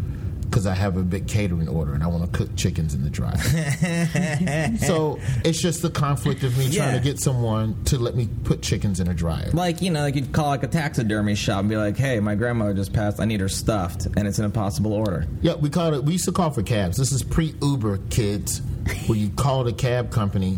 Because 0.50 0.66
I 0.66 0.74
have 0.74 0.98
a 0.98 1.04
big 1.04 1.28
catering 1.28 1.68
order 1.68 1.94
and 1.94 2.04
I 2.04 2.08
want 2.08 2.24
to 2.24 2.38
cook 2.38 2.56
chickens 2.56 2.96
in 2.96 3.04
the 3.04 3.10
dryer. 3.10 3.38
so 4.78 5.20
it's 5.46 5.62
just 5.62 5.84
the 5.84 5.92
conflict 5.92 6.44
of 6.44 6.58
me 6.58 6.72
trying 6.72 6.98
to 6.98 7.04
get 7.04 7.20
someone 7.20 7.84
to 7.86 8.00
let 8.00 8.16
me 8.16 8.28
put 8.46 8.62
chickens 8.64 9.00
in 9.00 9.08
a 9.08 9.14
dryer. 9.14 9.52
Like, 9.52 9.82
you 9.82 9.92
know, 9.92 10.02
like 10.02 10.16
you'd 10.16 10.32
call 10.32 10.48
like 10.48 10.64
a 10.64 10.68
taxidermy 10.68 11.36
shop 11.36 11.60
and 11.60 11.70
be 11.70 11.78
like, 11.78 11.98
hey, 11.98 12.20
my 12.20 12.34
grandmother 12.36 12.74
just 12.74 12.94
passed. 12.94 13.20
I 13.20 13.26
need 13.26 13.42
her 13.42 13.50
stuffed. 13.50 14.08
And 14.18 14.28
it's 14.28 14.40
an 14.40 14.46
impossible 14.46 14.94
order. 14.94 15.28
Yeah, 15.42 15.56
we 15.56 15.70
called 15.70 15.94
it. 15.94 16.04
We 16.04 16.14
used 16.14 16.26
to 16.26 16.32
call 16.32 16.50
for 16.50 16.64
cabs. 16.64 16.98
This 16.98 17.12
is 17.12 17.22
pre 17.24 17.54
Uber, 17.62 18.00
kids, 18.10 18.62
where 19.08 19.18
you 19.18 19.30
called 19.30 19.68
a 19.68 19.74
cab 19.74 20.12
company, 20.12 20.58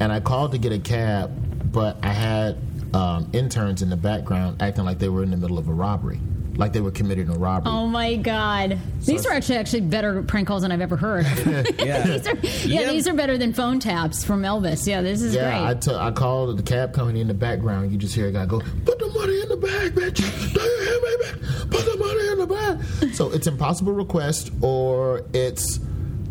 and 0.00 0.12
I 0.12 0.20
called 0.20 0.52
to 0.52 0.58
get 0.58 0.72
a 0.72 0.78
cab, 0.78 1.72
but 1.72 1.98
I 2.02 2.12
had 2.12 2.58
um, 2.94 3.30
interns 3.32 3.82
in 3.82 3.90
the 3.90 3.96
background 3.96 4.62
acting 4.62 4.84
like 4.84 4.98
they 4.98 5.08
were 5.08 5.22
in 5.22 5.30
the 5.30 5.36
middle 5.36 5.58
of 5.58 5.68
a 5.68 5.72
robbery, 5.72 6.20
like 6.56 6.72
they 6.72 6.80
were 6.80 6.90
committing 6.90 7.28
a 7.28 7.32
robbery. 7.38 7.72
Oh 7.72 7.86
my 7.86 8.16
god! 8.16 8.78
These 9.04 9.24
are 9.26 9.32
actually 9.32 9.56
actually 9.58 9.82
better 9.82 10.22
prank 10.22 10.48
calls 10.48 10.62
than 10.62 10.72
I've 10.72 10.80
ever 10.80 10.96
heard. 10.96 11.26
Yeah. 11.78 12.02
these 12.06 12.26
are, 12.26 12.36
yeah, 12.36 12.80
Yeah. 12.82 12.90
these 12.92 13.08
are 13.08 13.14
better 13.14 13.38
than 13.38 13.52
phone 13.52 13.80
taps 13.80 14.22
from 14.24 14.42
Elvis. 14.42 14.86
Yeah, 14.86 15.00
this 15.02 15.22
is 15.22 15.34
yeah, 15.34 15.62
I 15.62 15.72
great. 15.72 15.82
t- 15.82 15.94
I 15.94 16.10
called 16.10 16.58
the 16.58 16.62
cab 16.62 16.92
company 16.92 17.20
in 17.20 17.28
the 17.28 17.34
background. 17.34 17.90
You 17.92 17.98
just 17.98 18.14
hear 18.14 18.28
a 18.28 18.32
guy 18.32 18.46
go, 18.46 18.60
"Put 18.84 18.98
the 18.98 19.08
money 19.08 19.40
in 19.40 19.48
the 19.48 19.56
bag, 19.56 19.94
bitch! 19.94 20.16
Do 20.54 20.60
you 20.60 20.80
hear 20.80 21.00
me, 21.00 21.24
bitch? 21.24 21.70
Put 21.70 21.84
the 21.86 21.96
money 21.98 22.28
in 22.32 22.38
the 22.38 22.46
bag." 22.46 23.14
So 23.14 23.30
it's 23.30 23.46
impossible 23.46 23.92
request 23.92 24.50
or 24.60 25.22
it's 25.32 25.80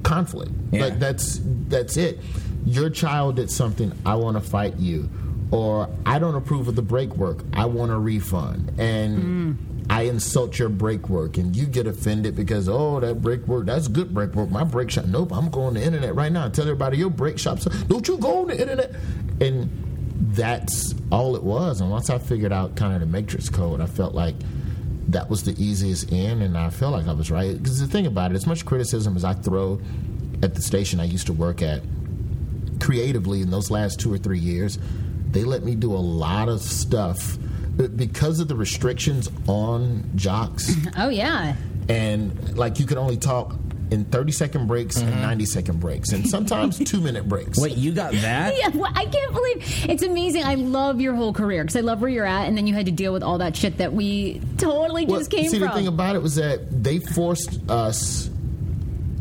conflict. 0.03 0.51
Yeah. 0.71 0.85
Like 0.85 0.99
that's 0.99 1.39
that's 1.67 1.97
it. 1.97 2.19
Your 2.65 2.89
child 2.89 3.37
did 3.37 3.49
something. 3.49 3.91
I 4.05 4.15
want 4.15 4.35
to 4.37 4.41
fight 4.41 4.77
you, 4.77 5.09
or 5.51 5.89
I 6.05 6.19
don't 6.19 6.35
approve 6.35 6.67
of 6.67 6.75
the 6.75 6.81
brake 6.81 7.15
work. 7.15 7.39
I 7.53 7.65
want 7.65 7.91
a 7.91 7.97
refund, 7.97 8.73
and. 8.79 9.17
Hmm. 9.57 9.65
I 9.89 10.03
insult 10.03 10.59
your 10.59 10.69
brake 10.69 11.09
work, 11.09 11.37
and 11.37 11.55
you 11.55 11.65
get 11.65 11.87
offended 11.87 12.35
because 12.35 12.69
oh 12.69 12.99
that 12.99 13.21
brake 13.21 13.47
work 13.47 13.65
that's 13.65 13.87
good 13.87 14.13
brake 14.13 14.35
work. 14.35 14.49
My 14.51 14.63
brake 14.63 14.91
shop, 14.91 15.05
nope. 15.05 15.31
I'm 15.33 15.49
going 15.49 15.73
to 15.73 15.79
the 15.79 15.85
internet 15.85 16.13
right 16.15 16.31
now. 16.31 16.47
Tell 16.49 16.65
everybody 16.65 16.97
your 16.97 17.09
brake 17.09 17.39
shop. 17.39 17.59
Don't 17.87 18.07
you 18.07 18.17
go 18.17 18.41
on 18.41 18.47
the 18.47 18.61
internet? 18.61 18.95
And 19.41 19.69
that's 20.35 20.93
all 21.11 21.35
it 21.35 21.43
was. 21.43 21.81
And 21.81 21.89
once 21.89 22.09
I 22.09 22.19
figured 22.19 22.51
out 22.51 22.75
kind 22.75 22.93
of 22.93 22.99
the 22.99 23.07
matrix 23.07 23.49
code, 23.49 23.81
I 23.81 23.87
felt 23.87 24.13
like 24.13 24.35
that 25.07 25.27
was 25.27 25.43
the 25.43 25.55
easiest 25.57 26.11
in, 26.11 26.43
and 26.43 26.55
I 26.55 26.69
felt 26.69 26.93
like 26.93 27.07
I 27.07 27.13
was 27.13 27.31
right. 27.31 27.57
Because 27.57 27.79
the 27.79 27.87
thing 27.87 28.05
about 28.05 28.31
it, 28.31 28.35
as 28.35 28.45
much 28.45 28.65
criticism 28.65 29.15
as 29.15 29.23
I 29.23 29.33
throw 29.33 29.81
at 30.43 30.53
the 30.53 30.61
station 30.61 30.99
I 30.99 31.05
used 31.05 31.25
to 31.27 31.33
work 31.33 31.63
at, 31.63 31.81
creatively 32.79 33.41
in 33.41 33.49
those 33.49 33.71
last 33.71 33.99
two 33.99 34.13
or 34.13 34.19
three 34.19 34.39
years, 34.39 34.77
they 35.31 35.43
let 35.43 35.63
me 35.63 35.73
do 35.73 35.93
a 35.93 35.97
lot 35.97 36.47
of 36.47 36.61
stuff 36.61 37.37
But 37.79 37.95
because 37.95 38.41
of 38.41 38.49
the 38.49 38.57
restrictions 38.57 39.29
on 39.47 40.03
jocks, 40.15 40.75
oh 40.97 41.07
yeah. 41.07 41.55
and 41.87 42.57
like 42.57 42.77
you 42.77 42.85
could 42.85 42.97
only 42.97 43.15
talk 43.15 43.55
in 43.89 44.03
30 44.03 44.33
second 44.33 44.67
breaks 44.67 44.97
and 44.97 45.09
mm-hmm. 45.09 45.21
90 45.21 45.45
second 45.45 45.79
breaks, 45.79 46.11
and 46.11 46.27
sometimes 46.27 46.77
two 46.83 46.99
minute 46.99 47.29
breaks. 47.29 47.57
Wait, 47.57 47.77
you 47.77 47.93
got 47.93 48.11
that? 48.11 48.53
Yeah, 48.59 48.67
well, 48.75 48.91
I 48.93 49.05
can't 49.05 49.31
believe 49.31 49.85
it's 49.89 50.03
amazing. 50.03 50.43
I 50.43 50.55
love 50.55 50.99
your 50.99 51.15
whole 51.15 51.31
career 51.31 51.63
because 51.63 51.77
I 51.77 51.79
love 51.79 52.01
where 52.01 52.09
you're 52.09 52.25
at, 52.25 52.49
and 52.49 52.57
then 52.57 52.67
you 52.67 52.73
had 52.73 52.85
to 52.87 52.91
deal 52.91 53.13
with 53.13 53.23
all 53.23 53.37
that 53.37 53.55
shit 53.55 53.77
that 53.77 53.93
we 53.93 54.41
totally 54.57 55.05
Well, 55.05 55.19
just 55.19 55.31
came 55.31 55.47
see, 55.47 55.59
from. 55.59 55.69
the 55.69 55.73
thing 55.73 55.87
about 55.87 56.17
it 56.17 56.21
was 56.21 56.35
that 56.35 56.83
they 56.83 56.99
forced 56.99 57.61
us 57.71 58.27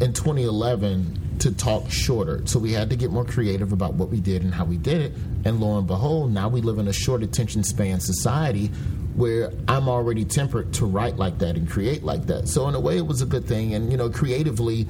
in 0.00 0.12
2011 0.14 1.27
to 1.40 1.52
talk 1.52 1.90
shorter. 1.90 2.42
So 2.46 2.58
we 2.58 2.72
had 2.72 2.90
to 2.90 2.96
get 2.96 3.10
more 3.10 3.24
creative 3.24 3.72
about 3.72 3.94
what 3.94 4.08
we 4.08 4.20
did 4.20 4.42
and 4.42 4.52
how 4.52 4.64
we 4.64 4.76
did 4.76 5.00
it. 5.00 5.12
And 5.44 5.60
lo 5.60 5.78
and 5.78 5.86
behold, 5.86 6.32
now 6.32 6.48
we 6.48 6.60
live 6.60 6.78
in 6.78 6.88
a 6.88 6.92
short 6.92 7.22
attention 7.22 7.64
span 7.64 8.00
society 8.00 8.68
where 9.14 9.52
I'm 9.66 9.88
already 9.88 10.24
tempered 10.24 10.72
to 10.74 10.86
write 10.86 11.16
like 11.16 11.38
that 11.38 11.56
and 11.56 11.68
create 11.68 12.04
like 12.04 12.26
that. 12.26 12.48
So 12.48 12.68
in 12.68 12.74
a 12.74 12.80
way, 12.80 12.98
it 12.98 13.06
was 13.06 13.20
a 13.20 13.26
good 13.26 13.46
thing. 13.46 13.74
And, 13.74 13.90
you 13.90 13.96
know, 13.96 14.10
creatively, 14.10 14.86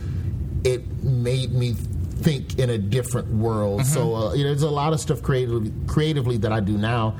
it 0.64 1.02
made 1.02 1.52
me 1.52 1.72
think 1.72 2.58
in 2.58 2.70
a 2.70 2.78
different 2.78 3.28
world. 3.28 3.86
So 3.86 4.14
uh, 4.14 4.34
you 4.34 4.42
know, 4.44 4.50
there's 4.50 4.62
a 4.62 4.70
lot 4.70 4.92
of 4.92 5.00
stuff 5.00 5.22
creatively, 5.22 5.72
creatively 5.86 6.36
that 6.38 6.52
I 6.52 6.60
do 6.60 6.76
now 6.76 7.16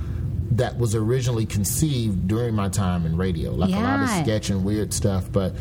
that 0.52 0.76
was 0.76 0.94
originally 0.94 1.46
conceived 1.46 2.26
during 2.26 2.54
my 2.54 2.68
time 2.68 3.06
in 3.06 3.16
radio, 3.16 3.52
like 3.52 3.70
a 3.70 3.78
lot 3.78 4.02
of 4.02 4.08
sketch 4.24 4.50
and 4.50 4.64
weird 4.64 4.92
stuff. 4.92 5.30
But 5.30 5.54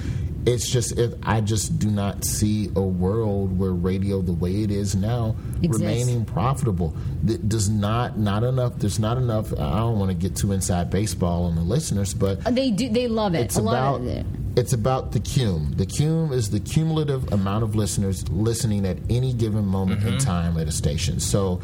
it's 0.45 0.69
just 0.69 0.97
it, 0.97 1.17
I 1.23 1.41
just 1.41 1.79
do 1.79 1.89
not 1.89 2.23
see 2.23 2.69
a 2.75 2.81
world 2.81 3.57
where 3.57 3.71
radio, 3.71 4.21
the 4.21 4.33
way 4.33 4.63
it 4.63 4.71
is 4.71 4.95
now, 4.95 5.35
Exists. 5.61 5.79
remaining 5.79 6.25
profitable. 6.25 6.95
That 7.23 7.49
does 7.49 7.69
not 7.69 8.17
not 8.17 8.43
enough. 8.43 8.77
There's 8.77 8.99
not 8.99 9.17
enough. 9.17 9.51
I 9.53 9.77
don't 9.77 9.99
want 9.99 10.11
to 10.11 10.15
get 10.15 10.35
too 10.35 10.51
inside 10.51 10.89
baseball 10.89 11.45
on 11.45 11.55
the 11.55 11.61
listeners, 11.61 12.13
but 12.13 12.45
uh, 12.45 12.51
they 12.51 12.71
do. 12.71 12.89
They 12.89 13.07
love 13.07 13.35
it. 13.35 13.41
it's 13.41 13.57
a 13.57 13.61
lot 13.61 13.73
about 13.73 14.01
of 14.01 14.07
it. 14.07 14.25
it's 14.55 14.73
about 14.73 15.11
the 15.11 15.19
cum. 15.19 15.73
The 15.75 15.85
cum 15.85 16.31
is 16.31 16.49
the 16.49 16.59
cumulative 16.59 17.31
amount 17.33 17.63
of 17.63 17.75
listeners 17.75 18.27
listening 18.29 18.85
at 18.85 18.97
any 19.09 19.33
given 19.33 19.65
moment 19.65 20.03
in 20.03 20.09
mm-hmm. 20.09 20.17
time 20.17 20.57
at 20.57 20.67
a 20.67 20.71
station. 20.71 21.19
So, 21.19 21.61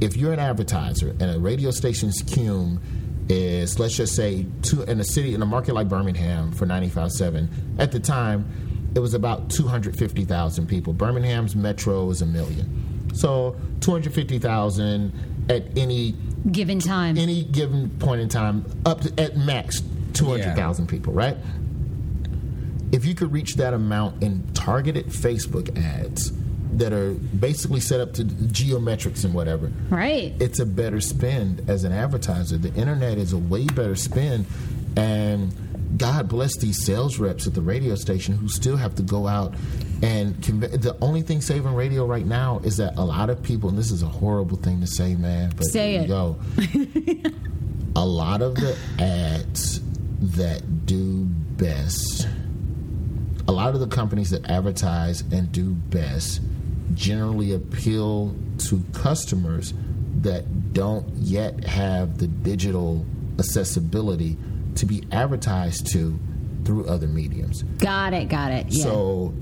if 0.00 0.16
you're 0.16 0.32
an 0.32 0.40
advertiser 0.40 1.10
and 1.10 1.30
a 1.30 1.38
radio 1.38 1.70
station's 1.70 2.22
cum 2.22 2.80
is 3.28 3.78
let's 3.78 3.96
just 3.96 4.14
say 4.14 4.46
two 4.62 4.82
in 4.82 5.00
a 5.00 5.04
city 5.04 5.34
in 5.34 5.42
a 5.42 5.46
market 5.46 5.74
like 5.74 5.88
Birmingham 5.88 6.52
for 6.52 6.66
95.7 6.66 7.48
at 7.78 7.92
the 7.92 8.00
time 8.00 8.48
it 8.96 9.00
was 9.00 9.12
about 9.12 9.50
250,000 9.50 10.66
people. 10.66 10.94
Birmingham's 10.94 11.54
metro 11.54 12.08
is 12.08 12.22
a 12.22 12.26
million. 12.26 13.10
So 13.14 13.54
250,000 13.80 15.46
at 15.50 15.64
any 15.76 16.12
Given 16.50 16.78
time. 16.78 17.18
any 17.18 17.44
given 17.44 17.90
point 17.98 18.22
in 18.22 18.30
time, 18.30 18.64
up 18.86 19.02
to, 19.02 19.20
at 19.20 19.36
max 19.36 19.82
200,000 20.14 20.86
people, 20.86 21.12
right? 21.12 21.36
If 22.90 23.04
you 23.04 23.14
could 23.14 23.32
reach 23.32 23.56
that 23.56 23.74
amount 23.74 24.22
in 24.22 24.46
targeted 24.54 25.08
Facebook 25.08 25.76
ads 25.76 26.32
that 26.74 26.92
are 26.92 27.12
basically 27.14 27.80
set 27.80 28.00
up 28.00 28.12
to 28.14 28.24
geometrics 28.24 29.24
and 29.24 29.32
whatever, 29.34 29.72
right. 29.88 30.34
it's 30.40 30.58
a 30.58 30.66
better 30.66 31.00
spend 31.00 31.68
as 31.70 31.84
an 31.84 31.92
advertiser. 31.92 32.58
The 32.58 32.74
internet 32.74 33.18
is 33.18 33.32
a 33.32 33.38
way 33.38 33.64
better 33.66 33.94
spend, 33.96 34.46
and 34.96 35.54
God 35.98 36.28
bless 36.28 36.56
these 36.58 36.84
sales 36.84 37.18
reps 37.18 37.46
at 37.46 37.54
the 37.54 37.62
radio 37.62 37.94
station 37.94 38.36
who 38.36 38.48
still 38.48 38.76
have 38.76 38.94
to 38.96 39.02
go 39.02 39.26
out 39.26 39.54
and 40.02 40.34
conve- 40.36 40.82
the 40.82 40.96
only 41.00 41.22
thing 41.22 41.40
saving 41.40 41.74
radio 41.74 42.04
right 42.04 42.26
now 42.26 42.60
is 42.64 42.76
that 42.76 42.96
a 42.96 43.04
lot 43.04 43.30
of 43.30 43.42
people, 43.42 43.68
and 43.70 43.78
this 43.78 43.90
is 43.90 44.02
a 44.02 44.06
horrible 44.06 44.56
thing 44.58 44.80
to 44.80 44.86
say, 44.86 45.14
man, 45.14 45.52
but 45.56 45.64
Say 45.64 45.96
it. 45.96 46.08
go. 46.08 46.36
a 47.96 48.04
lot 48.04 48.42
of 48.42 48.56
the 48.56 48.76
ads 48.98 49.80
that 50.36 50.84
do 50.84 51.24
best, 51.56 52.28
a 53.48 53.52
lot 53.52 53.72
of 53.74 53.80
the 53.80 53.86
companies 53.86 54.30
that 54.30 54.50
advertise 54.50 55.22
and 55.32 55.50
do 55.50 55.70
best 55.72 56.40
generally 56.94 57.52
appeal 57.52 58.34
to 58.58 58.82
customers 58.92 59.74
that 60.22 60.72
don't 60.72 61.08
yet 61.16 61.64
have 61.64 62.18
the 62.18 62.26
digital 62.26 63.04
accessibility 63.38 64.36
to 64.76 64.86
be 64.86 65.04
advertised 65.12 65.90
to 65.92 66.18
through 66.64 66.86
other 66.86 67.06
mediums. 67.06 67.62
Got 67.78 68.12
it. 68.12 68.28
Got 68.28 68.52
it. 68.52 68.66
Yeah. 68.70 68.84
So 68.84 69.34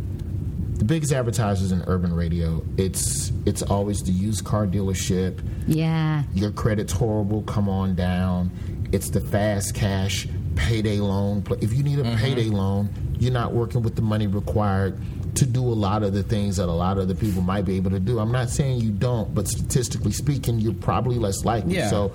the 0.75 0.85
biggest 0.85 1.13
advertisers 1.13 1.73
in 1.73 1.83
urban 1.87 2.13
radio, 2.13 2.65
it's 2.77 3.33
it's 3.47 3.63
always 3.63 4.03
the 4.03 4.13
used 4.13 4.45
car 4.45 4.67
dealership, 4.67 5.41
yeah. 5.67 6.25
your 6.35 6.51
credit's 6.51 6.93
horrible, 6.93 7.43
come 7.43 7.69
on 7.69 7.95
down. 7.95 8.51
It's 8.93 9.11
the 9.11 9.21
fast 9.21 9.75
cash 9.75 10.29
payday 10.57 10.99
loan. 10.99 11.45
If 11.61 11.73
you 11.73 11.83
need 11.83 11.99
a 11.99 12.03
mm-hmm. 12.03 12.17
payday 12.17 12.51
loan, 12.51 12.91
you're 13.19 13.33
not 13.33 13.53
working 13.53 13.83
with 13.83 13.97
the 13.97 14.03
money 14.03 14.27
required 14.27 15.01
to 15.37 15.47
do 15.47 15.63
a 15.63 15.75
lot 15.75 16.03
of 16.03 16.13
the 16.15 16.23
things 16.23 16.57
that 16.59 16.69
a 16.69 16.73
lot 16.73 16.99
of 16.99 17.09
the 17.09 17.15
people 17.15 17.43
might 17.43 17.65
be 17.65 17.77
able 17.77 17.91
to 17.91 18.01
do. 18.01 18.19
I'm 18.19 18.33
not 18.33 18.51
saying 18.51 18.81
you 18.81 18.91
don't, 18.91 19.35
but 19.35 19.49
statistically 19.49 20.13
speaking, 20.13 20.59
you're 20.61 20.75
probably 20.75 21.19
less 21.19 21.45
likely. 21.45 21.75
Yeah. 21.77 21.91
So 21.91 22.13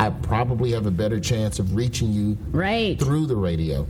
I 0.00 0.10
probably 0.10 0.72
have 0.72 0.86
a 0.86 0.90
better 0.90 1.18
chance 1.20 1.58
of 1.58 1.74
reaching 1.74 2.12
you 2.12 2.36
Right. 2.50 2.98
through 2.98 3.26
the 3.26 3.36
radio. 3.36 3.86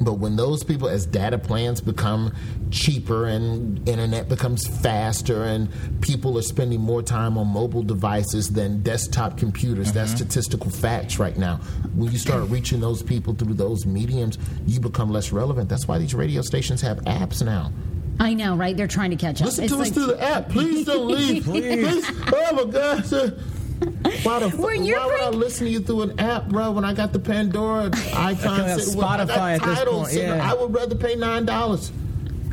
But 0.00 0.14
when 0.14 0.36
those 0.36 0.62
people, 0.62 0.88
as 0.88 1.06
data 1.06 1.38
plans 1.38 1.80
become 1.80 2.34
cheaper 2.70 3.26
and 3.26 3.86
internet 3.88 4.28
becomes 4.28 4.66
faster, 4.66 5.44
and 5.44 5.68
people 6.00 6.38
are 6.38 6.42
spending 6.42 6.80
more 6.80 7.02
time 7.02 7.38
on 7.38 7.48
mobile 7.48 7.82
devices 7.82 8.50
than 8.50 8.82
desktop 8.82 9.38
computers, 9.38 9.92
that's 9.92 10.10
mm-hmm. 10.10 10.18
statistical 10.18 10.70
facts 10.70 11.18
right 11.18 11.36
now. 11.36 11.56
When 11.94 12.12
you 12.12 12.18
start 12.18 12.48
reaching 12.48 12.80
those 12.80 13.02
people 13.02 13.34
through 13.34 13.54
those 13.54 13.86
mediums, 13.86 14.38
you 14.66 14.80
become 14.80 15.10
less 15.10 15.32
relevant. 15.32 15.68
That's 15.68 15.88
why 15.88 15.98
these 15.98 16.14
radio 16.14 16.42
stations 16.42 16.80
have 16.82 16.98
apps 17.04 17.44
now. 17.44 17.72
I 18.20 18.34
know. 18.34 18.56
Right. 18.56 18.76
They're 18.76 18.88
trying 18.88 19.10
to 19.10 19.16
catch 19.16 19.40
up. 19.40 19.46
Listen 19.46 19.64
It's 19.64 19.72
to 19.72 19.80
us 19.80 19.86
like- 19.86 19.94
through 19.94 20.06
the 20.06 20.22
app. 20.22 20.48
Please 20.48 20.86
don't 20.86 21.06
leave. 21.08 21.44
Please. 21.44 22.04
Oh 22.32 22.64
my 22.64 22.70
God. 22.70 23.42
Sir. 23.82 23.86
Why, 24.22 24.38
the, 24.40 24.48
When 24.50 24.58
why 24.60 24.72
you're 24.74 25.04
would 25.06 25.20
I 25.20 25.28
listen 25.30 25.66
to 25.66 25.70
you 25.72 25.80
through 25.80 26.02
an 26.02 26.20
app, 26.20 26.46
bro? 26.48 26.72
When 26.72 26.84
I 26.84 26.92
got 26.94 27.12
the 27.12 27.18
Pandora 27.18 27.90
icon, 28.14 28.36
got 28.58 28.80
sitting 28.80 28.96
with- 28.96 29.04
I 29.06 29.16
got 29.18 29.28
Spotify 29.28 29.54
at 29.56 29.62
this 29.62 29.84
point, 29.84 30.12
yeah. 30.14 30.50
I 30.50 30.54
would 30.54 30.74
rather 30.74 30.94
pay 30.94 31.14
nine 31.14 31.44
dollars. 31.46 31.92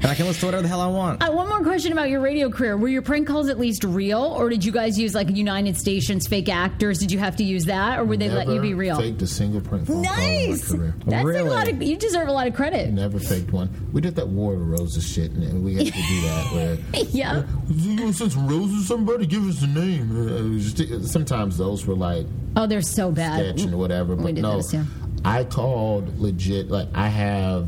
And 0.05 0.11
I 0.11 0.15
can 0.15 0.27
listen 0.27 0.41
to 0.41 0.45
whatever 0.45 0.61
the 0.61 0.67
hell 0.69 0.81
I 0.81 0.87
want. 0.87 1.23
Uh, 1.23 1.31
one 1.31 1.49
more 1.49 1.63
question 1.63 1.91
about 1.91 2.09
your 2.09 2.21
radio 2.21 2.47
career. 2.51 2.77
Were 2.77 2.87
your 2.87 3.01
prank 3.01 3.27
calls 3.27 3.49
at 3.49 3.57
least 3.57 3.83
real, 3.83 4.19
or 4.21 4.49
did 4.49 4.63
you 4.63 4.71
guys 4.71 4.99
use 4.99 5.15
like 5.15 5.31
United 5.35 5.77
Stations 5.77 6.27
fake 6.27 6.47
actors? 6.47 6.99
Did 6.99 7.11
you 7.11 7.17
have 7.17 7.35
to 7.37 7.43
use 7.43 7.65
that, 7.65 7.97
or 7.97 8.03
would 8.05 8.19
they 8.19 8.29
let 8.29 8.47
you 8.47 8.61
be 8.61 8.75
real? 8.75 8.97
Faked 8.97 9.23
a 9.23 9.27
single 9.27 9.61
prank 9.61 9.87
phone 9.87 10.03
Nice. 10.03 10.67
call 10.69 10.79
in 10.79 10.85
my 10.85 10.91
career. 10.91 10.95
That's 11.07 11.25
Really? 11.25 11.39
a 11.49 11.51
lot 11.51 11.67
of. 11.67 11.81
You 11.81 11.97
deserve 11.97 12.27
a 12.27 12.31
lot 12.31 12.45
of 12.45 12.53
credit. 12.53 12.91
Never 12.93 13.17
faked 13.19 13.51
one. 13.51 13.67
We 13.93 14.01
did 14.01 14.15
that 14.17 14.27
War 14.27 14.53
of 14.53 14.59
the 14.59 14.65
Roses 14.65 15.07
shit, 15.11 15.31
and 15.31 15.63
we 15.63 15.73
had 15.73 15.87
to 15.87 15.91
do 15.91 16.21
that. 16.21 16.51
Where 16.53 16.77
Yeah. 17.09 17.43
you 17.67 17.97
gonna 17.97 18.13
send 18.13 18.31
some 18.31 18.47
roses? 18.47 18.87
Somebody 18.87 19.25
give 19.25 19.47
us 19.49 19.63
a 19.63 19.67
name. 19.67 20.15
Uh, 20.15 20.35
it 20.35 20.49
was 20.53 20.73
just- 20.73 21.11
sometimes 21.11 21.57
those 21.57 21.87
were 21.87 21.95
like 21.95 22.27
Oh, 22.55 22.67
they're 22.67 22.81
so 22.83 23.09
bad. 23.11 23.39
sketch 23.57 23.65
and 23.65 23.79
whatever. 23.79 24.15
We 24.15 24.23
But 24.23 24.35
did 24.35 24.41
no, 24.43 24.53
those, 24.53 24.71
yeah. 24.71 24.83
I 25.23 25.45
called 25.45 26.19
legit. 26.19 26.69
Like 26.69 26.89
I 26.93 27.07
have, 27.07 27.67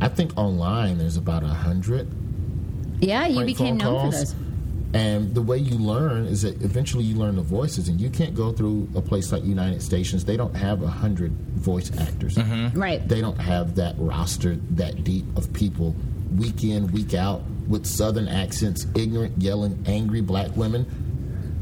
I 0.00 0.08
think 0.08 0.36
online 0.36 0.98
there's 0.98 1.16
about 1.16 1.42
a 1.42 1.48
hundred 1.48 2.08
Yeah, 3.00 3.26
you 3.26 3.44
became 3.44 3.78
phone 3.78 3.92
known 3.92 4.00
calls. 4.00 4.14
for 4.14 4.18
those. 4.18 4.34
And 4.94 5.34
the 5.34 5.42
way 5.42 5.58
you 5.58 5.76
learn 5.76 6.24
is 6.24 6.42
that 6.42 6.62
eventually 6.62 7.04
you 7.04 7.14
learn 7.16 7.36
the 7.36 7.42
voices, 7.42 7.88
and 7.88 8.00
you 8.00 8.08
can't 8.08 8.34
go 8.34 8.52
through 8.52 8.88
a 8.94 9.02
place 9.02 9.30
like 9.32 9.44
United 9.44 9.82
Stations. 9.82 10.24
They 10.24 10.36
don't 10.38 10.54
have 10.56 10.82
a 10.82 10.86
hundred 10.88 11.32
voice 11.32 11.90
actors. 11.98 12.36
Mm-hmm. 12.36 12.78
Right. 12.78 13.06
They 13.06 13.20
don't 13.20 13.38
have 13.38 13.74
that 13.74 13.96
roster 13.98 14.56
that 14.70 15.04
deep 15.04 15.24
of 15.36 15.52
people 15.52 15.94
week 16.36 16.64
in, 16.64 16.90
week 16.92 17.12
out 17.12 17.42
with 17.68 17.86
southern 17.86 18.28
accents, 18.28 18.86
ignorant, 18.94 19.40
yelling, 19.42 19.82
angry 19.86 20.22
black 20.22 20.56
women. 20.56 20.86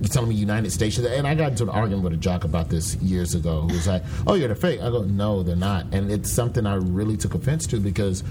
Telling 0.03 0.29
me 0.29 0.35
United 0.35 0.71
Stations, 0.71 1.07
and 1.07 1.27
I 1.27 1.35
got 1.35 1.53
into 1.53 1.65
an 1.65 1.71
argument 1.71 2.05
with 2.05 2.13
a 2.13 2.17
jock 2.17 2.45
about 2.45 2.69
this 2.69 2.97
years 2.97 3.35
ago. 3.35 3.63
Who 3.63 3.69
was 3.75 3.87
like, 3.87 4.05
"Oh, 4.27 4.35
you're 4.35 4.49
the 4.49 4.55
fake." 4.55 4.81
I 4.81 4.91
go, 4.91 5.03
"No, 5.03 5.43
they're 5.43 5.57
not," 5.57 5.87
and 5.91 6.11
it's 6.11 6.31
something 6.31 6.67
I 6.67 6.75
really 6.75 7.17
took 7.17 7.35
offense 7.35 7.67
to 7.69 7.81
because 7.81 8.23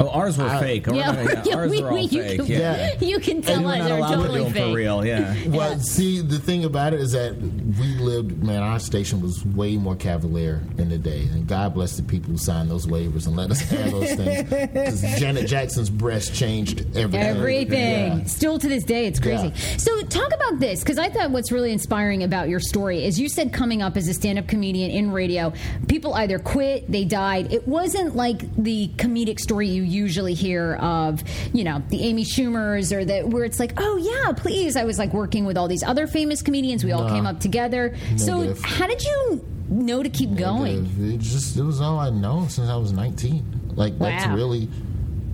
Oh, 0.00 0.08
ours 0.08 0.38
were 0.38 0.44
I- 0.46 0.60
fake. 0.60 0.88
Or 0.88 0.94
Yeah, 0.94 1.10
whatever, 1.10 1.42
yeah, 1.48 1.56
ours 1.56 1.70
we, 1.70 1.82
were 1.82 1.88
all 1.90 1.94
we, 1.94 2.00
you, 2.02 2.22
fake. 2.22 2.36
can, 2.40 2.46
yeah. 2.46 2.92
you 3.00 3.18
can 3.20 3.42
tell 3.42 3.56
And 3.58 3.66
us 3.66 3.76
you're 3.76 3.88
Not 3.88 3.88
they're 3.88 3.98
allowed 3.98 4.10
to 4.10 4.16
do 4.16 4.22
totally 4.22 4.44
them 4.44 4.52
fake. 4.52 4.62
for 4.70 4.74
real. 4.76 5.04
Yeah. 5.12 5.36
Well, 5.48 5.78
see, 5.80 6.20
the 6.20 6.38
thing 6.38 6.64
about 6.64 6.94
it 6.94 7.00
is 7.00 7.12
that 7.12 7.36
we 7.36 7.96
lived, 7.98 8.42
man, 8.42 8.62
our 8.62 8.78
station 8.78 9.20
was 9.20 9.44
way 9.44 9.76
more 9.76 9.94
cavalier 9.96 10.62
in 10.78 10.88
the 10.88 10.98
day. 10.98 11.22
And 11.32 11.46
God 11.46 11.74
bless 11.74 11.96
the 11.96 12.02
people 12.02 12.30
who 12.32 12.38
signed 12.38 12.70
those 12.70 12.86
waivers 12.86 13.26
and 13.26 13.36
let 13.36 13.50
us 13.50 13.60
have 13.60 13.90
those 13.90 14.14
things. 14.14 14.48
Because 14.48 15.02
Janet 15.18 15.46
Jackson's 15.46 15.90
breast 15.90 16.34
changed 16.34 16.80
everything. 16.96 17.20
Everything. 17.20 18.18
Yeah. 18.20 18.24
Still 18.24 18.58
to 18.58 18.68
this 18.68 18.84
day, 18.84 19.06
it's 19.06 19.20
crazy. 19.20 19.48
Yeah. 19.48 19.76
So, 19.76 20.00
talk 20.02 20.32
about 20.34 20.58
this 20.60 20.80
because 20.80 20.98
I 20.98 21.08
thought 21.10 21.30
what's 21.30 21.50
really 21.52 21.72
inspiring 21.72 22.22
about 22.22 22.48
your 22.48 22.60
story 22.60 23.04
is 23.04 23.18
you 23.20 23.28
said 23.28 23.52
coming 23.52 23.82
up 23.82 23.96
as 23.96 24.08
a 24.08 24.14
stand 24.14 24.38
up 24.38 24.46
comedian 24.48 24.90
in 24.90 25.10
radio, 25.12 25.52
people 25.88 26.14
either 26.14 26.38
quit, 26.38 26.90
they 26.90 27.04
died. 27.04 27.52
It 27.52 27.66
wasn't 27.68 28.16
like 28.16 28.54
the 28.56 28.88
comedic 28.96 29.40
story 29.40 29.68
you 29.68 29.82
usually 29.92 30.34
hear 30.34 30.74
of, 30.76 31.22
you 31.52 31.64
know, 31.64 31.82
the 31.88 32.02
Amy 32.02 32.24
Schumers 32.24 32.92
or 32.96 33.04
the 33.04 33.20
where 33.22 33.44
it's 33.44 33.60
like, 33.60 33.74
oh, 33.76 33.96
yeah, 33.96 34.32
please. 34.32 34.76
I 34.76 34.84
was 34.84 34.98
like 34.98 35.12
working 35.12 35.44
with 35.44 35.56
all 35.56 35.68
these 35.68 35.82
other 35.82 36.06
famous 36.06 36.42
comedians. 36.42 36.84
We 36.84 36.92
all 36.92 37.04
No. 37.04 37.14
came 37.14 37.26
up 37.26 37.40
together. 37.40 37.94
so, 38.16 38.54
how 38.62 38.86
did 38.86 39.02
you 39.04 39.44
know 39.68 40.02
to 40.02 40.08
keep 40.10 40.34
going? 40.34 40.86
It 40.98 41.20
just 41.20 41.56
it 41.56 41.62
was 41.62 41.80
all 41.80 41.98
I'd 41.98 42.14
known 42.14 42.48
since 42.48 42.68
I 42.68 42.76
was 42.76 42.92
19. 42.92 43.72
Like 43.74 43.98
that's 43.98 44.26
really 44.28 44.68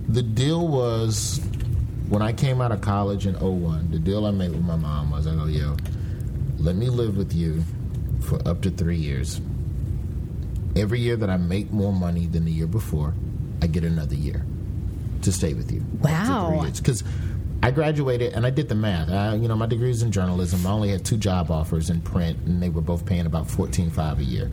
the 0.09 0.23
deal 0.23 0.67
was 0.69 1.41
when 2.09 2.23
I 2.23 2.33
came 2.33 2.61
out 2.61 2.73
of 2.73 2.81
college 2.81 3.27
in 3.27 3.35
01, 3.35 3.91
the 3.91 3.99
deal 3.99 4.25
I 4.27 4.31
made 4.31 4.51
with 4.53 4.63
my 4.63 4.77
mom 4.77 5.11
was 5.11 5.27
I 5.27 5.35
go, 5.35 5.45
yo, 5.47 5.77
let 6.59 6.77
me 6.77 6.89
live 6.89 7.17
with 7.17 7.35
you 7.35 7.63
for 8.21 8.37
up 8.49 8.63
to 8.63 8.71
three 8.71 8.97
years. 8.97 9.41
Every 10.77 11.01
year 11.01 11.17
that 11.17 11.29
I 11.29 11.37
make 11.37 11.73
more 11.73 11.93
money 11.93 12.27
than 12.27 12.45
the 12.45 12.53
year 12.53 12.67
before, 12.69 13.13
I 13.63 13.67
get 13.67 13.85
another 13.85 14.15
year 14.15 14.45
to 15.23 15.33
stay 15.33 15.55
with 15.55 15.73
you. 15.73 15.83
Wow. 16.01 16.65
Because 16.77 17.03
I 17.63 17.73
graduated 17.73 18.35
and 18.35 18.47
I 18.47 18.51
did 18.51 18.69
the 18.69 18.75
math. 18.75 19.11
I, 19.11 19.35
you 19.35 19.49
know, 19.49 19.57
my 19.57 19.67
degree 19.67 19.91
is 19.91 20.03
in 20.03 20.13
journalism. 20.13 20.67
I 20.67 20.71
only 20.71 20.91
had 20.91 21.05
two 21.05 21.17
job 21.17 21.51
offers 21.51 21.91
in 21.91 22.01
print, 22.01 22.39
and 22.47 22.63
they 22.63 22.69
were 22.69 22.81
both 22.81 23.05
paying 23.05 23.27
about 23.27 23.51
fourteen 23.51 23.91
five 23.91 24.21
a 24.21 24.25
year. 24.25 24.51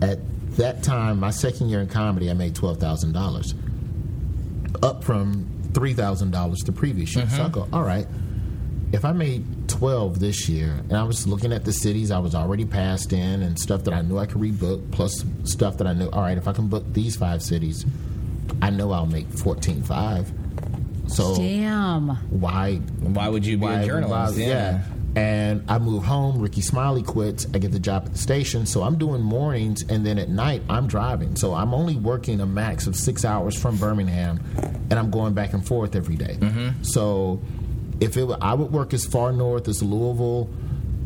At 0.00 0.18
that 0.56 0.82
time, 0.82 1.20
my 1.20 1.30
second 1.30 1.68
year 1.68 1.80
in 1.80 1.88
comedy, 1.88 2.30
I 2.30 2.34
made 2.34 2.54
twelve 2.54 2.78
thousand 2.78 3.12
dollars, 3.12 3.54
up 4.82 5.04
from 5.04 5.46
three 5.74 5.92
thousand 5.92 6.30
dollars 6.30 6.60
the 6.60 6.72
previous 6.72 7.14
year. 7.14 7.28
So 7.28 7.42
I 7.42 7.46
mm-hmm. 7.46 7.52
go, 7.52 7.68
all 7.72 7.84
right. 7.84 8.06
If 8.92 9.04
I 9.06 9.12
made 9.12 9.68
twelve 9.68 10.18
this 10.18 10.48
year, 10.48 10.70
and 10.70 10.94
I 10.94 11.02
was 11.02 11.26
looking 11.26 11.52
at 11.52 11.64
the 11.64 11.72
cities 11.72 12.10
I 12.10 12.18
was 12.18 12.34
already 12.34 12.64
passed 12.64 13.12
in 13.12 13.42
and 13.42 13.58
stuff 13.58 13.84
that 13.84 13.94
I 13.94 14.02
knew 14.02 14.18
I 14.18 14.26
could 14.26 14.40
rebook, 14.40 14.90
plus 14.90 15.24
stuff 15.44 15.78
that 15.78 15.86
I 15.86 15.92
knew, 15.92 16.08
all 16.10 16.20
right, 16.22 16.36
if 16.36 16.48
I 16.48 16.52
can 16.52 16.68
book 16.68 16.84
these 16.92 17.16
five 17.16 17.42
cities, 17.42 17.86
I 18.60 18.70
know 18.70 18.92
I'll 18.92 19.06
make 19.06 19.28
fourteen 19.28 19.82
five. 19.82 20.30
So 21.08 21.36
Damn. 21.36 22.08
why 22.30 22.76
Why 22.76 23.28
would 23.28 23.44
you 23.44 23.58
be 23.58 23.66
a 23.66 23.84
journalist? 23.84 24.38
why- 24.38 24.44
Yeah. 24.44 24.82
And 25.14 25.64
I 25.68 25.78
move 25.78 26.04
home. 26.04 26.38
Rickey 26.40 26.62
Smiley 26.62 27.02
quits. 27.02 27.46
I 27.52 27.58
get 27.58 27.70
the 27.72 27.78
job 27.78 28.04
at 28.06 28.12
the 28.12 28.18
station. 28.18 28.64
So 28.64 28.82
I'm 28.82 28.96
doing 28.96 29.20
mornings, 29.20 29.82
and 29.86 30.06
then 30.06 30.18
at 30.18 30.30
night 30.30 30.62
I'm 30.70 30.86
driving. 30.86 31.36
So 31.36 31.52
I'm 31.52 31.74
only 31.74 31.96
working 31.96 32.40
a 32.40 32.46
max 32.46 32.86
of 32.86 32.96
six 32.96 33.22
hours 33.22 33.54
from 33.54 33.76
Birmingham, 33.76 34.40
and 34.88 34.94
I'm 34.98 35.10
going 35.10 35.34
back 35.34 35.52
and 35.52 35.66
forth 35.66 35.94
every 35.96 36.16
day. 36.16 36.38
Mm-hmm. 36.40 36.82
So 36.82 37.42
if 38.00 38.16
it, 38.16 38.24
were- 38.24 38.38
I 38.40 38.54
would 38.54 38.72
work 38.72 38.94
as 38.94 39.04
far 39.04 39.32
north 39.32 39.68
as 39.68 39.82
Louisville, 39.82 40.48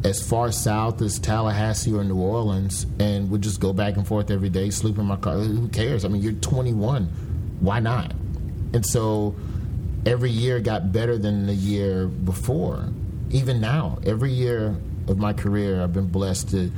as 0.07 0.24
far 0.24 0.52
south 0.52 1.02
as 1.02 1.18
Tallahassee 1.18 1.92
or 1.92 2.04
New 2.04 2.16
Orleans, 2.16 2.86
and 3.00 3.28
would 3.28 3.42
just 3.42 3.59
go 3.59 3.72
back 3.72 3.96
and 3.96 4.07
forth 4.07 4.30
every 4.30 4.48
day, 4.48 4.70
sleep 4.70 4.98
in 4.98 5.04
my 5.04 5.16
car. 5.16 5.34
Who 5.34 5.66
cares? 5.68 6.04
I 6.04 6.09
mean, 6.09 6.22
you're 6.22 6.32
21. 6.34 7.07
Why 7.59 7.80
not? 7.80 8.12
And 8.72 8.86
so 8.86 9.34
every 10.07 10.30
year 10.30 10.61
got 10.61 10.92
better 10.92 11.18
than 11.18 11.48
the 11.48 11.54
year 11.54 12.07
before. 12.07 12.88
Even 13.30 13.61
now, 13.61 13.98
every 14.07 14.30
year 14.30 14.76
of 15.09 15.18
my 15.18 15.32
career, 15.32 15.82
I've 15.82 15.92
been 15.92 16.09
blessed 16.09 16.50
to 16.50 16.70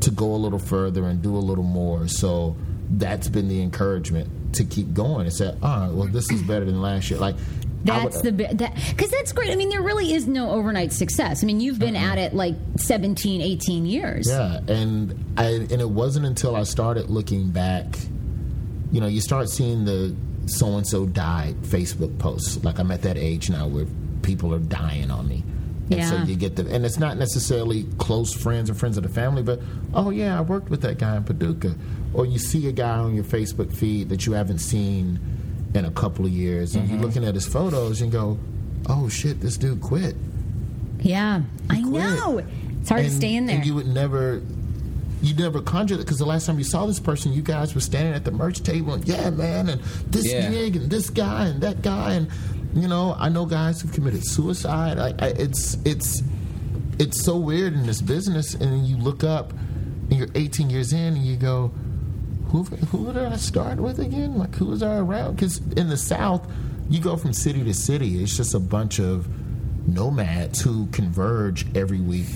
to 0.00 0.10
go 0.10 0.34
a 0.34 0.36
little 0.36 0.58
further 0.58 1.04
and 1.06 1.22
do 1.22 1.34
a 1.34 1.38
little 1.38 1.64
more. 1.64 2.08
So 2.08 2.56
that's 2.90 3.28
been 3.28 3.48
the 3.48 3.62
encouragement 3.62 4.54
to 4.56 4.64
keep 4.64 4.92
going. 4.92 5.26
and 5.26 5.36
that, 5.36 5.56
oh, 5.62 5.94
well, 5.94 6.08
this 6.08 6.30
is 6.30 6.42
better 6.42 6.64
than 6.64 6.82
last 6.82 7.08
year. 7.10 7.18
Like 7.18 7.36
That's 7.84 8.16
would- 8.16 8.16
uh, 8.16 8.22
the 8.22 8.32
bi- 8.32 8.52
that 8.54 8.74
because 8.90 9.10
that's 9.10 9.32
great. 9.32 9.50
I 9.50 9.56
mean, 9.56 9.68
there 9.68 9.82
really 9.82 10.12
is 10.12 10.26
no 10.26 10.50
overnight 10.50 10.92
success. 10.92 11.42
I 11.42 11.46
mean, 11.46 11.60
you've 11.60 11.78
been 11.78 11.96
uh-huh. 11.96 12.12
at 12.12 12.18
it 12.18 12.34
like 12.34 12.54
17, 12.76 13.40
18 13.40 13.86
years. 13.86 14.28
Yeah, 14.28 14.60
and 14.68 15.34
I 15.36 15.50
and 15.50 15.80
it 15.80 15.90
wasn't 15.90 16.26
until 16.26 16.56
I 16.56 16.64
started 16.64 17.10
looking 17.10 17.50
back, 17.50 17.86
you 18.90 19.00
know, 19.00 19.06
you 19.06 19.20
start 19.20 19.48
seeing 19.50 19.84
the 19.84 20.16
so 20.46 20.76
and 20.76 20.86
so 20.86 21.06
died 21.06 21.56
Facebook 21.62 22.18
posts. 22.18 22.62
Like 22.64 22.78
I'm 22.78 22.90
at 22.90 23.02
that 23.02 23.16
age 23.16 23.50
now 23.50 23.66
where 23.66 23.86
people 24.22 24.54
are 24.54 24.60
dying 24.60 25.10
on 25.10 25.28
me. 25.28 25.44
And 25.90 26.02
so 26.04 26.16
you 26.22 26.34
get 26.34 26.56
the 26.56 26.66
and 26.74 26.86
it's 26.86 26.98
not 26.98 27.18
necessarily 27.18 27.84
close 27.98 28.32
friends 28.32 28.70
or 28.70 28.74
friends 28.74 28.96
of 28.96 29.02
the 29.02 29.10
family, 29.10 29.42
but 29.42 29.60
oh 29.92 30.08
yeah, 30.08 30.38
I 30.38 30.40
worked 30.40 30.70
with 30.70 30.80
that 30.80 30.98
guy 30.98 31.16
in 31.16 31.24
Paducah. 31.24 31.74
Or 32.14 32.24
you 32.24 32.38
see 32.38 32.68
a 32.68 32.72
guy 32.72 32.96
on 32.96 33.14
your 33.14 33.24
Facebook 33.24 33.74
feed 33.74 34.08
that 34.08 34.24
you 34.24 34.32
haven't 34.32 34.60
seen 34.60 35.20
in 35.74 35.84
a 35.84 35.90
couple 35.90 36.24
of 36.24 36.32
years 36.32 36.74
and 36.74 36.88
you're 36.88 36.96
mm-hmm. 36.96 37.06
looking 37.06 37.24
at 37.24 37.34
his 37.34 37.46
photos 37.46 38.00
and 38.00 38.10
go, 38.12 38.38
Oh 38.88 39.08
shit, 39.08 39.40
this 39.40 39.56
dude 39.56 39.80
quit. 39.80 40.14
Yeah, 41.00 41.42
I 41.70 41.82
quit. 41.82 41.92
know. 41.92 42.42
It's 42.80 42.88
hard 42.88 43.04
to 43.04 43.10
stay 43.10 43.34
in 43.34 43.46
there. 43.46 43.56
And 43.56 43.66
you 43.66 43.74
would 43.74 43.86
never, 43.86 44.42
you'd 45.22 45.38
never 45.38 45.60
conjured 45.62 45.98
it 46.00 46.02
because 46.02 46.18
the 46.18 46.26
last 46.26 46.46
time 46.46 46.58
you 46.58 46.64
saw 46.64 46.86
this 46.86 47.00
person, 47.00 47.32
you 47.32 47.42
guys 47.42 47.74
were 47.74 47.80
standing 47.80 48.14
at 48.14 48.24
the 48.24 48.30
merch 48.30 48.62
table 48.62 48.92
and 48.92 49.06
yeah, 49.08 49.30
man, 49.30 49.68
and 49.68 49.80
this 50.06 50.30
Yeah. 50.30 50.50
gig 50.50 50.76
and 50.76 50.90
this 50.90 51.10
guy 51.10 51.46
and 51.46 51.62
that 51.62 51.82
guy 51.82 52.14
and 52.14 52.28
you 52.74 52.88
know, 52.88 53.14
I 53.18 53.28
know 53.28 53.46
guys 53.46 53.80
who've 53.80 53.92
committed 53.92 54.26
suicide. 54.26 54.98
I, 54.98 55.14
I, 55.24 55.28
it's 55.28 55.78
it's 55.84 56.22
it's 56.98 57.24
so 57.24 57.36
weird 57.36 57.72
in 57.72 57.86
this 57.86 58.02
business, 58.02 58.54
and 58.54 58.62
then 58.62 58.84
you 58.84 58.96
look 58.96 59.22
up 59.22 59.52
and 59.52 60.12
you're 60.12 60.28
18 60.34 60.70
years 60.70 60.92
in 60.92 61.14
and 61.14 61.24
you 61.24 61.36
go. 61.36 61.70
Who, 62.54 62.62
who 62.62 63.12
did 63.12 63.24
I 63.24 63.34
start 63.34 63.80
with 63.80 63.98
again? 63.98 64.38
Like, 64.38 64.54
who 64.54 64.66
was 64.66 64.80
I 64.80 64.98
around? 64.98 65.34
Because 65.34 65.58
in 65.76 65.88
the 65.88 65.96
South, 65.96 66.48
you 66.88 67.00
go 67.00 67.16
from 67.16 67.32
city 67.32 67.64
to 67.64 67.74
city. 67.74 68.22
It's 68.22 68.36
just 68.36 68.54
a 68.54 68.60
bunch 68.60 69.00
of 69.00 69.26
nomads 69.88 70.60
who 70.60 70.86
converge 70.92 71.66
every 71.76 72.00
week. 72.00 72.28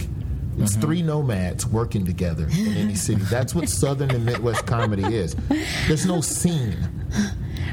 It's 0.58 0.72
mm-hmm. 0.72 0.80
three 0.80 1.02
nomads 1.02 1.66
working 1.66 2.04
together 2.04 2.48
in 2.50 2.76
any 2.76 2.94
city. 2.96 3.22
That's 3.22 3.54
what 3.54 3.68
Southern 3.68 4.10
and 4.10 4.24
Midwest 4.24 4.66
comedy 4.66 5.04
is. 5.04 5.36
There's 5.86 6.04
no 6.04 6.20
scene. 6.20 6.76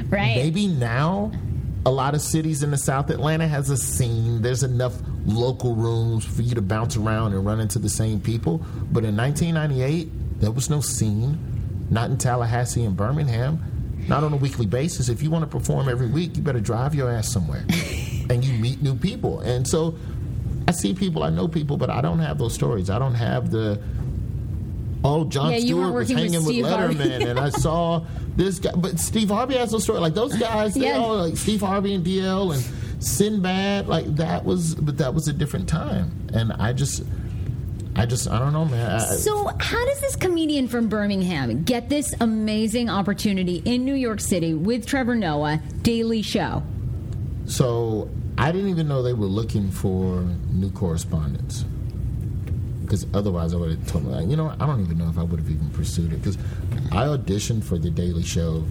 right? 0.08 0.36
Maybe 0.36 0.68
now 0.68 1.32
a 1.84 1.90
lot 1.90 2.14
of 2.14 2.20
cities 2.20 2.62
in 2.62 2.70
the 2.70 2.78
South 2.78 3.10
Atlanta 3.10 3.48
has 3.48 3.70
a 3.70 3.76
scene. 3.76 4.40
There's 4.40 4.62
enough 4.62 4.94
local 5.24 5.74
rooms 5.74 6.24
for 6.24 6.42
you 6.42 6.54
to 6.54 6.62
bounce 6.62 6.96
around 6.96 7.32
and 7.32 7.44
run 7.44 7.58
into 7.58 7.80
the 7.80 7.88
same 7.88 8.20
people. 8.20 8.58
But 8.92 9.04
in 9.04 9.16
1998, 9.16 10.40
there 10.40 10.52
was 10.52 10.70
no 10.70 10.80
scene. 10.80 11.55
Not 11.90 12.10
in 12.10 12.18
Tallahassee 12.18 12.84
and 12.84 12.96
Birmingham. 12.96 13.62
Not 14.08 14.22
on 14.22 14.32
a 14.32 14.36
weekly 14.36 14.66
basis. 14.66 15.08
If 15.08 15.22
you 15.22 15.30
want 15.30 15.42
to 15.50 15.58
perform 15.58 15.88
every 15.88 16.06
week, 16.06 16.36
you 16.36 16.42
better 16.42 16.60
drive 16.60 16.94
your 16.94 17.10
ass 17.10 17.28
somewhere. 17.32 17.64
and 18.30 18.44
you 18.44 18.52
meet 18.58 18.82
new 18.82 18.94
people. 18.96 19.40
And 19.40 19.66
so 19.66 19.96
I 20.68 20.72
see 20.72 20.94
people, 20.94 21.22
I 21.22 21.30
know 21.30 21.48
people, 21.48 21.76
but 21.76 21.90
I 21.90 22.00
don't 22.00 22.18
have 22.20 22.38
those 22.38 22.54
stories. 22.54 22.90
I 22.90 22.98
don't 22.98 23.14
have 23.14 23.50
the 23.50 23.80
oh, 25.04 25.24
Jon 25.24 25.52
Yeah, 25.52 25.58
Stewart 25.58 25.92
was 25.94 26.08
working 26.10 26.16
with 26.16 26.32
hanging 26.32 26.46
with, 26.46 26.56
Letterman, 26.56 27.26
and 27.30 27.38
I 27.38 27.48
saw 27.64 28.04
this 28.36 28.58
guy. 28.58 28.72
But 28.76 28.98
Steve 28.98 29.28
Harvey 29.28 29.54
has 29.56 29.72
no 29.72 29.78
story. 29.78 30.00
Like 30.00 30.14
those 30.14 30.36
guys, 30.36 30.74
they 30.74 30.86
Yeah. 30.86 30.98
all 30.98 31.16
like 31.28 31.36
Steve 31.36 31.60
Harvey 31.60 31.94
and 31.94 32.04
DL 32.04 32.52
and 32.54 33.04
Sinbad. 33.04 33.86
Like 33.88 34.06
that 34.16 34.44
was, 34.44 34.74
but 34.74 34.98
that 34.98 35.14
was 35.14 35.28
a 35.28 35.32
different 35.32 35.68
time, 35.68 36.28
and 36.32 36.52
I 36.52 36.72
just. 36.72 37.02
I 37.98 38.04
just, 38.04 38.28
I 38.28 38.38
don't 38.38 38.52
know, 38.52 38.66
man. 38.66 38.90
I, 38.90 38.98
So, 38.98 39.46
how 39.58 39.84
does 39.86 40.00
this 40.00 40.16
comedian 40.16 40.68
from 40.68 40.88
Birmingham 40.88 41.62
get 41.62 41.88
this 41.88 42.14
amazing 42.20 42.90
opportunity 42.90 43.62
in 43.64 43.84
New 43.86 43.94
York 43.94 44.20
City 44.20 44.52
with 44.52 44.86
Trevor 44.86 45.14
Noah, 45.14 45.62
Daily 45.80 46.20
Show? 46.20 46.62
So 47.46 48.10
I 48.36 48.52
didn't 48.52 48.68
even 48.70 48.86
know 48.86 49.02
they 49.02 49.14
were 49.14 49.26
looking 49.26 49.70
for 49.70 50.20
new 50.50 50.70
correspondents. 50.70 51.64
Because 52.82 53.06
otherwise, 53.14 53.54
I 53.54 53.56
would 53.56 53.70
have 53.70 53.86
told 53.88 54.04
them. 54.04 54.30
You 54.30 54.36
know. 54.36 54.54
I 54.60 54.66
don't 54.66 54.80
even 54.80 54.98
know 54.98 55.08
if 55.08 55.18
I 55.18 55.22
would 55.22 55.40
have 55.40 55.50
even 55.50 55.70
pursued 55.70 56.12
it. 56.12 56.16
Because 56.16 56.36
I 56.92 57.06
auditioned 57.06 57.64
for 57.64 57.78
the 57.78 57.90
Daily 57.90 58.22
Show 58.22 58.64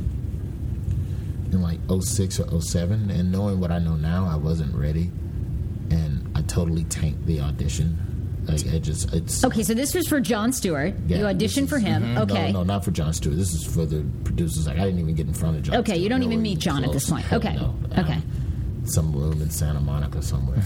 in 1.52 1.62
like 1.62 1.80
06 1.90 2.40
or 2.40 2.62
07, 2.62 3.10
and 3.12 3.32
knowing 3.32 3.60
what 3.60 3.72
I 3.72 3.80
know 3.80 3.96
now, 3.96 4.26
I 4.26 4.36
wasn't 4.36 4.74
ready, 4.76 5.12
and 5.90 6.32
I 6.36 6.44
totally 6.44 6.84
tanked 6.86 7.26
the 7.26 7.42
audition. 7.42 7.98
Like, 8.48 8.66
it 8.66 8.80
just, 8.82 9.12
it's 9.14 9.44
Okay, 9.44 9.64
so 9.64 9.74
this 9.74 9.94
was 9.96 10.08
for 10.08 10.20
Jon 10.20 10.52
Stewart. 10.54 10.94
Yeah, 11.08 11.18
you 11.18 11.24
auditioned 11.26 11.62
this 11.62 11.70
for 11.70 11.78
is- 11.78 11.84
him. 11.84 12.18
Okay. 12.18 12.52
No, 12.52 12.60
no, 12.60 12.64
not 12.64 12.86
for 12.86 12.92
Jon 12.92 13.12
Stewart. 13.14 13.38
This 13.38 13.54
is 13.54 13.66
for 13.66 13.86
the 13.86 14.06
producers. 14.24 14.68
Like 14.68 14.78
I 14.78 14.86
didn't 14.86 15.00
even 15.00 15.16
get 15.16 15.28
in 15.28 15.34
front 15.34 15.58
of 15.58 15.64
Jon. 15.64 15.76
Okay, 15.78 15.98
you 15.98 16.10
don't 16.10 16.24
even 16.24 16.42
meet 16.42 16.60
Jon 16.60 16.84
at 16.84 16.92
this 16.92 17.10
point. 17.10 17.32
Okay. 17.34 17.56
no. 17.56 17.76
Okay. 17.98 18.14
Um, 18.14 18.24
some 18.86 19.12
room 19.14 19.42
in 19.42 19.50
Santa 19.50 19.80
Monica 19.82 20.22
somewhere 20.22 20.62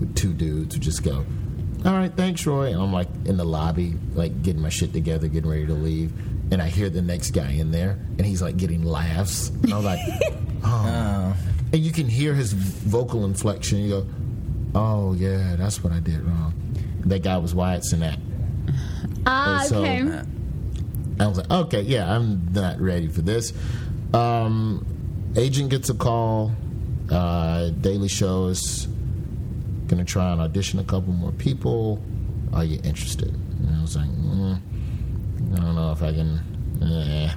with 0.00 0.14
two 0.16 0.32
dudes 0.32 0.74
who 0.74 0.80
just 0.80 1.02
go, 1.02 1.24
"All 1.84 1.92
right, 1.92 2.12
thanks, 2.12 2.44
Roy." 2.46 2.72
And 2.72 2.80
I'm 2.80 2.92
like 2.92 3.08
in 3.24 3.36
the 3.36 3.44
lobby, 3.44 3.94
like 4.14 4.42
getting 4.42 4.60
my 4.62 4.68
shit 4.68 4.92
together, 4.92 5.28
getting 5.28 5.48
ready 5.50 5.66
to 5.66 5.74
leave, 5.74 6.12
and 6.52 6.60
I 6.60 6.68
hear 6.68 6.88
the 6.90 7.02
next 7.02 7.30
guy 7.30 7.50
in 7.52 7.70
there, 7.70 7.98
and 8.18 8.26
he's 8.26 8.42
like 8.42 8.56
getting 8.56 8.82
laughs, 8.84 9.48
and 9.48 9.72
I'm 9.72 9.84
like, 9.84 10.00
"Oh." 10.64 11.36
And 11.70 11.82
you 11.82 11.92
can 11.92 12.08
hear 12.08 12.32
his 12.34 12.52
vocal 12.54 13.24
inflection. 13.26 13.78
You 13.78 13.88
go, 13.90 14.06
"Oh 14.74 15.14
yeah, 15.14 15.56
that's 15.56 15.82
what 15.82 15.92
I 15.92 16.00
did 16.00 16.22
wrong." 16.22 16.54
That 17.06 17.22
guy 17.22 17.36
was 17.38 17.54
Wyatt 17.54 17.82
Cenac. 17.90 18.18
Ah, 19.26 19.64
so- 19.66 19.80
okay. 19.82 20.20
I 21.20 21.26
was 21.26 21.38
like, 21.38 21.50
okay, 21.50 21.80
yeah, 21.82 22.14
I'm 22.14 22.52
not 22.52 22.80
ready 22.80 23.08
for 23.08 23.22
this. 23.22 23.52
Um, 24.14 24.86
agent 25.36 25.70
gets 25.70 25.88
a 25.90 25.94
call. 25.94 26.52
Uh, 27.10 27.70
Daily 27.70 28.06
Show 28.08 28.46
is 28.46 28.86
going 29.88 29.98
to 29.98 30.04
try 30.04 30.30
and 30.30 30.40
audition 30.40 30.78
a 30.78 30.84
couple 30.84 31.12
more 31.12 31.32
people. 31.32 32.00
Are 32.52 32.62
you 32.64 32.78
interested? 32.84 33.34
And 33.34 33.74
I 33.76 33.80
was 33.82 33.96
like, 33.96 34.06
mm, 34.08 34.60
I 35.54 35.56
don't 35.60 35.74
know 35.74 35.90
if 35.90 36.02
I 36.04 36.12
can. 36.12 36.40
Eh. 36.82 37.32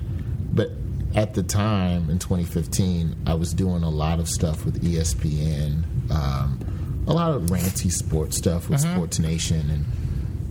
But 0.53 0.71
at 1.15 1.33
the 1.33 1.41
time 1.41 2.09
in 2.11 2.19
2015, 2.19 3.15
I 3.25 3.33
was 3.33 3.51
doing 3.53 3.81
a 3.81 3.89
lot 3.89 4.19
of 4.19 4.27
stuff 4.29 4.63
with 4.63 4.83
ESPN, 4.83 5.83
um, 6.11 6.59
a 7.07 7.13
lot 7.13 7.33
of 7.33 7.43
ranty 7.43 7.91
sports 7.91 8.37
stuff 8.37 8.69
with 8.69 8.81
Sports 8.81 9.19
Nation, 9.19 9.69
and 9.69 9.85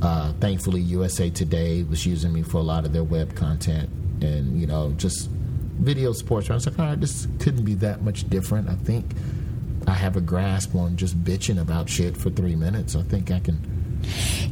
uh, 0.03 0.33
thankfully 0.41 0.81
USA 0.81 1.31
Today 1.31 1.83
was 1.83 2.05
using 2.07 2.33
me 2.33 2.43
for 2.43 2.59
a 2.59 2.63
lot 2.63 2.85
of 2.85 2.93
their 2.93 3.05
web 3.05 3.35
content, 3.35 3.89
and 4.21 4.61
you 4.61 4.67
know 4.67 4.93
just 4.97 5.31
video 5.31 6.13
sports. 6.13 6.51
I 6.51 6.55
was 6.55 6.67
like, 6.67 6.79
all 6.79 6.87
right, 6.87 7.01
this 7.01 7.27
couldn't 7.39 7.65
be 7.65 7.75
that 7.77 8.03
much 8.03 8.29
different. 8.29 8.69
I 8.69 8.75
think 8.75 9.07
I 9.87 9.93
have 9.93 10.17
a 10.17 10.21
grasp 10.21 10.75
on 10.75 10.97
just 10.97 11.23
bitching 11.25 11.61
about 11.61 11.89
shit 11.89 12.17
for 12.17 12.31
three 12.31 12.57
minutes. 12.57 12.95
I 12.97 13.03
think 13.03 13.31
I 13.31 13.41
can. 13.41 13.59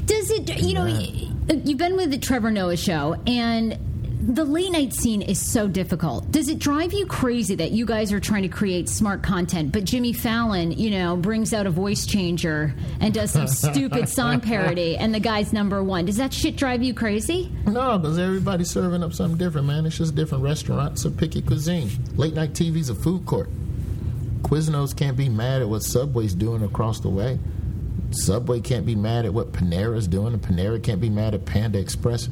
Does 0.06 0.30
it, 0.30 0.60
you 0.60 0.74
know, 0.74 0.86
you've 0.86 1.78
been 1.78 1.96
with 1.96 2.10
the 2.10 2.18
Trevor 2.18 2.50
Noah 2.50 2.76
show, 2.76 3.16
and 3.26 3.78
the 4.20 4.44
late 4.44 4.72
night 4.72 4.92
scene 4.92 5.22
is 5.22 5.40
so 5.40 5.68
difficult. 5.68 6.30
Does 6.32 6.48
it 6.48 6.58
drive 6.58 6.92
you 6.92 7.06
crazy 7.06 7.54
that 7.54 7.70
you 7.70 7.86
guys 7.86 8.12
are 8.12 8.18
trying 8.18 8.42
to 8.42 8.48
create 8.48 8.88
smart 8.88 9.22
content, 9.22 9.70
but 9.72 9.84
Jimmy 9.84 10.12
Fallon, 10.12 10.72
you 10.72 10.90
know, 10.90 11.16
brings 11.16 11.54
out 11.54 11.66
a 11.66 11.70
voice 11.70 12.04
changer 12.04 12.74
and 13.00 13.14
does 13.14 13.30
some 13.30 13.46
stupid 13.46 14.08
song 14.08 14.40
parody, 14.40 14.96
and 14.96 15.14
the 15.14 15.20
guy's 15.20 15.52
number 15.52 15.84
one? 15.84 16.04
Does 16.04 16.16
that 16.16 16.32
shit 16.32 16.56
drive 16.56 16.82
you 16.82 16.94
crazy? 16.94 17.52
No, 17.66 17.96
because 17.96 18.18
everybody's 18.18 18.70
serving 18.70 19.04
up 19.04 19.12
something 19.12 19.38
different, 19.38 19.68
man. 19.68 19.86
It's 19.86 19.98
just 19.98 20.16
different 20.16 20.42
restaurants 20.42 21.06
or 21.06 21.10
picky 21.10 21.40
cuisine. 21.40 21.88
Late 22.16 22.34
night 22.34 22.54
TV's 22.54 22.90
a 22.90 22.96
food 22.96 23.24
court. 23.24 23.48
Quiznos 24.42 24.96
can't 24.96 25.16
be 25.16 25.28
mad 25.28 25.62
at 25.62 25.68
what 25.68 25.82
Subway's 25.82 26.34
doing 26.34 26.62
across 26.64 27.00
the 27.00 27.08
way. 27.08 27.38
Subway 28.10 28.60
can't 28.60 28.86
be 28.86 28.94
mad 28.94 29.26
at 29.26 29.34
what 29.34 29.52
Panera's 29.52 30.08
doing, 30.08 30.32
and 30.32 30.42
Panera 30.42 30.82
can't 30.82 31.00
be 31.00 31.10
mad 31.10 31.34
at 31.34 31.44
Panda 31.44 31.78
Express. 31.78 32.28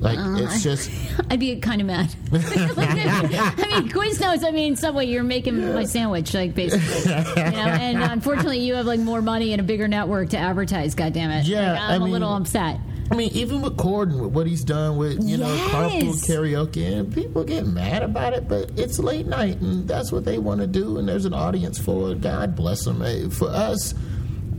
Like 0.00 0.18
it's 0.40 0.62
just 0.62 0.90
I'd 1.30 1.40
be 1.40 1.56
kind 1.56 1.80
of 1.80 1.86
mad. 1.88 2.14
I 2.32 2.36
mean, 2.36 3.88
Quiznos. 3.90 4.44
I 4.44 4.50
mean, 4.50 4.76
Subway. 4.76 5.06
You're 5.06 5.22
making 5.24 5.74
my 5.74 5.84
sandwich, 5.84 6.34
like 6.34 6.54
basically. 6.54 7.10
You 7.10 7.16
know, 7.16 7.34
and 7.36 8.02
unfortunately, 8.02 8.60
you 8.60 8.74
have 8.74 8.86
like 8.86 9.00
more 9.00 9.22
money 9.22 9.52
and 9.52 9.60
a 9.60 9.64
bigger 9.64 9.88
network 9.88 10.30
to 10.30 10.38
advertise. 10.38 10.94
God 10.94 11.12
damn 11.12 11.30
it! 11.30 11.46
Yeah, 11.46 11.72
Like, 11.72 11.80
I'm 11.80 12.02
I 12.02 12.06
a 12.06 12.08
little 12.08 12.30
mean- 12.32 12.42
upset. 12.42 12.80
I 13.10 13.14
mean, 13.16 13.30
even 13.32 13.62
with 13.62 13.78
Corden, 13.78 14.20
with 14.20 14.32
what 14.32 14.46
he's 14.46 14.62
done 14.62 14.98
with 14.98 15.22
you 15.26 15.38
know 15.38 15.46
carpool 15.70 16.12
karaoke, 16.26 16.92
and 16.98 17.10
people 17.12 17.42
get 17.42 17.66
mad 17.66 18.02
about 18.02 18.34
it, 18.34 18.46
but 18.46 18.70
it's 18.78 18.98
late 18.98 19.26
night, 19.26 19.58
and 19.62 19.88
that's 19.88 20.12
what 20.12 20.26
they 20.26 20.36
want 20.38 20.60
to 20.60 20.66
do, 20.66 20.98
and 20.98 21.08
there's 21.08 21.24
an 21.24 21.32
audience 21.32 21.78
for 21.78 22.12
it. 22.12 22.20
God 22.20 22.54
bless 22.54 22.84
them. 22.84 23.00
Hey, 23.00 23.30
For 23.30 23.48
us, 23.48 23.94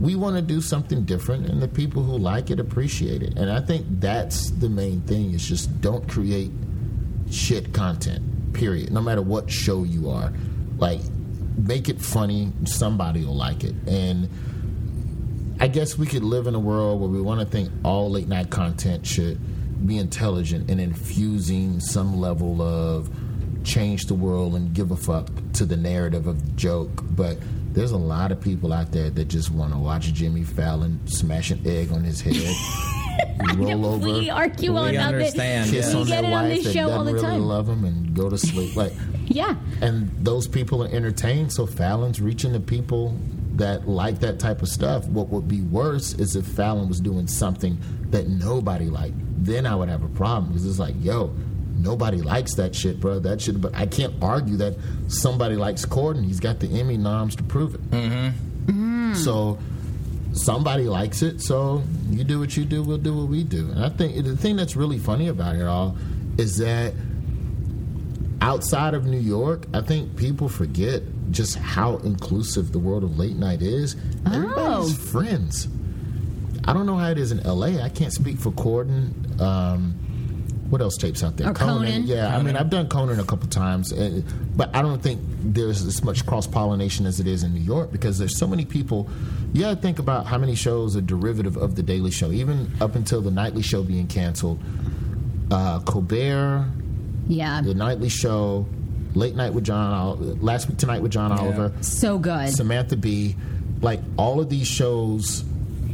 we 0.00 0.14
want 0.16 0.36
to 0.36 0.42
do 0.42 0.60
something 0.60 1.04
different, 1.04 1.46
and 1.46 1.60
the 1.60 1.68
people 1.68 2.02
who 2.02 2.16
like 2.16 2.50
it 2.50 2.58
appreciate 2.58 3.22
it. 3.22 3.36
And 3.36 3.50
I 3.50 3.60
think 3.60 3.86
that's 4.00 4.50
the 4.50 4.68
main 4.68 5.02
thing: 5.02 5.34
is 5.34 5.46
just 5.46 5.80
don't 5.80 6.08
create 6.08 6.50
shit 7.30 7.72
content. 7.72 8.52
Period. 8.54 8.90
No 8.92 9.00
matter 9.00 9.22
what 9.22 9.50
show 9.50 9.84
you 9.84 10.10
are, 10.10 10.32
like 10.78 11.00
make 11.56 11.88
it 11.88 12.00
funny. 12.00 12.50
Somebody 12.64 13.24
will 13.24 13.36
like 13.36 13.64
it, 13.64 13.74
and. 13.86 14.28
I 15.62 15.68
guess 15.68 15.98
we 15.98 16.06
could 16.06 16.24
live 16.24 16.46
in 16.46 16.54
a 16.54 16.58
world 16.58 17.02
where 17.02 17.10
we 17.10 17.20
want 17.20 17.40
to 17.40 17.46
think 17.46 17.70
all 17.84 18.10
late 18.10 18.26
night 18.26 18.48
content 18.48 19.06
should 19.06 19.38
be 19.86 19.98
intelligent 19.98 20.70
and 20.70 20.80
infusing 20.80 21.80
some 21.80 22.18
level 22.18 22.62
of 22.62 23.10
change 23.62 24.06
the 24.06 24.14
world 24.14 24.54
and 24.54 24.72
give 24.72 24.90
a 24.90 24.96
fuck 24.96 25.28
to 25.54 25.64
the 25.64 25.76
narrative 25.76 26.26
of 26.26 26.44
the 26.44 26.52
joke. 26.52 26.90
But 27.10 27.36
there's 27.72 27.92
a 27.92 27.96
lot 27.96 28.32
of 28.32 28.40
people 28.40 28.72
out 28.72 28.90
there 28.92 29.10
that 29.10 29.26
just 29.26 29.50
want 29.50 29.72
to 29.72 29.78
watch 29.78 30.12
Jimmy 30.12 30.42
Fallon 30.44 31.00
smash 31.06 31.50
an 31.50 31.60
egg 31.66 31.92
on 31.92 32.02
his 32.04 32.20
head, 32.20 32.34
roll 33.56 33.86
over, 33.86 34.06
We 34.06 34.30
argue 34.30 34.72
We 34.72 34.78
on 34.78 34.94
that. 34.94 35.14
understand, 35.14 35.70
kiss 35.70 35.88
yeah. 35.88 35.94
We 35.94 36.00
on 36.00 36.06
get 36.06 36.22
their 36.22 36.30
it 36.30 36.34
on 36.34 36.48
wife 36.48 36.62
this 36.64 36.72
show 36.72 36.82
all 36.82 36.88
doesn't 37.04 37.06
the 37.06 37.12
really 37.14 37.26
time. 37.26 37.42
love 37.42 37.68
him 37.68 37.84
and 37.84 38.14
go 38.14 38.28
to 38.30 38.38
sleep. 38.38 38.76
Like 38.76 38.92
Yeah. 39.26 39.54
and 39.80 40.10
those 40.24 40.48
people 40.48 40.82
are 40.84 40.88
entertained. 40.88 41.52
So 41.52 41.66
Fallon's 41.66 42.20
reaching 42.20 42.52
the 42.52 42.60
people 42.60 43.16
that 43.54 43.86
like 43.88 44.20
that 44.20 44.38
type 44.40 44.62
of 44.62 44.68
stuff. 44.68 45.06
What 45.08 45.28
would 45.28 45.46
be 45.48 45.60
worse 45.62 46.14
is 46.14 46.34
if 46.36 46.46
Fallon 46.46 46.88
was 46.88 47.00
doing 47.00 47.26
something 47.26 47.78
that 48.10 48.28
nobody 48.28 48.86
liked. 48.86 49.14
Then 49.44 49.66
I 49.66 49.74
would 49.74 49.88
have 49.88 50.02
a 50.02 50.08
problem 50.08 50.48
because 50.48 50.66
it's 50.66 50.78
like, 50.78 50.94
yo, 51.00 51.34
nobody 51.82 52.22
likes 52.22 52.54
that 52.54 52.74
shit, 52.74 53.00
bro. 53.00 53.18
That 53.18 53.40
shit. 53.40 53.60
But 53.60 53.74
I 53.74 53.86
can't 53.86 54.14
argue 54.22 54.56
that 54.58 54.76
somebody 55.08 55.56
likes 55.56 55.84
Corden. 55.86 56.24
He's 56.24 56.40
got 56.40 56.60
the 56.60 56.68
Emmy 56.80 56.96
noms 56.96 57.36
to 57.36 57.42
prove 57.42 57.74
it. 57.74 57.90
Mm-hmm. 57.90 59.14
So 59.14 59.58
somebody 60.32 60.84
likes 60.84 61.22
it. 61.22 61.40
So 61.40 61.82
you 62.08 62.22
do 62.24 62.38
what 62.38 62.56
you 62.56 62.64
do. 62.64 62.82
We'll 62.82 62.98
do 62.98 63.16
what 63.16 63.28
we 63.28 63.42
do. 63.44 63.70
And 63.70 63.84
I 63.84 63.88
think 63.88 64.24
the 64.24 64.36
thing 64.36 64.56
that's 64.56 64.76
really 64.76 64.98
funny 64.98 65.28
about 65.28 65.56
it 65.56 65.66
all 65.66 65.96
is 66.38 66.58
that 66.58 66.94
outside 68.40 68.94
of 68.94 69.04
New 69.06 69.18
York, 69.18 69.66
I 69.74 69.80
think 69.80 70.16
people 70.16 70.48
forget 70.48 71.02
just 71.30 71.56
how 71.56 71.96
inclusive 71.98 72.72
the 72.72 72.78
world 72.78 73.04
of 73.04 73.18
late 73.18 73.36
night 73.36 73.62
is. 73.62 73.96
Everybody's 74.26 74.58
Oh. 74.58 74.82
friends. 74.94 75.68
I 76.64 76.72
don't 76.72 76.86
know 76.86 76.96
how 76.96 77.08
it 77.10 77.18
is 77.18 77.32
in 77.32 77.40
LA. 77.44 77.82
I 77.82 77.88
can't 77.88 78.12
speak 78.12 78.38
for 78.38 78.50
Corden. 78.52 79.40
Um, 79.40 79.94
what 80.70 80.80
else 80.80 80.96
tapes 80.96 81.22
out 81.22 81.36
there? 81.36 81.50
Or 81.50 81.52
Conan. 81.54 82.04
Yeah, 82.04 82.34
I 82.36 82.40
mean, 82.42 82.56
I've 82.56 82.70
done 82.70 82.88
Conan 82.88 83.20
a 83.20 83.24
couple 83.24 83.48
times, 83.48 83.92
and, 83.92 84.24
but 84.56 84.74
I 84.74 84.80
don't 84.82 85.02
think 85.02 85.20
there's 85.42 85.84
as 85.84 86.02
much 86.02 86.24
cross 86.24 86.46
pollination 86.46 87.04
as 87.06 87.20
it 87.20 87.26
is 87.26 87.42
in 87.42 87.52
New 87.52 87.60
York 87.60 87.90
because 87.92 88.18
there's 88.18 88.38
so 88.38 88.46
many 88.46 88.64
people. 88.64 89.08
You 89.52 89.62
got 89.62 89.70
to 89.74 89.80
think 89.80 89.98
about 89.98 90.26
how 90.26 90.38
many 90.38 90.54
shows 90.54 90.96
are 90.96 91.00
derivative 91.00 91.56
of 91.56 91.74
the 91.76 91.82
Daily 91.82 92.10
Show, 92.10 92.30
even 92.32 92.70
up 92.80 92.94
until 92.94 93.20
the 93.20 93.30
Nightly 93.32 93.62
Show 93.62 93.82
being 93.82 94.06
canceled. 94.06 94.60
Uh, 95.50 95.80
Colbert, 95.80 96.68
Yeah. 97.26 97.60
the 97.60 97.74
nightly 97.74 98.08
show, 98.08 98.66
late 99.14 99.34
night 99.34 99.52
with 99.52 99.64
John, 99.64 99.92
Ol- 99.92 100.36
last 100.40 100.68
week 100.68 100.78
tonight 100.78 101.02
with 101.02 101.10
John 101.10 101.32
Oliver, 101.32 101.72
So 101.80 102.18
good. 102.18 102.50
Samantha 102.50 102.96
Bee, 102.96 103.34
like 103.82 104.00
all 104.16 104.40
of 104.40 104.48
these 104.48 104.68
shows, 104.68 105.42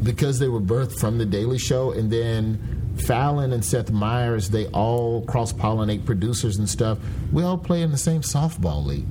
because 0.02 0.38
they 0.38 0.48
were 0.48 0.60
birthed 0.60 0.98
from 0.98 1.16
the 1.16 1.24
Daily 1.24 1.56
Show, 1.58 1.92
and 1.92 2.10
then 2.10 2.58
Fallon 3.00 3.52
and 3.52 3.64
Seth 3.64 3.90
Meyers, 3.90 4.50
they 4.50 4.66
all 4.68 5.24
cross 5.26 5.52
pollinate 5.52 6.04
producers 6.04 6.56
and 6.56 6.68
stuff. 6.68 6.98
We 7.32 7.42
all 7.42 7.58
play 7.58 7.82
in 7.82 7.90
the 7.90 7.98
same 7.98 8.22
softball 8.22 8.84
league, 8.84 9.06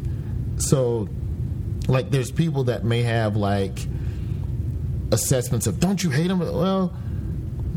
so 0.58 1.08
like 1.88 2.10
there's 2.12 2.32
people 2.32 2.66
that 2.66 2.84
may 2.84 3.04
have 3.04 3.36
like 3.36 3.80
assessments 5.12 5.68
of 5.68 5.80
don't 5.80 6.04
you 6.04 6.10
hate 6.10 6.30
him? 6.32 6.40
Well, 6.40 6.94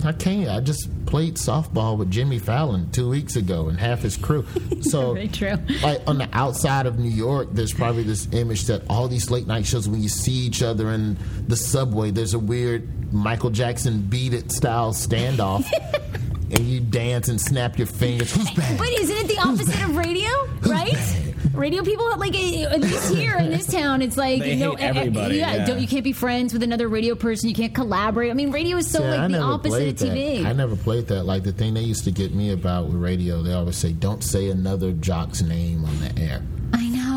I 0.04 0.12
can't. 0.12 0.48
I 0.48 0.60
just 0.60 0.88
played 1.06 1.36
softball 1.36 1.96
with 1.96 2.10
Jimmy 2.10 2.38
Fallon 2.38 2.90
two 2.92 3.08
weeks 3.08 3.36
ago 3.36 3.68
and 3.68 3.78
half 3.78 4.00
his 4.00 4.16
crew. 4.16 4.46
So, 4.80 5.16
true. 5.32 5.56
like 5.82 6.00
on 6.06 6.18
the 6.18 6.28
outside 6.32 6.86
of 6.86 6.98
New 6.98 7.10
York, 7.10 7.48
there's 7.50 7.74
probably 7.74 8.04
this 8.04 8.28
image 8.32 8.66
that 8.66 8.82
all 8.88 9.08
these 9.08 9.28
late 9.28 9.46
night 9.46 9.66
shows, 9.66 9.88
when 9.88 10.00
you 10.00 10.08
see 10.08 10.32
each 10.32 10.62
other 10.62 10.92
in 10.92 11.18
the 11.46 11.56
subway, 11.56 12.10
there's 12.12 12.32
a 12.32 12.38
weird 12.38 12.88
Michael 13.12 13.50
Jackson 13.50 14.02
beat 14.02 14.34
it 14.34 14.52
style 14.52 14.92
standoff. 14.92 15.64
and 16.50 16.60
you 16.60 16.80
dance 16.80 17.28
and 17.28 17.40
snap 17.40 17.78
your 17.78 17.86
fingers. 17.86 18.34
Who's 18.34 18.50
bad? 18.52 18.78
But 18.78 18.88
isn't 18.88 19.16
it 19.16 19.28
the 19.28 19.38
opposite 19.38 19.82
of 19.82 19.96
radio, 19.96 20.28
right? 20.62 21.24
Radio 21.54 21.82
people 21.82 22.06
like 22.18 22.36
at 22.36 22.80
least 22.80 23.14
here 23.14 23.36
in 23.36 23.50
this 23.50 23.66
town, 23.66 24.00
it's 24.00 24.16
like 24.16 24.40
They 24.40 24.56
no, 24.56 24.76
hate 24.76 24.80
eh, 24.80 24.86
eh, 24.86 24.88
everybody, 24.88 25.36
yeah, 25.38 25.56
yeah. 25.56 25.66
don't 25.66 25.80
you 25.80 25.88
can't 25.88 26.04
be 26.04 26.12
friends 26.12 26.52
with 26.52 26.62
another 26.62 26.88
radio 26.88 27.14
person. 27.16 27.48
You 27.48 27.54
can't 27.54 27.74
collaborate. 27.74 28.30
I 28.30 28.34
mean, 28.34 28.52
radio 28.52 28.76
is 28.76 28.88
so 28.88 29.02
Yeah, 29.02 29.14
I 29.14 29.26
like 29.26 29.32
the 29.32 29.40
opposite 29.40 29.98
played 29.98 30.02
of 30.02 30.08
TV. 30.08 30.42
That. 30.42 30.50
I 30.50 30.52
never 30.52 30.76
played 30.76 31.08
that. 31.08 31.24
Like 31.24 31.42
the 31.42 31.52
thing 31.52 31.74
they 31.74 31.82
used 31.82 32.04
to 32.04 32.12
get 32.12 32.32
me 32.32 32.52
about 32.52 32.86
with 32.86 32.94
radio, 32.94 33.42
they 33.42 33.52
always 33.52 33.76
say, 33.76 33.92
"Don't 33.92 34.22
say 34.22 34.50
another 34.50 34.92
jock's 34.92 35.42
name 35.42 35.84
on 35.84 35.98
the 36.00 36.16
air." 36.20 36.42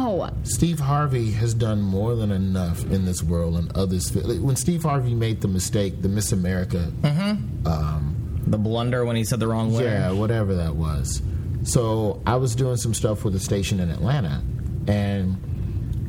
I 0.02 0.28
know. 0.30 0.30
Steve 0.44 0.80
Harvey 0.80 1.32
has 1.32 1.54
done 1.54 1.82
more 1.82 2.16
than 2.16 2.32
enough 2.32 2.84
in 2.86 3.06
this 3.06 3.22
world, 3.24 3.56
and 3.56 3.72
others. 3.76 4.12
When 4.14 4.56
Steve 4.56 4.84
Harvey 4.84 5.14
made 5.14 5.42
the 5.42 5.48
mistake, 5.48 6.02
the 6.02 6.10
Miss 6.10 6.32
America, 6.32 6.92
mm-hmm. 7.02 7.68
um, 7.68 8.42
The 8.48 8.58
blunder 8.58 9.06
when 9.06 9.16
he 9.16 9.24
said 9.24 9.40
the 9.40 9.48
wrong 9.48 9.74
word. 9.74 9.84
yeah, 9.84 10.12
whatever 10.12 10.56
that 10.56 10.76
was. 10.76 11.22
So 11.64 12.22
I 12.26 12.36
was 12.38 12.56
doing 12.56 12.78
some 12.78 12.94
stuff 12.94 13.24
with 13.24 13.36
a 13.36 13.40
station 13.40 13.80
in 13.80 13.90
Atlanta, 13.92 14.42
and 14.88 15.38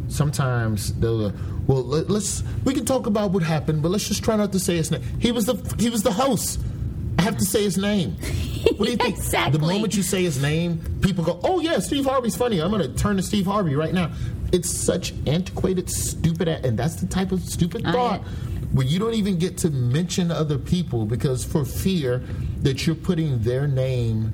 sometimes 0.08 0.94
they'll. 0.94 1.26
Uh, 1.26 1.32
well, 1.66 1.84
let, 1.84 2.10
let's. 2.10 2.42
We 2.64 2.74
can 2.74 2.84
talk 2.84 3.06
about 3.06 3.30
what 3.32 3.42
happened, 3.42 3.82
but 3.82 3.90
let's 3.90 4.08
just 4.08 4.24
try 4.24 4.36
not 4.36 4.52
to 4.52 4.58
say 4.58 4.76
his 4.76 4.90
name. 4.90 5.02
He 5.20 5.30
was 5.30 5.46
the 5.46 5.54
he 5.78 5.90
was 5.90 6.02
the 6.02 6.12
host. 6.12 6.60
I 7.18 7.22
have 7.22 7.36
to 7.36 7.44
say 7.44 7.62
his 7.62 7.76
name. 7.76 8.16
What 8.62 8.86
do 8.86 8.90
you 8.90 8.96
think? 8.96 9.16
Exactly. 9.22 9.58
The 9.58 9.66
moment 9.66 9.96
you 9.96 10.02
say 10.02 10.22
his 10.22 10.40
name, 10.40 10.80
people 11.00 11.24
go, 11.24 11.40
"Oh 11.42 11.60
yeah, 11.60 11.78
Steve 11.78 12.04
Harvey's 12.04 12.36
funny. 12.36 12.60
I'm 12.60 12.70
going 12.70 12.82
to 12.82 12.96
turn 12.96 13.16
to 13.16 13.22
Steve 13.22 13.46
Harvey 13.46 13.74
right 13.74 13.92
now." 13.94 14.10
It's 14.52 14.70
such 14.70 15.14
antiquated, 15.26 15.88
stupid, 15.90 16.48
and 16.48 16.78
that's 16.78 16.96
the 16.96 17.06
type 17.06 17.32
of 17.32 17.40
stupid 17.42 17.86
I- 17.86 17.92
thought 17.92 18.20
where 18.72 18.86
you 18.86 18.98
don't 18.98 19.14
even 19.14 19.38
get 19.38 19.58
to 19.58 19.70
mention 19.70 20.30
other 20.30 20.58
people 20.58 21.04
because 21.04 21.44
for 21.44 21.64
fear 21.64 22.22
that 22.62 22.86
you're 22.86 22.96
putting 22.96 23.42
their 23.42 23.66
name. 23.66 24.32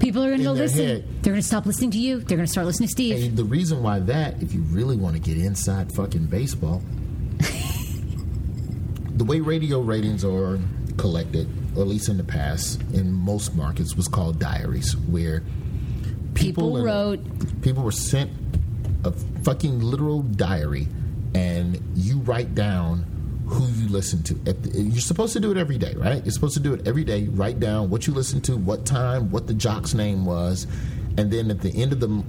People 0.00 0.24
are 0.24 0.28
going 0.28 0.38
to 0.38 0.44
go 0.44 0.52
listen. 0.52 0.86
head. 0.86 1.04
They're 1.22 1.32
going 1.32 1.42
to 1.42 1.46
stop 1.46 1.66
listening 1.66 1.90
to 1.92 1.98
you. 1.98 2.18
They're 2.18 2.36
going 2.36 2.46
to 2.46 2.50
start 2.50 2.66
listening 2.66 2.88
to 2.88 2.92
Steve. 2.92 3.24
And 3.24 3.36
the 3.36 3.44
reason 3.44 3.82
why 3.82 4.00
that, 4.00 4.42
if 4.42 4.52
you 4.52 4.62
really 4.62 4.96
want 4.96 5.14
to 5.14 5.20
get 5.20 5.36
inside 5.38 5.92
fucking 5.92 6.26
baseball, 6.26 6.82
the 9.10 9.24
way 9.24 9.40
radio 9.40 9.80
ratings 9.80 10.24
are 10.24 10.58
collected, 10.96 11.48
or 11.76 11.82
at 11.82 11.88
least 11.88 12.08
in 12.08 12.16
the 12.16 12.24
past, 12.24 12.80
in 12.92 13.12
most 13.12 13.54
markets, 13.54 13.96
was 13.96 14.08
called 14.08 14.38
diaries, 14.38 14.96
where 14.96 15.42
People 16.34 16.76
in- 16.76 16.84
wrote- 16.84 17.62
people 17.62 17.82
were 17.82 17.90
sent 17.92 18.30
a 19.04 19.10
fucking 19.42 19.80
literal 19.80 20.22
diary, 20.22 20.86
and 21.34 21.80
you 21.94 22.18
write 22.18 22.54
down 22.54 23.04
who 23.46 23.64
you 23.80 23.88
listen 23.88 24.22
to. 24.24 24.34
At 24.46 24.62
the, 24.62 24.82
you're 24.82 25.00
supposed 25.00 25.32
to 25.34 25.40
do 25.40 25.50
it 25.50 25.56
every 25.56 25.78
day, 25.78 25.94
right? 25.96 26.22
You're 26.24 26.32
supposed 26.32 26.54
to 26.54 26.60
do 26.60 26.74
it 26.74 26.86
every 26.86 27.04
day. 27.04 27.28
Write 27.28 27.60
down 27.60 27.88
what 27.90 28.06
you 28.06 28.12
listen 28.12 28.40
to, 28.42 28.56
what 28.56 28.84
time, 28.84 29.30
what 29.30 29.46
the 29.46 29.54
jock's 29.54 29.94
name 29.94 30.24
was, 30.26 30.66
and 31.16 31.30
then 31.30 31.50
at 31.50 31.60
the 31.60 31.70
end 31.70 31.92
of 31.92 32.00
the 32.00 32.22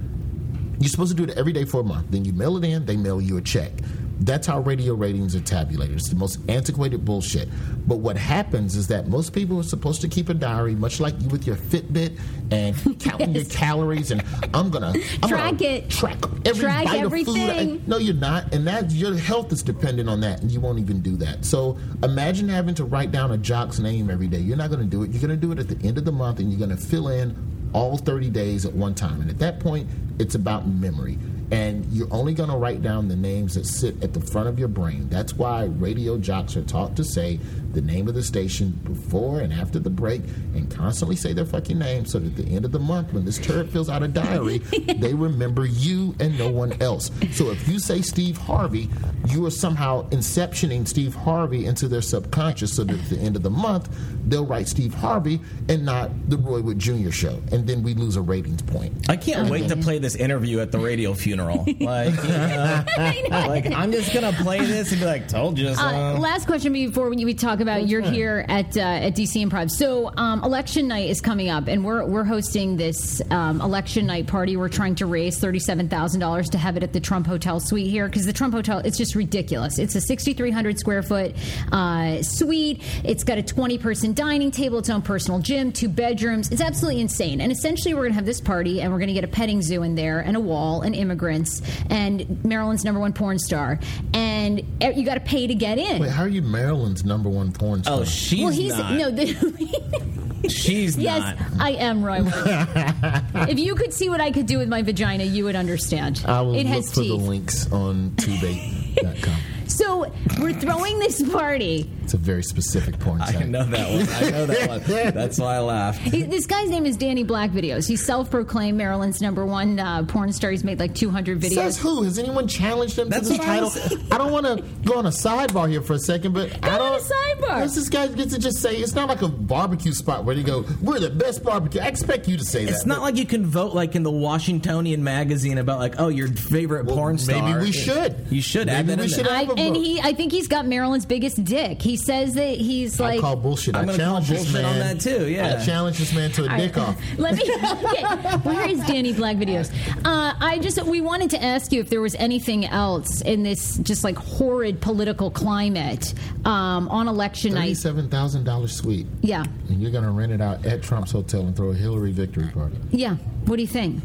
you're 0.80 0.88
supposed 0.88 1.10
to 1.10 1.16
do 1.16 1.30
it 1.30 1.36
every 1.36 1.52
day 1.52 1.64
for 1.64 1.80
a 1.80 1.84
month. 1.84 2.06
Then 2.10 2.24
you 2.24 2.32
mail 2.32 2.56
it 2.56 2.64
in, 2.64 2.86
they 2.86 2.96
mail 2.96 3.20
you 3.20 3.36
a 3.36 3.42
check. 3.42 3.72
That's 4.20 4.46
how 4.46 4.60
radio 4.60 4.94
ratings 4.94 5.36
are 5.36 5.40
tabulated. 5.40 5.96
It's 5.96 6.08
the 6.08 6.16
most 6.16 6.38
antiquated 6.48 7.04
bullshit. 7.04 7.48
But 7.86 7.98
what 7.98 8.16
happens 8.16 8.74
is 8.74 8.88
that 8.88 9.06
most 9.06 9.32
people 9.32 9.58
are 9.60 9.62
supposed 9.64 10.00
to 10.00 10.08
keep 10.08 10.28
a 10.28 10.34
diary, 10.34 10.74
much 10.74 10.98
like 11.00 11.14
you 11.20 11.28
with 11.28 11.46
your 11.46 11.56
Fitbit 11.56 12.18
and 12.50 12.74
counting 13.00 13.34
your 13.34 13.44
calories. 13.44 14.10
And 14.10 14.22
I'm 14.52 14.70
gonna 14.70 14.92
I'm 15.22 15.28
Track 15.28 15.58
gonna 15.58 15.70
it. 15.70 15.90
track 15.90 16.18
every 16.44 16.62
Track 16.62 16.84
bite 16.86 17.04
of 17.04 17.12
food. 17.12 17.28
I- 17.38 17.78
no, 17.86 17.98
you're 17.98 18.14
not, 18.14 18.52
and 18.52 18.66
that 18.66 18.90
your 18.90 19.14
health 19.16 19.52
is 19.52 19.62
dependent 19.62 20.08
on 20.08 20.20
that, 20.22 20.42
and 20.42 20.50
you 20.50 20.60
won't 20.60 20.78
even 20.80 21.00
do 21.00 21.16
that. 21.18 21.44
So 21.44 21.78
imagine 22.02 22.48
having 22.48 22.74
to 22.76 22.84
write 22.84 23.12
down 23.12 23.30
a 23.30 23.38
jock's 23.38 23.78
name 23.78 24.10
every 24.10 24.26
day. 24.26 24.38
You're 24.38 24.56
not 24.56 24.70
going 24.70 24.80
to 24.82 24.86
do 24.86 25.04
it. 25.04 25.10
You're 25.10 25.20
going 25.26 25.30
to 25.30 25.36
do 25.36 25.52
it 25.52 25.58
at 25.58 25.68
the 25.68 25.86
end 25.86 25.96
of 25.96 26.04
the 26.04 26.12
month, 26.12 26.40
and 26.40 26.50
you're 26.50 26.58
going 26.58 26.76
to 26.76 26.82
fill 26.84 27.08
in 27.08 27.36
all 27.72 27.96
30 27.98 28.30
days 28.30 28.64
at 28.66 28.72
one 28.72 28.94
time. 28.94 29.20
And 29.20 29.30
at 29.30 29.38
that 29.38 29.60
point, 29.60 29.88
it's 30.18 30.34
about 30.34 30.66
memory. 30.66 31.18
And 31.50 31.86
you're 31.86 32.12
only 32.12 32.34
going 32.34 32.50
to 32.50 32.56
write 32.56 32.82
down 32.82 33.08
the 33.08 33.16
names 33.16 33.54
that 33.54 33.64
sit 33.64 34.02
at 34.04 34.12
the 34.12 34.20
front 34.20 34.48
of 34.48 34.58
your 34.58 34.68
brain. 34.68 35.08
That's 35.08 35.34
why 35.34 35.64
radio 35.64 36.18
jocks 36.18 36.56
are 36.56 36.62
taught 36.62 36.94
to 36.96 37.04
say 37.04 37.40
the 37.72 37.80
name 37.80 38.08
of 38.08 38.14
the 38.14 38.22
station 38.22 38.70
before 38.84 39.40
and 39.40 39.52
after 39.52 39.78
the 39.78 39.90
break 39.90 40.22
and 40.54 40.70
constantly 40.70 41.16
say 41.16 41.32
their 41.32 41.46
fucking 41.46 41.78
name 41.78 42.04
so 42.04 42.18
that 42.18 42.38
at 42.38 42.46
the 42.46 42.54
end 42.54 42.64
of 42.64 42.72
the 42.72 42.78
month, 42.78 43.12
when 43.12 43.24
this 43.24 43.38
turd 43.38 43.70
fills 43.70 43.88
out 43.88 44.02
a 44.02 44.08
diary, 44.08 44.58
they 44.98 45.14
remember 45.14 45.64
you 45.64 46.14
and 46.20 46.38
no 46.38 46.50
one 46.50 46.80
else. 46.82 47.10
So 47.32 47.50
if 47.50 47.66
you 47.66 47.78
say 47.78 48.02
Steve 48.02 48.36
Harvey, 48.36 48.90
you 49.28 49.46
are 49.46 49.50
somehow 49.50 50.08
inceptioning 50.10 50.86
Steve 50.86 51.14
Harvey 51.14 51.64
into 51.66 51.88
their 51.88 52.02
subconscious 52.02 52.76
so 52.76 52.84
that 52.84 52.98
at 52.98 53.08
the 53.08 53.18
end 53.18 53.36
of 53.36 53.42
the 53.42 53.50
month, 53.50 53.88
they'll 54.26 54.46
write 54.46 54.68
Steve 54.68 54.92
Harvey 54.92 55.40
and 55.68 55.84
not 55.84 56.10
the 56.28 56.36
Roy 56.36 56.60
Wood 56.60 56.78
Jr. 56.78 57.10
show. 57.10 57.40
And 57.52 57.66
then 57.66 57.82
we 57.82 57.94
lose 57.94 58.16
a 58.16 58.22
ratings 58.22 58.62
point. 58.62 59.08
I 59.08 59.16
can't 59.16 59.48
oh, 59.48 59.52
wait 59.52 59.68
to 59.68 59.76
play 59.76 59.98
this 59.98 60.14
interview 60.14 60.60
at 60.60 60.72
the 60.72 60.78
radio 60.78 61.14
funeral. 61.14 61.37
Like, 61.88 62.14
you 63.16 63.28
know, 63.28 63.44
like 63.48 63.66
I'm 63.72 63.92
just 63.92 64.12
gonna 64.12 64.32
play 64.32 64.60
this 64.64 64.90
and 64.90 65.00
be 65.00 65.06
like, 65.06 65.28
"Told 65.28 65.58
you 65.58 65.74
so." 65.74 65.82
Uh, 65.82 66.18
last 66.18 66.46
question 66.46 66.72
before 66.72 67.08
we, 67.08 67.24
we 67.24 67.34
talk 67.34 67.60
about 67.60 67.88
you're 67.88 68.00
here 68.00 68.44
at 68.48 68.76
uh, 68.76 68.80
at 68.80 69.14
DC 69.14 69.46
Improv. 69.46 69.70
So 69.70 70.12
um, 70.16 70.42
election 70.44 70.88
night 70.88 71.08
is 71.08 71.20
coming 71.20 71.48
up, 71.48 71.66
and 71.68 71.84
we're 71.84 72.04
we're 72.04 72.24
hosting 72.24 72.76
this 72.76 73.22
um, 73.30 73.60
election 73.60 74.06
night 74.06 74.26
party. 74.26 74.56
We're 74.56 74.68
trying 74.68 74.96
to 74.96 75.06
raise 75.06 75.38
thirty 75.38 75.58
seven 75.58 75.88
thousand 75.88 76.20
dollars 76.20 76.48
to 76.50 76.58
have 76.58 76.76
it 76.76 76.82
at 76.82 76.92
the 76.92 77.00
Trump 77.00 77.26
Hotel 77.26 77.60
suite 77.60 77.90
here 77.90 78.06
because 78.06 78.26
the 78.26 78.32
Trump 78.32 78.54
Hotel 78.54 78.78
it's 78.80 78.98
just 78.98 79.14
ridiculous. 79.14 79.78
It's 79.78 79.94
a 79.94 80.00
sixty 80.00 80.32
three 80.34 80.50
hundred 80.50 80.78
square 80.78 81.02
foot 81.02 81.34
uh, 81.72 82.22
suite. 82.22 82.82
It's 83.04 83.24
got 83.24 83.38
a 83.38 83.42
twenty 83.42 83.78
person 83.78 84.14
dining 84.14 84.50
table, 84.50 84.78
its 84.78 84.90
own 84.90 85.02
personal 85.02 85.40
gym, 85.40 85.72
two 85.72 85.88
bedrooms. 85.88 86.50
It's 86.50 86.60
absolutely 86.60 87.00
insane. 87.00 87.40
And 87.40 87.52
essentially, 87.52 87.94
we're 87.94 88.02
going 88.02 88.12
to 88.12 88.16
have 88.16 88.26
this 88.26 88.40
party, 88.40 88.80
and 88.80 88.92
we're 88.92 88.98
going 88.98 89.08
to 89.08 89.14
get 89.14 89.24
a 89.24 89.28
petting 89.28 89.62
zoo 89.62 89.82
in 89.82 89.94
there, 89.94 90.20
and 90.20 90.36
a 90.36 90.40
wall, 90.40 90.82
and 90.82 90.94
immigrants, 90.94 91.27
and 91.30 92.44
Maryland's 92.44 92.84
number 92.84 93.00
one 93.00 93.12
porn 93.12 93.38
star, 93.38 93.78
and 94.14 94.62
you 94.80 95.04
got 95.04 95.14
to 95.14 95.20
pay 95.20 95.46
to 95.46 95.54
get 95.54 95.78
in. 95.78 96.00
Wait, 96.00 96.10
how 96.10 96.22
are 96.22 96.28
you 96.28 96.42
Maryland's 96.42 97.04
number 97.04 97.28
one 97.28 97.52
porn 97.52 97.80
oh, 97.80 97.82
star? 97.82 98.00
oh, 98.00 98.04
she's 98.04 98.40
well, 98.42 98.52
he's 98.52 98.76
not. 98.76 98.94
no. 98.94 99.10
The, 99.10 100.48
she's 100.48 100.96
yes, 100.96 101.38
not. 101.38 101.60
I 101.60 101.70
am 101.72 102.04
Roy. 102.04 102.20
If 103.48 103.58
you 103.58 103.74
could 103.74 103.94
see 103.94 104.08
what 104.08 104.20
I 104.20 104.30
could 104.30 104.46
do 104.46 104.58
with 104.58 104.68
my 104.68 104.82
vagina, 104.82 105.24
you 105.24 105.44
would 105.44 105.56
understand. 105.56 106.22
I 106.26 106.40
will 106.42 106.54
it 106.54 106.64
look 106.64 106.66
has 106.66 106.88
for 106.90 107.00
teeth. 107.00 107.10
the 107.10 107.16
links 107.16 107.72
on 107.72 108.10
tubate.com. 108.16 109.36
So 109.78 110.12
we're 110.40 110.52
throwing 110.54 110.98
this 110.98 111.22
party. 111.30 111.88
It's 112.02 112.14
a 112.14 112.16
very 112.16 112.42
specific 112.42 112.98
porn 112.98 113.20
I 113.20 113.32
site. 113.32 113.48
know 113.48 113.64
that 113.64 113.90
one. 113.90 114.08
I 114.08 114.30
know 114.30 114.46
that 114.46 114.68
one. 114.68 115.14
That's 115.14 115.38
why 115.38 115.56
I 115.56 115.60
laughed. 115.60 116.00
He- 116.00 116.22
This 116.22 116.46
guy's 116.46 116.70
name 116.70 116.84
is 116.86 116.96
Danny 116.96 117.22
Black 117.22 117.50
Videos. 117.50 117.86
He's 117.86 118.02
self-proclaimed 118.04 118.76
Maryland's 118.78 119.20
number 119.20 119.44
one 119.46 119.78
uh, 119.78 120.02
porn 120.04 120.32
star. 120.32 120.50
He's 120.50 120.64
made 120.64 120.80
like 120.80 120.94
200 120.94 121.38
videos. 121.40 121.54
Says 121.54 121.78
who? 121.78 122.02
Has 122.02 122.18
anyone 122.18 122.48
challenged 122.48 122.98
him 122.98 123.08
That's 123.10 123.28
to 123.28 123.34
this 123.34 123.38
what 123.38 123.48
I 123.48 123.60
title? 123.60 123.68
was- 123.68 124.10
I 124.12 124.18
don't 124.18 124.32
want 124.32 124.46
to 124.46 124.64
go 124.88 124.94
on 124.98 125.06
a 125.06 125.10
sidebar 125.10 125.68
here 125.68 125.82
for 125.82 125.92
a 125.92 125.98
second, 125.98 126.32
but 126.32 126.50
I 126.64 126.70
on 126.70 126.78
don't. 126.78 127.00
a 127.00 127.04
sidebar. 127.04 127.58
Does 127.60 127.74
this 127.74 127.88
guy 127.90 128.08
get 128.08 128.30
to 128.30 128.38
just 128.38 128.58
say 128.62 128.74
it's 128.76 128.94
not 128.94 129.08
like 129.08 129.20
a 129.22 129.28
barbecue 129.28 129.92
spot 129.92 130.24
where 130.24 130.34
you 130.34 130.42
go, 130.44 130.64
"We're 130.82 130.98
the 131.00 131.10
best 131.10 131.44
barbecue." 131.44 131.80
I 131.82 131.86
expect 131.88 132.26
you 132.26 132.36
to 132.38 132.44
say 132.44 132.64
that. 132.64 132.70
It's 132.72 132.86
not 132.86 133.02
like 133.02 133.16
you 133.16 133.26
can 133.26 133.44
vote 133.46 133.74
like 133.74 133.94
in 133.94 134.02
the 134.02 134.10
Washingtonian 134.10 135.04
magazine 135.04 135.58
about 135.58 135.78
like, 135.78 135.94
oh, 135.98 136.08
your 136.08 136.28
favorite 136.28 136.86
Well, 136.86 136.96
porn 136.96 137.18
star. 137.18 137.42
maybe 137.42 137.66
we 137.66 137.72
should. 137.72 138.26
You 138.30 138.40
should 138.40 138.68
add 138.70 138.86
Maybe 138.86 138.96
that 138.96 138.98
we 138.98 139.04
in 139.04 139.10
should 139.10 139.26
there. 139.26 139.34
Have 139.36 139.50
a 139.50 139.60
and 139.60 139.67
vote. 139.74 139.80
he, 139.82 140.00
I 140.00 140.12
think 140.12 140.32
he's 140.32 140.48
got 140.48 140.66
Maryland's 140.66 141.06
biggest 141.06 141.42
dick. 141.44 141.80
He 141.82 141.96
says 141.96 142.34
that 142.34 142.56
he's 142.58 143.00
I 143.00 143.10
like. 143.10 143.20
call 143.20 143.36
bullshit. 143.36 143.74
I'm 143.76 143.82
I 143.82 143.86
gonna 143.86 143.98
call 143.98 144.06
challenge 144.06 144.28
this 144.28 144.52
man 144.52 144.64
on 144.64 144.78
that 144.78 145.00
too, 145.00 145.28
yeah. 145.28 145.58
I 145.60 145.64
challenge 145.64 145.98
this 145.98 146.14
man 146.14 146.30
to 146.32 146.44
a 146.46 146.50
All 146.50 146.56
dick 146.58 146.76
right. 146.76 146.88
off. 146.88 147.00
Let 147.18 147.34
me. 147.36 147.42
Okay, 147.88 148.02
where 148.48 148.68
is 148.68 148.80
Danny 148.86 149.12
Black 149.12 149.36
videos? 149.36 149.70
Uh, 150.04 150.34
I 150.40 150.58
just 150.60 150.82
we 150.84 151.00
wanted 151.00 151.30
to 151.30 151.42
ask 151.42 151.72
you 151.72 151.80
if 151.80 151.90
there 151.90 152.00
was 152.00 152.14
anything 152.16 152.64
else 152.66 153.20
in 153.22 153.42
this 153.42 153.78
just 153.78 154.04
like 154.04 154.16
horrid 154.16 154.80
political 154.80 155.30
climate 155.30 156.14
um, 156.44 156.88
on 156.88 157.08
election 157.08 157.54
night. 157.54 157.62
Thirty-seven 157.76 158.08
thousand 158.10 158.44
dollars 158.44 158.74
suite, 158.76 159.06
Yeah, 159.22 159.44
and 159.68 159.80
you're 159.80 159.90
gonna 159.90 160.10
rent 160.12 160.32
it 160.32 160.40
out 160.40 160.64
at 160.66 160.82
Trump's 160.82 161.12
hotel 161.12 161.42
and 161.42 161.54
throw 161.56 161.70
a 161.70 161.74
Hillary 161.74 162.12
victory 162.12 162.48
party. 162.48 162.76
yeah. 162.90 163.14
What 163.46 163.56
do 163.56 163.62
you 163.62 163.68
think? 163.68 164.02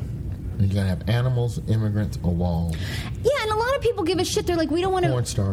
You're 0.59 0.69
gonna 0.69 0.87
have 0.89 1.07
animals, 1.09 1.59
immigrants, 1.67 2.17
a 2.23 2.27
wall. 2.27 2.75
Yeah, 3.23 3.31
and 3.41 3.51
a 3.51 3.55
lot 3.55 3.75
of 3.75 3.81
people 3.81 4.03
give 4.03 4.19
a 4.19 4.25
shit. 4.25 4.45
They're 4.45 4.55
like, 4.55 4.71
we 4.71 4.81
don't 4.81 4.93
want 4.93 5.05
to. 5.05 5.11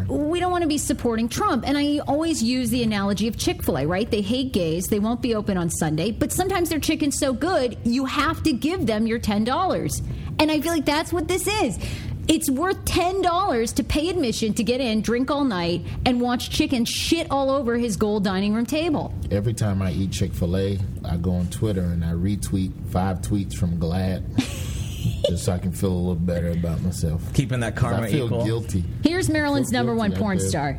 We 0.09 0.41
don't 0.41 0.51
want 0.51 0.63
to 0.63 0.69
be 0.69 0.79
supporting 0.79 1.29
Trump. 1.29 1.67
And 1.67 1.77
I 1.79 1.99
always 2.07 2.43
use 2.43 2.71
the 2.71 2.83
analogy 2.83 3.29
of 3.29 3.37
Chick 3.37 3.63
Fil 3.63 3.79
A. 3.79 3.87
Right? 3.87 4.11
They 4.11 4.21
hate 4.21 4.53
gays. 4.53 4.87
They 4.87 4.99
won't 4.99 5.23
be 5.23 5.35
open 5.35 5.57
on 5.57 5.71
Sunday. 5.71 6.11
But 6.11 6.33
sometimes 6.33 6.69
their 6.69 6.81
chicken's 6.81 7.19
so 7.19 7.33
good, 7.33 7.77
you 7.85 8.05
have 8.05 8.43
to 8.45 8.53
give 8.53 8.87
them 8.87 9.07
your 9.07 9.19
ten 9.19 9.45
dollars. 9.45 10.03
And 10.39 10.51
I 10.51 10.61
feel 10.61 10.73
like 10.73 10.85
that's 10.87 11.13
what 11.13 11.29
this 11.29 11.47
is. 11.47 11.79
It's 12.29 12.49
worth 12.49 12.85
ten 12.85 13.23
dollars 13.23 13.73
to 13.73 13.83
pay 13.83 14.09
admission 14.09 14.55
to 14.55 14.63
get 14.63 14.81
in, 14.81 15.03
drink 15.03 15.31
all 15.33 15.43
night, 15.45 15.85
and 16.07 16.21
watch 16.21 16.51
chicken 16.51 16.85
shit 16.85 17.27
all 17.29 17.51
over 17.51 17.77
his 17.77 17.97
gold 17.97 18.23
dining 18.23 18.55
room 18.55 18.67
table. 18.67 19.13
Every 19.33 19.53
time 19.53 19.83
I 19.83 19.91
eat 19.91 20.13
Chick 20.13 20.33
Fil 20.33 20.57
A, 20.57 20.79
I 21.05 21.17
go 21.17 21.33
on 21.33 21.49
Twitter 21.49 21.83
and 21.83 22.05
I 22.05 22.13
retweet 22.13 22.73
five 22.93 23.21
tweets 23.21 23.55
from 23.55 23.79
GLAAD, 23.79 24.23
just 25.29 25.45
so 25.45 25.53
I 25.53 25.59
can 25.59 25.73
feel 25.73 25.93
a 25.93 25.95
little 25.95 26.15
better 26.15 26.51
about 26.51 26.81
myself. 26.83 27.23
Keeping 27.35 27.61
that 27.61 27.77
karma 27.77 28.03
I 28.07 28.11
feel 28.11 28.27
equal. 28.27 28.45
guilty. 28.45 28.85
Here's 29.03 29.29
Maryland's 29.29 29.71
number 29.73 29.95
one 29.95 30.13
porn 30.13 30.39
there. 30.39 30.49
star, 30.49 30.79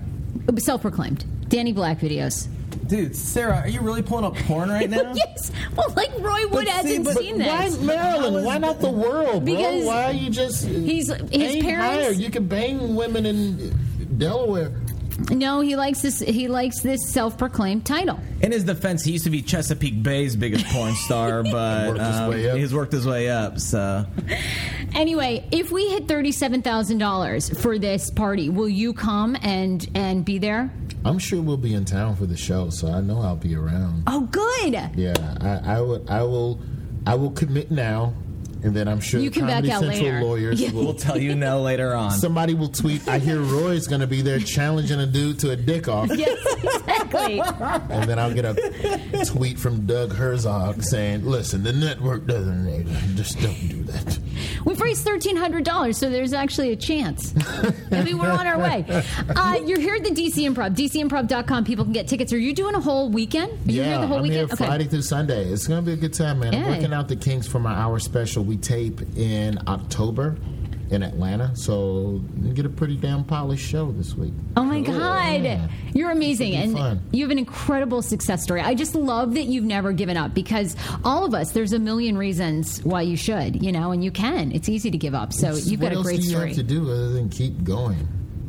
self-proclaimed, 0.57 1.25
Danny 1.49 1.73
Black 1.73 1.99
videos. 1.99 2.47
Dude, 2.87 3.15
Sarah, 3.15 3.57
are 3.57 3.67
you 3.69 3.81
really 3.81 4.01
pulling 4.01 4.25
up 4.25 4.35
porn 4.47 4.69
right 4.69 4.89
now? 4.89 5.13
yes, 5.15 5.51
well, 5.75 5.93
like 5.95 6.11
Roy 6.19 6.41
Wood 6.43 6.65
But 6.65 6.67
hasn't 6.67 7.05
but 7.05 7.17
seen 7.17 7.39
Why 7.39 7.69
this. 7.69 7.79
Maryland? 7.81 8.45
Why 8.45 8.57
not 8.57 8.79
the 8.79 8.89
world, 8.91 9.45
bro? 9.45 9.55
Because 9.55 9.85
Why 9.85 10.03
are 10.05 10.11
you 10.13 10.29
just? 10.29 10.65
he's- 10.67 11.07
his 11.31 11.63
parents- 11.63 11.67
higher? 12.05 12.11
You 12.11 12.29
can 12.29 12.47
bang 12.47 12.95
women 12.95 13.25
in 13.25 13.77
Delaware. 14.17 14.71
No, 15.29 15.61
he 15.61 15.75
likes 15.75 16.01
this. 16.01 16.19
He 16.19 16.47
likes 16.47 16.81
this 16.81 17.11
self-proclaimed 17.11 17.85
title. 17.85 18.19
In 18.41 18.51
his 18.51 18.63
defense, 18.63 19.03
he 19.03 19.11
used 19.11 19.25
to 19.25 19.29
be 19.29 19.41
Chesapeake 19.41 20.01
Bay's 20.01 20.35
biggest 20.35 20.65
porn 20.67 20.93
star, 20.95 21.43
but 21.51 21.89
Worked 21.89 21.99
um, 21.99 22.57
he's 22.57 22.73
worked 22.73 22.91
his 22.91 23.05
way 23.05 23.29
up. 23.29 23.59
So 23.59 24.05
Anyway, 24.93 25.47
if 25.51 25.71
we 25.71 25.87
hit 25.87 26.07
thirty-seven 26.07 26.61
thousand 26.61 26.97
dollars 26.97 27.49
for 27.61 27.79
this 27.79 28.09
party, 28.09 28.49
will 28.49 28.69
you 28.69 28.93
come 28.93 29.37
and 29.41 29.87
and 29.95 30.25
be 30.25 30.37
there? 30.37 30.71
I'm 31.03 31.17
sure 31.17 31.41
we'll 31.41 31.57
be 31.57 31.73
in 31.73 31.85
town 31.85 32.15
for 32.15 32.25
the 32.25 32.37
show, 32.37 32.69
so 32.69 32.87
I 32.91 33.01
know 33.01 33.19
I'll 33.21 33.35
be 33.35 33.55
around. 33.55 34.03
Oh, 34.07 34.21
good. 34.21 34.73
Yeah, 34.95 35.13
I, 35.41 35.77
I 35.77 35.81
would. 35.81 36.09
I 36.09 36.23
will. 36.23 36.59
I 37.07 37.15
will 37.15 37.31
commit 37.31 37.71
now, 37.71 38.13
and 38.63 38.75
then 38.75 38.87
I'm 38.87 38.99
sure 38.99 39.19
You 39.19 39.31
can 39.31 39.43
back 39.47 39.63
Comedy 39.63 39.71
out 39.71 39.79
Central 39.81 40.03
later. 40.03 40.21
lawyers 40.23 40.61
Yeah. 40.61 40.71
we'll 40.73 40.93
tell 40.93 41.17
you 41.17 41.35
no 41.35 41.61
later 41.61 41.93
on. 41.95 42.11
Somebody 42.11 42.53
will 42.53 42.69
tweet. 42.69 43.07
I 43.07 43.19
hear 43.19 43.39
Roy's 43.41 43.87
going 43.87 44.01
to 44.01 44.07
be 44.07 44.21
there 44.21 44.39
challenging 44.39 44.99
a 44.99 45.07
dude 45.07 45.39
to 45.39 45.51
a 45.51 45.55
dick 45.55 45.87
off, 45.87 46.09
Yes, 46.15 46.37
exactly. 46.63 47.39
and 47.41 48.09
then 48.09 48.19
I'll 48.19 48.33
get 48.33 48.45
a 48.45 49.25
tweet 49.25 49.57
from 49.59 49.85
Doug 49.85 50.13
Herzog 50.13 50.83
saying, 50.83 51.25
"Listen, 51.25 51.63
the 51.63 51.73
network 51.73 52.25
doesn't 52.27 52.65
need 52.65 52.87
it. 52.87 53.15
Just 53.15 53.39
don't 53.41 53.69
do 53.69 53.83
that." 53.83 54.19
We've 54.65 54.79
raised 54.79 55.03
thirteen 55.03 55.35
hundred 55.37 55.63
dollars, 55.65 55.97
so 55.97 56.09
there's 56.09 56.33
actually 56.33 56.71
a 56.71 56.75
chance. 56.75 57.33
I 57.91 58.03
mean, 58.03 58.17
we're 58.17 58.29
on 58.31 58.47
our 58.47 58.59
way. 58.59 58.85
Uh, 59.35 59.59
you're 59.65 59.79
here 59.79 59.95
at 59.95 60.03
the 60.03 60.11
DC 60.11 60.47
Improv, 60.49 60.75
DCImprov.com. 60.75 61.65
People 61.65 61.83
can 61.85 61.93
get 61.93 62.07
tickets. 62.07 62.31
Are 62.33 62.37
you 62.37 62.53
doing 62.53 62.75
a 62.75 62.79
whole 62.79 63.09
weekend? 63.09 63.51
Are 63.51 63.71
you 63.71 63.81
yeah, 63.81 63.87
here 63.89 63.97
the 63.99 64.07
whole 64.07 64.17
I'm 64.17 64.23
weekend? 64.23 64.49
here 64.49 64.57
Friday 64.57 64.85
through 64.85 65.01
Sunday. 65.01 65.45
It's 65.45 65.67
gonna 65.67 65.81
be 65.81 65.93
a 65.93 65.97
good 65.97 66.13
time, 66.13 66.39
man. 66.39 66.53
I'm 66.53 66.61
Yeah. 66.61 66.69
working 66.69 66.93
out 66.93 67.07
the 67.07 67.15
kinks 67.15 67.47
for 67.47 67.59
my 67.59 67.73
hour 67.73 67.99
special. 67.99 68.43
We 68.51 68.57
tape 68.57 68.99
in 69.15 69.59
October 69.65 70.35
in 70.89 71.03
Atlanta, 71.03 71.55
so 71.55 72.21
you 72.41 72.51
get 72.51 72.65
a 72.65 72.69
pretty 72.69 72.97
damn 72.97 73.23
polished 73.23 73.65
show 73.65 73.93
this 73.93 74.13
week. 74.13 74.33
Oh 74.57 74.65
my 74.65 74.81
God. 74.81 75.41
Yeah. 75.41 75.69
You're 75.93 76.11
amazing. 76.11 76.53
And 76.55 76.73
fun. 76.73 77.01
you 77.13 77.23
have 77.23 77.31
an 77.31 77.37
incredible 77.37 78.01
success 78.01 78.43
story. 78.43 78.59
I 78.59 78.75
just 78.75 78.93
love 78.93 79.35
that 79.35 79.45
you've 79.45 79.63
never 79.63 79.93
given 79.93 80.17
up 80.17 80.33
because 80.33 80.75
all 81.05 81.23
of 81.23 81.33
us, 81.33 81.53
there's 81.53 81.71
a 81.71 81.79
million 81.79 82.17
reasons 82.17 82.83
why 82.83 83.03
you 83.03 83.15
should, 83.15 83.63
you 83.63 83.71
know, 83.71 83.91
and 83.93 84.03
you 84.03 84.11
can. 84.11 84.51
It's 84.51 84.67
easy 84.67 84.91
to 84.91 84.97
give 84.97 85.15
up. 85.15 85.31
So 85.31 85.47
It's- 85.51 85.67
you've 85.67 85.79
got 85.79 85.85
what 85.85 85.93
a 85.93 85.95
else 85.99 86.05
great 86.07 86.17
do 86.19 86.23
you 86.25 86.29
story. 86.31 86.47
have 86.49 86.57
to 86.57 86.63
do 86.63 86.91
other 86.91 87.13
than 87.13 87.29
keep 87.29 87.63
going? 87.63 88.05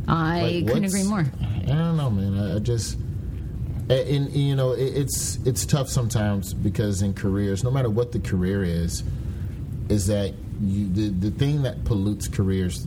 I 0.08 0.42
Like, 0.42 0.66
couldn't 0.66 0.84
agree 0.86 1.04
more. 1.04 1.24
I 1.62 1.66
don't 1.66 1.96
know, 1.96 2.10
man. 2.10 2.36
I, 2.40 2.56
I 2.56 2.58
just, 2.58 2.98
and, 3.88 3.90
and, 3.90 4.30
you 4.32 4.56
know, 4.56 4.72
it, 4.72 4.82
it's 4.96 5.38
it's 5.44 5.64
tough 5.64 5.88
sometimes 5.88 6.54
because 6.54 7.02
in 7.02 7.14
careers, 7.14 7.62
no 7.62 7.70
matter 7.70 7.88
what 7.88 8.10
the 8.10 8.18
career 8.18 8.64
is, 8.64 9.04
is 9.92 10.06
that 10.06 10.34
you 10.60 10.88
the 10.88 11.08
the 11.10 11.30
thing 11.30 11.62
that 11.62 11.84
pollutes 11.84 12.26
careers 12.28 12.86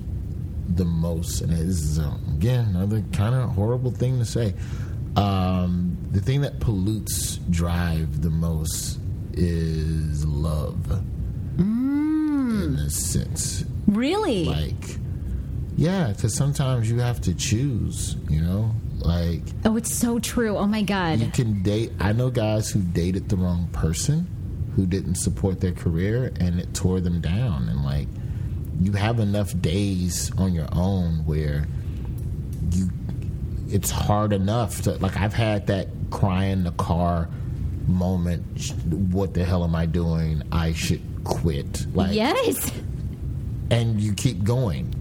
the 0.67 0.85
most, 0.85 1.41
and 1.41 1.51
it 1.53 1.59
is 1.59 1.99
uh, 1.99 2.17
again 2.35 2.65
another 2.75 3.03
kind 3.13 3.35
of 3.35 3.49
horrible 3.51 3.91
thing 3.91 4.17
to 4.19 4.25
say. 4.25 4.53
Um, 5.15 5.97
the 6.11 6.19
thing 6.19 6.41
that 6.41 6.59
pollutes 6.59 7.37
drive 7.49 8.21
the 8.21 8.29
most 8.29 8.99
is 9.33 10.25
love, 10.25 11.01
in 11.57 12.77
a 12.85 12.89
sense 12.89 13.63
Really? 13.87 14.45
like 14.45 14.97
yeah 15.77 16.07
because 16.11 16.33
sometimes 16.35 16.89
you 16.89 16.99
have 16.99 17.19
to 17.21 17.33
choose 17.33 18.15
you 18.29 18.41
know 18.41 18.71
like 18.99 19.41
oh, 19.65 19.75
it's 19.77 19.93
so 19.93 20.19
true. 20.19 20.57
Oh 20.57 20.65
my 20.67 20.81
God. 20.81 21.19
you 21.19 21.27
can 21.31 21.61
date 21.63 21.91
i 21.99 22.11
know 22.13 22.29
guys 22.29 22.69
who 22.71 22.79
dated 22.81 23.27
the 23.29 23.35
wrong 23.35 23.67
person 23.73 24.25
who 24.75 24.85
didn't 24.85 25.15
support 25.15 25.61
their 25.61 25.71
career 25.71 26.31
and 26.39 26.59
it 26.59 26.73
tore 26.73 26.99
them 26.99 27.21
down 27.21 27.67
and 27.69 27.83
like 27.83 28.07
you 28.81 28.91
have 28.91 29.19
enough 29.19 29.59
days 29.61 30.31
on 30.37 30.53
your 30.53 30.67
own 30.73 31.25
where 31.25 31.65
you 32.71 32.89
it's 33.69 33.89
hard 33.89 34.33
enough 34.33 34.81
to 34.81 34.91
like 34.97 35.15
i've 35.17 35.33
had 35.33 35.65
that 35.67 35.87
cry 36.11 36.45
in 36.45 36.63
the 36.63 36.71
car 36.73 37.27
moment 37.87 38.43
what 39.11 39.33
the 39.33 39.43
hell 39.45 39.63
am 39.63 39.75
i 39.75 39.85
doing 39.85 40.41
i 40.51 40.73
should 40.73 41.01
quit 41.23 41.85
like 41.95 42.13
Yes. 42.13 42.71
and 43.71 43.99
you 44.01 44.13
keep 44.13 44.43
going. 44.43 44.93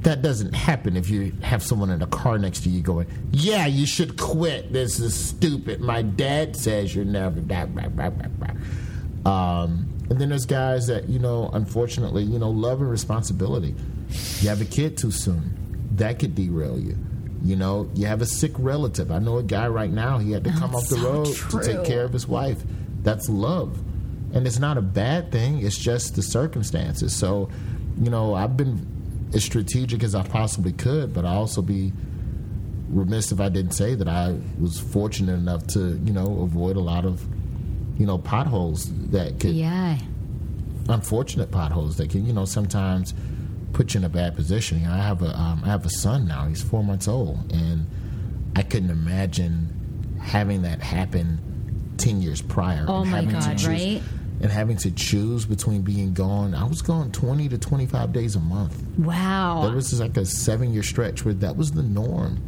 That 0.00 0.22
doesn't 0.22 0.54
happen 0.54 0.96
if 0.96 1.10
you 1.10 1.32
have 1.42 1.62
someone 1.62 1.90
in 1.90 2.00
a 2.00 2.06
car 2.06 2.38
next 2.38 2.60
to 2.60 2.68
you 2.70 2.80
going, 2.80 3.06
"Yeah, 3.32 3.66
you 3.66 3.86
should 3.86 4.16
quit. 4.16 4.72
This 4.72 4.98
is 4.98 5.14
stupid. 5.14 5.80
My 5.80 6.02
dad 6.02 6.56
says 6.56 6.94
you're 6.94 7.04
never." 7.04 7.40
Blah, 7.40 7.66
blah, 7.66 7.88
blah, 7.88 8.10
blah, 8.10 8.28
blah." 8.28 9.32
Um, 9.32 9.88
and 10.08 10.18
then 10.18 10.30
there's 10.30 10.46
guys 10.46 10.86
that 10.86 11.08
you 11.08 11.18
know, 11.18 11.50
unfortunately, 11.52 12.22
you 12.22 12.38
know, 12.38 12.50
love 12.50 12.80
and 12.80 12.90
responsibility. 12.90 13.74
You 14.40 14.48
have 14.48 14.60
a 14.60 14.64
kid 14.64 14.96
too 14.96 15.10
soon, 15.10 15.54
that 15.96 16.18
could 16.18 16.34
derail 16.34 16.78
you. 16.78 16.96
You 17.42 17.56
know, 17.56 17.90
you 17.94 18.06
have 18.06 18.22
a 18.22 18.26
sick 18.26 18.52
relative. 18.58 19.10
I 19.10 19.18
know 19.18 19.38
a 19.38 19.42
guy 19.42 19.68
right 19.68 19.90
now. 19.90 20.18
He 20.18 20.32
had 20.32 20.44
to 20.44 20.50
come 20.50 20.74
off 20.74 20.88
the 20.88 20.96
so 20.96 21.12
road 21.12 21.34
true. 21.34 21.60
to 21.60 21.66
take 21.66 21.84
care 21.84 22.04
of 22.04 22.12
his 22.12 22.26
wife. 22.26 22.62
That's 23.02 23.28
love 23.28 23.78
and 24.32 24.46
it's 24.46 24.58
not 24.58 24.78
a 24.78 24.82
bad 24.82 25.32
thing 25.32 25.64
it's 25.64 25.78
just 25.78 26.14
the 26.14 26.22
circumstances 26.22 27.14
so 27.14 27.48
you 28.00 28.10
know 28.10 28.34
i've 28.34 28.56
been 28.56 28.86
as 29.34 29.44
strategic 29.44 30.02
as 30.02 30.14
i 30.14 30.22
possibly 30.22 30.72
could 30.72 31.12
but 31.14 31.24
i 31.24 31.30
also 31.34 31.62
be 31.62 31.92
remiss 32.88 33.30
if 33.32 33.40
i 33.40 33.48
didn't 33.48 33.72
say 33.72 33.94
that 33.94 34.08
i 34.08 34.34
was 34.58 34.80
fortunate 34.80 35.34
enough 35.34 35.66
to 35.66 35.98
you 36.04 36.12
know 36.12 36.42
avoid 36.42 36.76
a 36.76 36.80
lot 36.80 37.04
of 37.04 37.24
you 37.98 38.06
know 38.06 38.18
potholes 38.18 38.90
that 39.10 39.38
could 39.38 39.52
Yeah. 39.54 39.98
unfortunate 40.88 41.50
potholes 41.50 41.96
that 41.98 42.10
can 42.10 42.26
you 42.26 42.32
know 42.32 42.44
sometimes 42.44 43.14
put 43.72 43.94
you 43.94 43.98
in 43.98 44.04
a 44.04 44.08
bad 44.08 44.34
position. 44.34 44.80
You 44.80 44.86
know, 44.86 44.92
I 44.94 44.98
have 44.98 45.22
a 45.22 45.38
um, 45.38 45.62
I 45.64 45.68
have 45.68 45.86
a 45.86 45.90
son 45.90 46.26
now. 46.26 46.46
He's 46.46 46.60
four 46.60 46.82
months 46.82 47.06
old, 47.06 47.52
and 47.52 47.86
I 48.56 48.62
couldn't 48.62 48.90
imagine 48.90 50.16
having 50.20 50.62
that 50.62 50.80
happen 50.82 51.38
ten 51.96 52.20
years 52.20 52.42
prior. 52.42 52.84
Oh 52.88 53.04
my 53.04 53.24
God, 53.24 53.62
right? 53.62 54.02
And 54.42 54.50
having 54.50 54.78
to 54.78 54.90
choose 54.90 55.44
between 55.44 55.82
being 55.82 56.14
gone, 56.14 56.54
I 56.54 56.64
was 56.64 56.80
gone 56.80 57.12
twenty 57.12 57.48
to 57.50 57.58
twenty 57.58 57.84
five 57.86 58.12
days 58.12 58.36
a 58.36 58.40
month. 58.40 58.74
Wow. 58.98 59.60
There 59.64 59.74
was 59.74 60.00
like 60.00 60.16
a 60.16 60.24
seven 60.24 60.72
year 60.72 60.82
stretch 60.82 61.24
where 61.24 61.34
that 61.34 61.56
was 61.56 61.72
the 61.72 61.82
norm. 61.82 62.40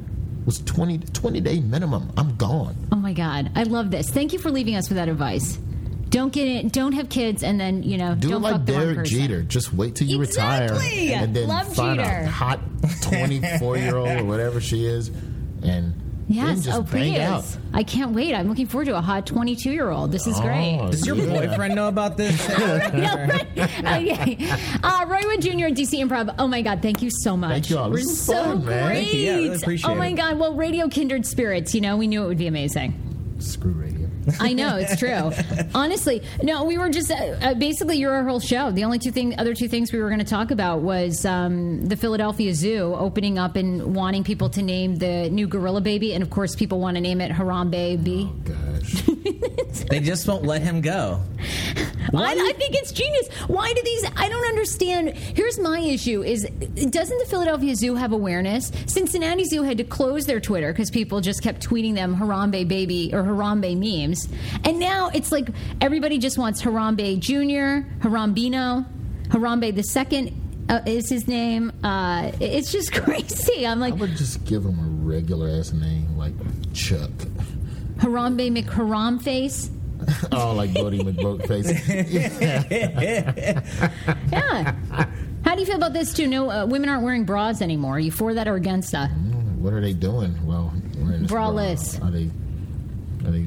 Was 0.47 0.59
20, 0.59 0.99
20 0.99 1.40
day 1.40 1.61
minimum. 1.61 2.11
I'm 2.16 2.34
gone. 2.36 2.74
Oh 2.90 2.97
my 2.97 3.12
God, 3.12 3.53
I 3.55 3.62
love 3.62 3.93
this. 3.93 4.11
Thank 4.11 4.32
you 4.32 4.40
for 4.40 4.51
leaving 4.51 4.74
us 4.74 4.88
with 4.88 4.97
that 4.97 5.09
advice. 5.09 5.57
Don't 6.09 6.32
get 6.32 6.49
it. 6.49 6.72
Don't 6.72 6.93
have 6.95 7.09
kids, 7.09 7.43
and 7.45 7.61
then 7.61 7.82
you 7.84 7.97
know, 7.97 8.14
Do 8.16 8.30
not 8.30 8.36
it 8.36 8.40
like 8.40 8.64
Derek. 8.64 9.07
Jeter. 9.07 9.43
Just 9.43 9.72
wait 9.72 9.95
till 9.95 10.09
you 10.09 10.20
Exactly. 10.20 10.78
retire, 11.09 11.22
and 11.22 11.36
then 11.36 11.47
Love 11.47 11.72
find 11.76 12.01
Jeter. 12.01 12.11
a 12.11 12.26
hot 12.26 12.59
twenty-four 13.03 13.76
year 13.76 13.97
old 13.97 14.09
or 14.09 14.24
whatever 14.24 14.61
she 14.61 14.84
is, 14.84 15.09
and 15.62 15.95
Yes. 16.29 16.64
just 16.64 16.79
Oh, 16.79 16.83
bang 16.83 17.12
please. 17.14 17.18
out. 17.20 17.45
I 17.75 17.83
can't 17.83 18.12
wait. 18.12 18.35
I'm 18.35 18.49
looking 18.49 18.66
forward 18.66 18.87
to 18.87 18.97
a 18.97 19.01
hot 19.01 19.27
22 19.27 19.70
year 19.70 19.91
old. 19.91 20.12
This 20.12 20.27
is 20.27 20.39
great. 20.41 20.79
Oh, 20.81 20.91
Does 20.91 21.07
your 21.07 21.16
yeah. 21.16 21.47
boyfriend 21.49 21.75
know 21.75 21.89
about 21.89 22.16
this? 22.16 22.41
No, 22.93 23.14
right. 23.16 24.11
okay. 24.11 24.39
Uh, 24.83 25.05
Roy 25.09 25.20
Wood 25.25 25.43
Jr. 25.43 25.66
at 25.66 25.75
DC 25.75 26.01
Improv. 26.03 26.35
Oh 26.39 26.47
my 26.49 26.62
God, 26.62 26.81
thank 26.83 27.03
you 27.03 27.11
so 27.11 27.37
much. 27.37 27.51
Thank 27.51 27.70
you 27.70 27.79
all. 27.79 27.91
We're 27.91 27.97
This 27.99 28.07
was 28.07 28.20
so 28.23 28.35
fun, 28.45 28.61
great. 28.62 29.09
Thank. 29.09 29.14
Yeah, 29.14 29.33
I 29.33 29.35
really 29.37 29.55
appreciate 29.57 29.91
oh 29.91 29.95
my 29.95 30.09
it. 30.09 30.12
God. 30.14 30.39
Well, 30.39 30.55
Radio 30.55 30.89
Kindred 30.89 31.27
Spirits. 31.27 31.75
You 31.75 31.81
know, 31.81 31.97
we 31.97 32.07
knew 32.07 32.23
it 32.25 32.27
would 32.29 32.39
be 32.39 32.47
amazing. 32.47 32.95
Screw 33.39 33.73
radio. 33.73 33.91
I 34.41 34.53
know 34.53 34.77
it's 34.77 34.97
true. 34.99 35.33
Honestly, 35.75 36.23
no, 36.43 36.64
we 36.64 36.79
were 36.79 36.91
just 36.91 37.11
uh, 37.11 37.14
uh, 37.14 37.55
basically 37.55 37.99
your 37.99 38.23
whole 38.25 38.41
show. 38.41 38.70
The 38.70 38.85
only 38.85 38.99
two 38.99 39.11
thing, 39.11 39.39
other 39.39 39.55
two 39.55 39.68
things 39.68 39.93
we 39.93 40.01
were 40.01 40.09
going 40.09 40.20
to 40.20 40.25
talk 40.25 40.51
about 40.51 40.81
was 40.81 41.25
um, 41.25 41.87
the 41.87 41.97
Philadelphia 41.97 42.55
Zoo 42.55 42.95
opening 42.95 43.39
up 43.39 43.57
and 43.57 43.95
wanting 43.95 44.25
people 44.25 44.51
to 44.51 44.62
name 44.62 44.97
the 44.97 45.31
new 45.31 45.47
gorilla 45.47 45.81
baby, 45.81 46.14
and 46.14 46.23
of 46.23 46.31
course, 46.31 46.55
people 46.55 46.81
want 46.81 46.97
to 46.97 47.01
name 47.01 47.20
it 47.20 47.31
Harambe 47.33 48.03
B. 48.03 48.31
Gosh. 48.45 49.03
they 49.91 50.01
just 50.01 50.27
won't 50.27 50.45
let 50.45 50.62
him 50.62 50.81
go. 50.81 51.20
I, 52.14 52.32
I 52.32 52.53
think 52.59 52.74
it's 52.74 52.92
genius. 52.92 53.28
Why 53.48 53.72
do 53.72 53.82
these? 53.82 54.05
I 54.16 54.28
don't 54.28 54.44
understand. 54.46 55.11
Here's 55.16 55.59
my 55.59 55.78
issue: 55.80 56.22
is 56.22 56.42
doesn't 56.44 57.18
the 57.18 57.26
Philadelphia 57.28 57.74
Zoo 57.76 57.94
have 57.94 58.12
awareness? 58.12 58.70
Cincinnati 58.86 59.44
Zoo 59.44 59.62
had 59.62 59.78
to 59.78 59.84
close 59.84 60.26
their 60.26 60.40
Twitter 60.40 60.72
because 60.72 60.90
people 60.90 61.20
just 61.20 61.42
kept 61.42 61.66
tweeting 61.66 61.94
them 61.94 62.16
Harambe 62.16 62.66
baby 62.66 63.11
or 63.12 63.22
Harambe 63.22 63.76
memes, 63.76 64.28
and 64.64 64.78
now 64.78 65.11
it's 65.14 65.32
like 65.32 65.48
everybody 65.80 66.18
just 66.18 66.38
wants 66.38 66.61
Harambe 66.62 67.18
Junior, 67.18 67.86
Harambino, 68.00 68.84
Harambe 69.28 69.74
the 69.74 69.82
second. 69.82 70.38
uh, 70.68 70.80
is 70.86 71.09
his 71.11 71.26
name. 71.26 71.72
Uh, 71.82 72.30
it's 72.40 72.70
just 72.72 72.92
crazy. 73.03 73.66
I'm 73.66 73.80
like, 73.80 73.94
I 73.94 73.96
would 73.96 74.16
just 74.16 74.44
give 74.44 74.64
him 74.64 74.78
a 74.78 75.07
regular 75.07 75.48
ass 75.48 75.72
name 75.72 76.16
like 76.16 76.32
Chuck. 76.72 77.11
Harambe 77.98 78.50
McHaram 78.57 79.20
face. 79.22 79.70
oh, 80.32 80.53
like 80.55 80.70
Boaty 80.70 81.00
McBoatface. 81.00 81.72
Yeah. 82.12 83.62
Yeah. 84.30 84.74
How 85.44 85.55
do 85.55 85.61
you 85.61 85.66
feel 85.66 85.76
about 85.76 85.92
this 85.92 86.12
too? 86.12 86.26
No, 86.26 86.50
uh, 86.50 86.66
women 86.66 86.88
aren't 86.88 87.03
wearing 87.03 87.24
bras 87.24 87.61
anymore. 87.62 87.96
Are 87.96 88.00
you 88.00 88.11
for 88.11 88.34
that 88.34 88.48
or 88.48 88.55
against 88.57 88.92
that? 88.92 89.11
what 89.11 89.72
are 89.72 89.80
they 89.80 89.92
doing? 89.92 90.44
Well, 90.44 90.72
wearing 90.98 91.22
this 91.22 91.30
bra? 91.30 91.48
Are 91.48 92.11
they? 92.11 92.30
Are 93.24 93.30
they 93.30 93.46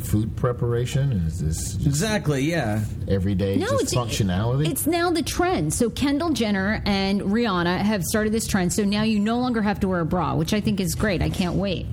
food 0.00 0.36
preparation? 0.36 1.12
Is 1.12 1.40
this 1.40 1.86
Exactly. 1.86 2.42
Yeah. 2.42 2.84
everyday 3.08 3.56
no, 3.56 3.66
just 3.66 3.94
functionality? 3.94 4.68
It's 4.68 4.86
now 4.86 5.10
the 5.10 5.22
trend. 5.22 5.74
So 5.74 5.90
Kendall 5.90 6.30
Jenner 6.30 6.82
and 6.84 7.20
Rihanna 7.22 7.78
have 7.78 8.04
started 8.04 8.32
this 8.32 8.46
trend. 8.46 8.72
So 8.72 8.84
now 8.84 9.02
you 9.02 9.18
no 9.18 9.38
longer 9.38 9.62
have 9.62 9.80
to 9.80 9.88
wear 9.88 10.00
a 10.00 10.06
bra, 10.06 10.34
which 10.34 10.52
I 10.52 10.60
think 10.60 10.80
is 10.80 10.94
great. 10.94 11.22
I 11.22 11.30
can't 11.30 11.56
wait. 11.56 11.86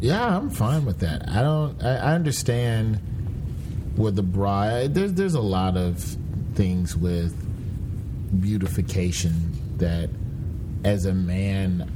Yeah, 0.00 0.36
I'm 0.36 0.50
fine 0.50 0.84
with 0.84 1.00
that. 1.00 1.28
I 1.28 1.42
don't. 1.42 1.82
I, 1.82 1.96
I 1.96 2.14
understand 2.14 3.00
with 3.96 4.16
the 4.16 4.22
bra. 4.22 4.86
There's 4.88 5.12
there's 5.14 5.34
a 5.34 5.40
lot 5.40 5.76
of 5.76 6.02
things 6.54 6.96
with 6.96 7.34
beautification 8.40 9.52
that, 9.78 10.10
as 10.84 11.06
a 11.06 11.14
man, 11.14 11.90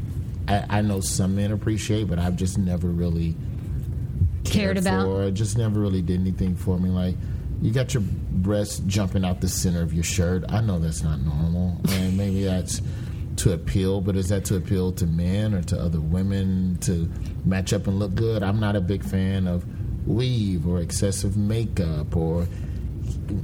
I, 0.47 0.79
I 0.79 0.83
know 0.83 1.01
some 1.01 1.37
men 1.37 1.53
appreciate, 1.53 2.09
but 2.09 2.19
I've 2.19 2.37
just 2.37 2.59
never 2.59 2.89
really 2.89 3.37
Cared 4.45 4.79
about? 4.79 5.05
for. 5.05 5.25
It 5.25 5.33
just 5.33 5.59
never 5.59 5.81
really 5.81 6.03
did 6.03 6.21
anything 6.21 6.57
for 6.57 6.79
me. 6.79 6.89
Like 6.89 7.17
you 7.61 7.71
got 7.73 7.93
your 7.95 8.03
breasts 8.03 8.81
jumping 8.87 9.25
out 9.25 9.41
the 9.41 9.49
center 9.49 9.83
of 9.83 9.93
your 9.93 10.05
shirt. 10.05 10.45
I 10.49 10.61
know 10.61 10.79
that's 10.79 11.03
not 11.03 11.21
normal, 11.21 11.81
and 11.91 12.17
maybe 12.17 12.45
that's 12.45 12.81
to 13.37 13.53
appeal. 13.53 14.01
But 14.01 14.17
is 14.17 14.29
that 14.29 14.45
to 14.47 14.57
appeal 14.57 14.93
to 14.93 15.07
men 15.07 15.55
or 15.55 15.63
to 15.65 15.79
other 15.79 16.01
women 16.01 16.79
to 16.83 17.11
match 17.45 17.73
up 17.73 17.87
and 17.87 17.99
look 17.99 18.15
good? 18.15 18.43
I'm 18.43 18.61
not 18.61 18.75
a 18.77 18.81
big 18.81 19.05
fan 19.05 19.47
of 19.47 19.65
weave 20.09 20.67
or 20.67 20.81
excessive 20.81 21.37
makeup 21.37 22.17
or 22.17 22.47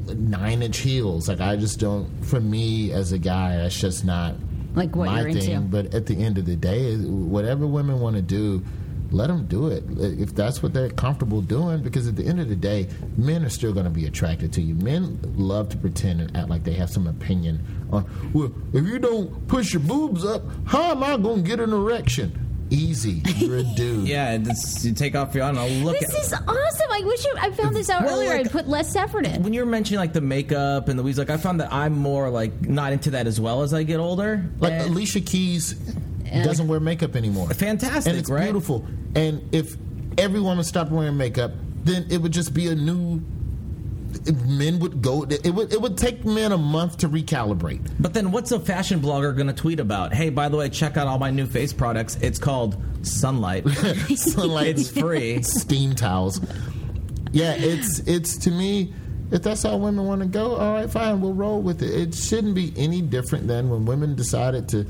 nine 0.09 0.63
inch 0.63 0.79
heels. 0.79 1.29
Like 1.29 1.41
I 1.41 1.57
just 1.57 1.79
don't. 1.79 2.09
For 2.25 2.41
me 2.41 2.91
as 2.93 3.13
a 3.13 3.19
guy, 3.19 3.57
that's 3.59 3.79
just 3.79 4.05
not 4.05 4.35
Like 4.75 4.97
what 4.97 5.07
my 5.07 5.21
you're 5.21 5.33
thing. 5.33 5.51
into. 5.51 5.69
But 5.69 5.95
at 5.95 6.07
the 6.07 6.17
end 6.17 6.39
of 6.39 6.47
the 6.47 6.57
day, 6.57 6.97
whatever 6.97 7.67
women 7.67 8.01
want 8.01 8.17
to 8.17 8.23
do, 8.23 8.65
let 9.11 9.29
them 9.29 9.47
do 9.47 9.69
it. 9.69 9.85
If 9.99 10.35
that's 10.35 10.63
what 10.63 10.73
they're 10.73 10.91
comfortable 10.91 11.41
doing, 11.43 11.83
because 11.83 12.09
at 12.09 12.17
the 12.17 12.25
end 12.27 12.41
of 12.41 12.49
the 12.49 12.57
day, 12.57 12.89
men 13.17 13.45
are 13.45 13.51
still 13.51 13.73
going 13.73 13.85
to 13.85 13.91
be 13.91 14.07
attracted 14.07 14.53
to 14.55 14.63
you. 14.63 14.75
Men 14.75 15.21
love 15.37 15.69
to 15.71 15.77
pretend 15.77 16.21
and 16.21 16.37
act 16.37 16.49
like 16.49 16.65
they 16.65 16.73
have 16.73 16.91
some 16.91 17.07
opinion 17.07 17.61
on. 17.93 18.11
Well, 18.33 18.53
if 18.73 18.85
you 18.85 18.99
don't 18.99 19.47
push 19.47 19.73
your 19.73 19.83
boobs 19.83 20.25
up, 20.25 20.43
how 20.67 20.93
am 20.93 21.03
I 21.05 21.17
going 21.19 21.45
to 21.45 21.49
get 21.49 21.61
an 21.61 21.73
erection? 21.73 22.41
Easy, 22.75 23.23
you're 23.37 23.59
a 23.59 23.63
dude. 23.77 24.07
Yeah. 24.09 24.39
It's, 24.41 24.85
you 24.85 24.93
take 24.93 25.15
off 25.15 25.35
your. 25.35 25.45
I 25.45 25.53
don't 25.53 25.57
know. 25.57 25.85
Look 25.85 25.99
This 26.01 26.11
at. 26.15 26.21
is 26.21 26.33
awesome. 26.33 26.91
I 26.91 27.03
wish 27.05 27.25
you, 27.25 27.35
I 27.41 27.51
found 27.53 27.75
this 27.77 27.89
out 27.89 28.05
Well, 28.05 28.17
earlier. 28.17 28.31
like- 28.37 28.47
I'd 28.47 28.51
put 28.53 28.69
less 28.69 28.95
effort 28.97 29.27
in. 29.27 29.43
when 29.43 29.53
you're 29.53 29.67
mentioning 29.67 30.01
like 30.01 30.13
the 30.13 30.21
makeup 30.21 30.89
and 30.89 30.99
the 30.99 31.03
weaves, 31.03 31.19
like 31.19 31.31
I 31.31 31.37
found 31.37 31.61
that 31.61 31.73
I'm 31.73 31.97
more 31.97 32.29
like 32.31 32.63
not 32.69 32.93
into 32.93 33.11
that 33.13 33.27
as 33.27 33.41
well 33.41 33.63
as 33.63 33.73
I 33.73 33.83
get 33.85 34.01
older. 34.01 34.45
Like 34.59 34.73
And- 34.73 34.91
Alicia 34.91 35.21
Keys 35.21 35.73
doesn't 36.25 36.67
wear 36.67 36.81
makeup 36.81 37.15
anymore. 37.17 37.49
Fantastic, 37.51 38.11
and 38.11 38.19
it's 38.19 38.29
right? 38.31 38.45
beautiful. 38.45 38.85
And 39.15 39.55
if 39.55 39.77
everyone 40.19 40.57
would 40.57 40.67
stop 40.67 40.91
wearing 40.91 41.17
makeup, 41.17 41.53
then 41.85 42.07
it 42.11 42.19
would 42.19 42.33
just 42.33 42.53
be 42.55 42.67
a 42.69 42.75
new. 42.75 43.21
Men 44.47 44.79
would 44.81 45.03
go. 45.03 45.25
It 45.25 45.51
would. 45.51 45.73
It 45.73 45.81
would 45.81 45.97
take 45.99 46.25
men 46.25 46.53
a 46.53 46.59
month 46.59 46.99
to 46.99 47.09
recalibrate. 47.09 47.91
But 47.99 48.15
then 48.15 48.31
what's 48.33 48.53
a 48.53 48.61
fashion 48.61 49.01
blogger 49.01 49.35
going 49.35 49.47
to 49.49 49.53
tweet 49.53 49.81
about? 49.81 50.13
Hey, 50.13 50.31
by 50.31 50.49
the 50.49 50.57
way, 50.57 50.69
check 50.69 50.97
out 50.97 51.07
all 51.07 51.19
my 51.19 51.31
new 51.31 51.47
face 51.47 51.73
products. 51.73 52.17
It's 52.17 52.39
called 52.39 52.77
Sunlight. 53.03 53.69
Sunlight, 54.17 54.79
it's 54.79 54.91
free. 54.91 55.43
steam 55.43 55.95
towels. 55.95 56.41
Yeah, 57.33 57.55
it's 57.55 58.01
it's 58.01 58.37
to 58.39 58.51
me. 58.51 58.95
If 59.31 59.43
that's 59.43 59.63
how 59.63 59.77
women 59.77 60.07
want 60.07 60.21
to 60.21 60.29
go, 60.29 60.55
all 60.57 60.75
right, 60.75 60.89
fine, 60.89 61.21
we'll 61.21 61.33
roll 61.33 61.61
with 61.61 61.83
it. 61.83 61.91
It 61.91 62.15
shouldn't 62.15 62.55
be 62.55 62.73
any 62.77 63.01
different 63.01 63.49
than 63.49 63.71
when 63.71 63.85
women 63.87 64.15
decided 64.15 64.69
to 64.69 64.87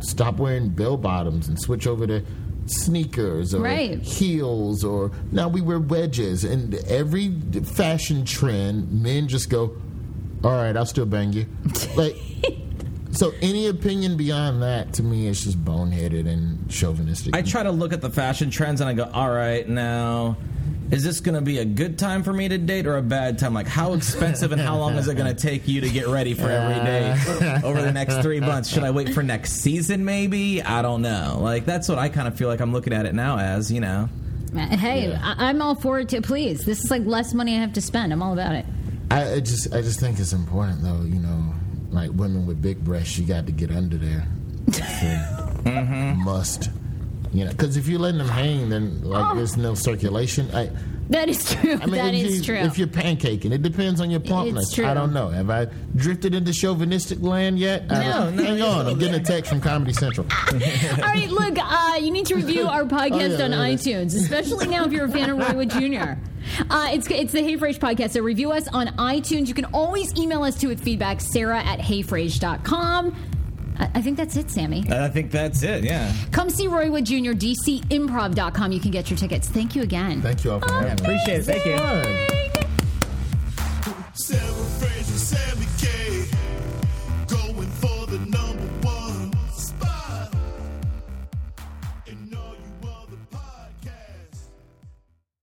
stop 0.00 0.38
wearing 0.38 0.70
bell 0.70 0.96
bottoms 0.96 1.48
and 1.48 1.60
switch 1.60 1.86
over 1.86 2.06
to 2.06 2.24
sneakers 2.70 3.54
or 3.54 3.60
Right. 3.60 4.00
heels 4.00 4.84
or 4.84 5.10
now 5.32 5.48
we 5.48 5.60
wear 5.60 5.78
wedges. 5.78 6.44
And 6.44 6.74
every 6.86 7.30
fashion 7.64 8.24
trend 8.24 8.90
men 9.02 9.28
just 9.28 9.50
go 9.50 9.76
all 10.44 10.52
right 10.52 10.76
i'll 10.76 10.86
still 10.86 11.06
bang 11.06 11.32
you. 11.32 11.46
Like 11.96 12.16
so 13.10 13.32
any 13.40 13.66
opinion 13.66 14.16
beyond 14.16 14.62
that 14.62 14.92
to 14.94 15.02
me 15.02 15.26
is 15.26 15.42
just 15.42 15.64
boneheaded 15.64 16.28
and 16.28 16.70
chauvinistic. 16.70 17.34
I 17.34 17.42
try 17.42 17.62
to 17.62 17.70
look 17.72 17.92
at 17.92 18.00
the 18.02 18.10
fashion 18.10 18.50
trends 18.50 18.80
and 18.80 18.88
I 18.88 18.92
go, 18.92 19.10
all 19.12 19.30
right, 19.30 19.66
now, 19.68 20.36
is 20.90 21.04
this 21.04 21.20
going 21.20 21.34
to 21.34 21.40
be 21.40 21.58
a 21.58 21.64
good 21.64 21.98
time 21.98 22.22
for 22.22 22.32
me 22.32 22.48
to 22.48 22.58
date 22.58 22.86
or 22.86 22.96
a 22.96 23.02
bad 23.02 23.38
time? 23.38 23.54
Like, 23.54 23.66
how 23.66 23.92
expensive 23.92 24.52
and 24.52 24.60
how 24.60 24.76
long 24.76 24.94
is 24.94 25.08
it 25.08 25.14
going 25.16 25.34
to 25.34 25.40
take 25.40 25.68
you 25.68 25.80
to 25.82 25.90
get 25.90 26.08
ready 26.08 26.34
for 26.34 26.48
every 26.48 26.82
day 26.84 27.60
over 27.64 27.82
the 27.82 27.92
next 27.92 28.22
three 28.22 28.40
months? 28.40 28.68
Should 28.68 28.84
I 28.84 28.90
wait 28.90 29.12
for 29.12 29.22
next 29.22 29.52
season, 29.52 30.04
maybe? 30.04 30.62
I 30.62 30.82
don't 30.82 31.02
know. 31.02 31.38
Like, 31.40 31.66
that's 31.66 31.88
what 31.88 31.98
I 31.98 32.08
kind 32.08 32.26
of 32.26 32.36
feel 32.36 32.48
like 32.48 32.60
I'm 32.60 32.72
looking 32.72 32.92
at 32.92 33.06
it 33.06 33.14
now 33.14 33.38
as, 33.38 33.70
you 33.70 33.80
know. 33.80 34.08
Uh, 34.56 34.60
hey, 34.76 35.14
I, 35.14 35.48
I'm 35.48 35.60
all 35.60 35.74
for 35.74 35.98
it 36.00 36.08
too. 36.08 36.22
Please, 36.22 36.64
this 36.64 36.82
is 36.82 36.90
like 36.90 37.04
less 37.04 37.34
money 37.34 37.54
I 37.54 37.60
have 37.60 37.74
to 37.74 37.82
spend. 37.82 38.12
I'm 38.12 38.22
all 38.22 38.32
about 38.32 38.54
it. 38.54 38.64
I, 39.10 39.34
I 39.34 39.40
just 39.40 39.74
I 39.74 39.82
just 39.82 40.00
think 40.00 40.18
it's 40.18 40.32
important 40.32 40.82
though, 40.82 41.02
you 41.02 41.20
know, 41.20 41.54
like 41.90 42.10
women 42.12 42.46
with 42.46 42.60
big 42.62 42.82
breasts, 42.82 43.18
you 43.18 43.26
got 43.26 43.46
to 43.46 43.52
get 43.52 43.70
under 43.70 43.96
there. 43.96 44.26
Mm-hmm. 45.58 46.24
Must, 46.24 46.70
you 47.32 47.44
know, 47.44 47.50
because 47.50 47.76
if 47.76 47.86
you're 47.88 47.98
letting 48.00 48.18
them 48.18 48.28
hang, 48.28 48.68
then 48.68 49.02
like 49.02 49.36
there's 49.36 49.56
no 49.56 49.74
circulation. 49.74 50.50
I, 50.54 50.70
That 51.10 51.28
is 51.28 51.52
true. 51.54 51.72
I 51.80 51.86
mean, 51.86 51.94
that 51.96 52.14
if 52.14 52.30
you, 52.34 52.42
true. 52.42 52.56
If 52.56 52.78
you're 52.78 52.86
pancaking, 52.88 53.52
it 53.52 53.62
depends 53.62 54.00
on 54.00 54.10
your 54.10 54.20
plumpness. 54.20 54.72
true. 54.72 54.86
I 54.86 54.94
don't 54.94 55.12
know. 55.12 55.28
Have 55.28 55.48
I 55.50 55.66
drifted 55.96 56.34
into 56.34 56.52
chauvinistic 56.52 57.20
land 57.22 57.58
yet? 57.58 57.86
No, 57.88 58.00
don't- 58.02 58.36
no, 58.36 58.42
hang 58.44 58.62
on. 58.62 58.86
I'm 58.86 58.98
getting 58.98 59.20
a 59.20 59.24
text 59.24 59.50
from 59.50 59.60
Comedy 59.60 59.92
Central. 59.94 60.26
All 60.52 60.58
right, 60.98 61.28
look, 61.30 61.56
uh, 61.58 61.98
you 62.00 62.10
need 62.10 62.26
to 62.26 62.34
review 62.34 62.66
our 62.66 62.84
podcast 62.84 63.12
Oh, 63.12 63.36
yeah, 63.38 63.44
on 63.44 63.52
yeah, 63.52 63.66
yeah. 63.66 63.74
iTunes, 63.74 64.14
especially 64.14 64.66
now 64.68 64.84
if 64.84 64.92
you're 64.92 65.06
a 65.06 65.10
fan 65.10 65.30
of 65.30 65.38
Roy 65.38 65.54
Wood 65.56 65.70
Jr. 65.70 66.12
Uh, 66.70 66.88
it's 66.92 67.06
it's 67.10 67.32
the 67.32 67.42
Hey 67.42 67.58
Frase 67.58 67.78
podcast. 67.78 68.12
So 68.12 68.22
review 68.22 68.52
us 68.52 68.66
on 68.68 68.86
iTunes. 68.96 69.48
You 69.48 69.54
can 69.54 69.66
always 69.66 70.14
email 70.16 70.44
us 70.44 70.58
too 70.58 70.68
with 70.68 70.80
feedback. 70.82 71.20
Sarah 71.20 71.62
at 71.62 71.78
heyfrase.com. 71.78 73.14
I 73.78 74.02
think 74.02 74.16
that's 74.16 74.36
it, 74.36 74.50
Sammy. 74.50 74.84
I 74.90 75.08
think 75.08 75.30
that's 75.30 75.62
it, 75.62 75.84
yeah. 75.84 76.12
Come 76.32 76.50
see 76.50 76.66
Roy 76.66 76.90
Wood 76.90 77.06
Jr., 77.06 77.32
DCimprov.com. 77.32 78.72
You 78.72 78.80
can 78.80 78.90
get 78.90 79.08
your 79.10 79.16
tickets. 79.16 79.48
Thank 79.48 79.76
you 79.76 79.82
again. 79.82 80.20
Thank 80.20 80.44
you 80.44 80.52
all 80.52 80.60
for 80.60 80.72
having 80.72 80.94
me. 81.06 81.14
Appreciate 81.14 81.40
it. 81.40 81.44
Thank 81.44 81.64
you. 81.64 81.78
Seven. 84.14 84.57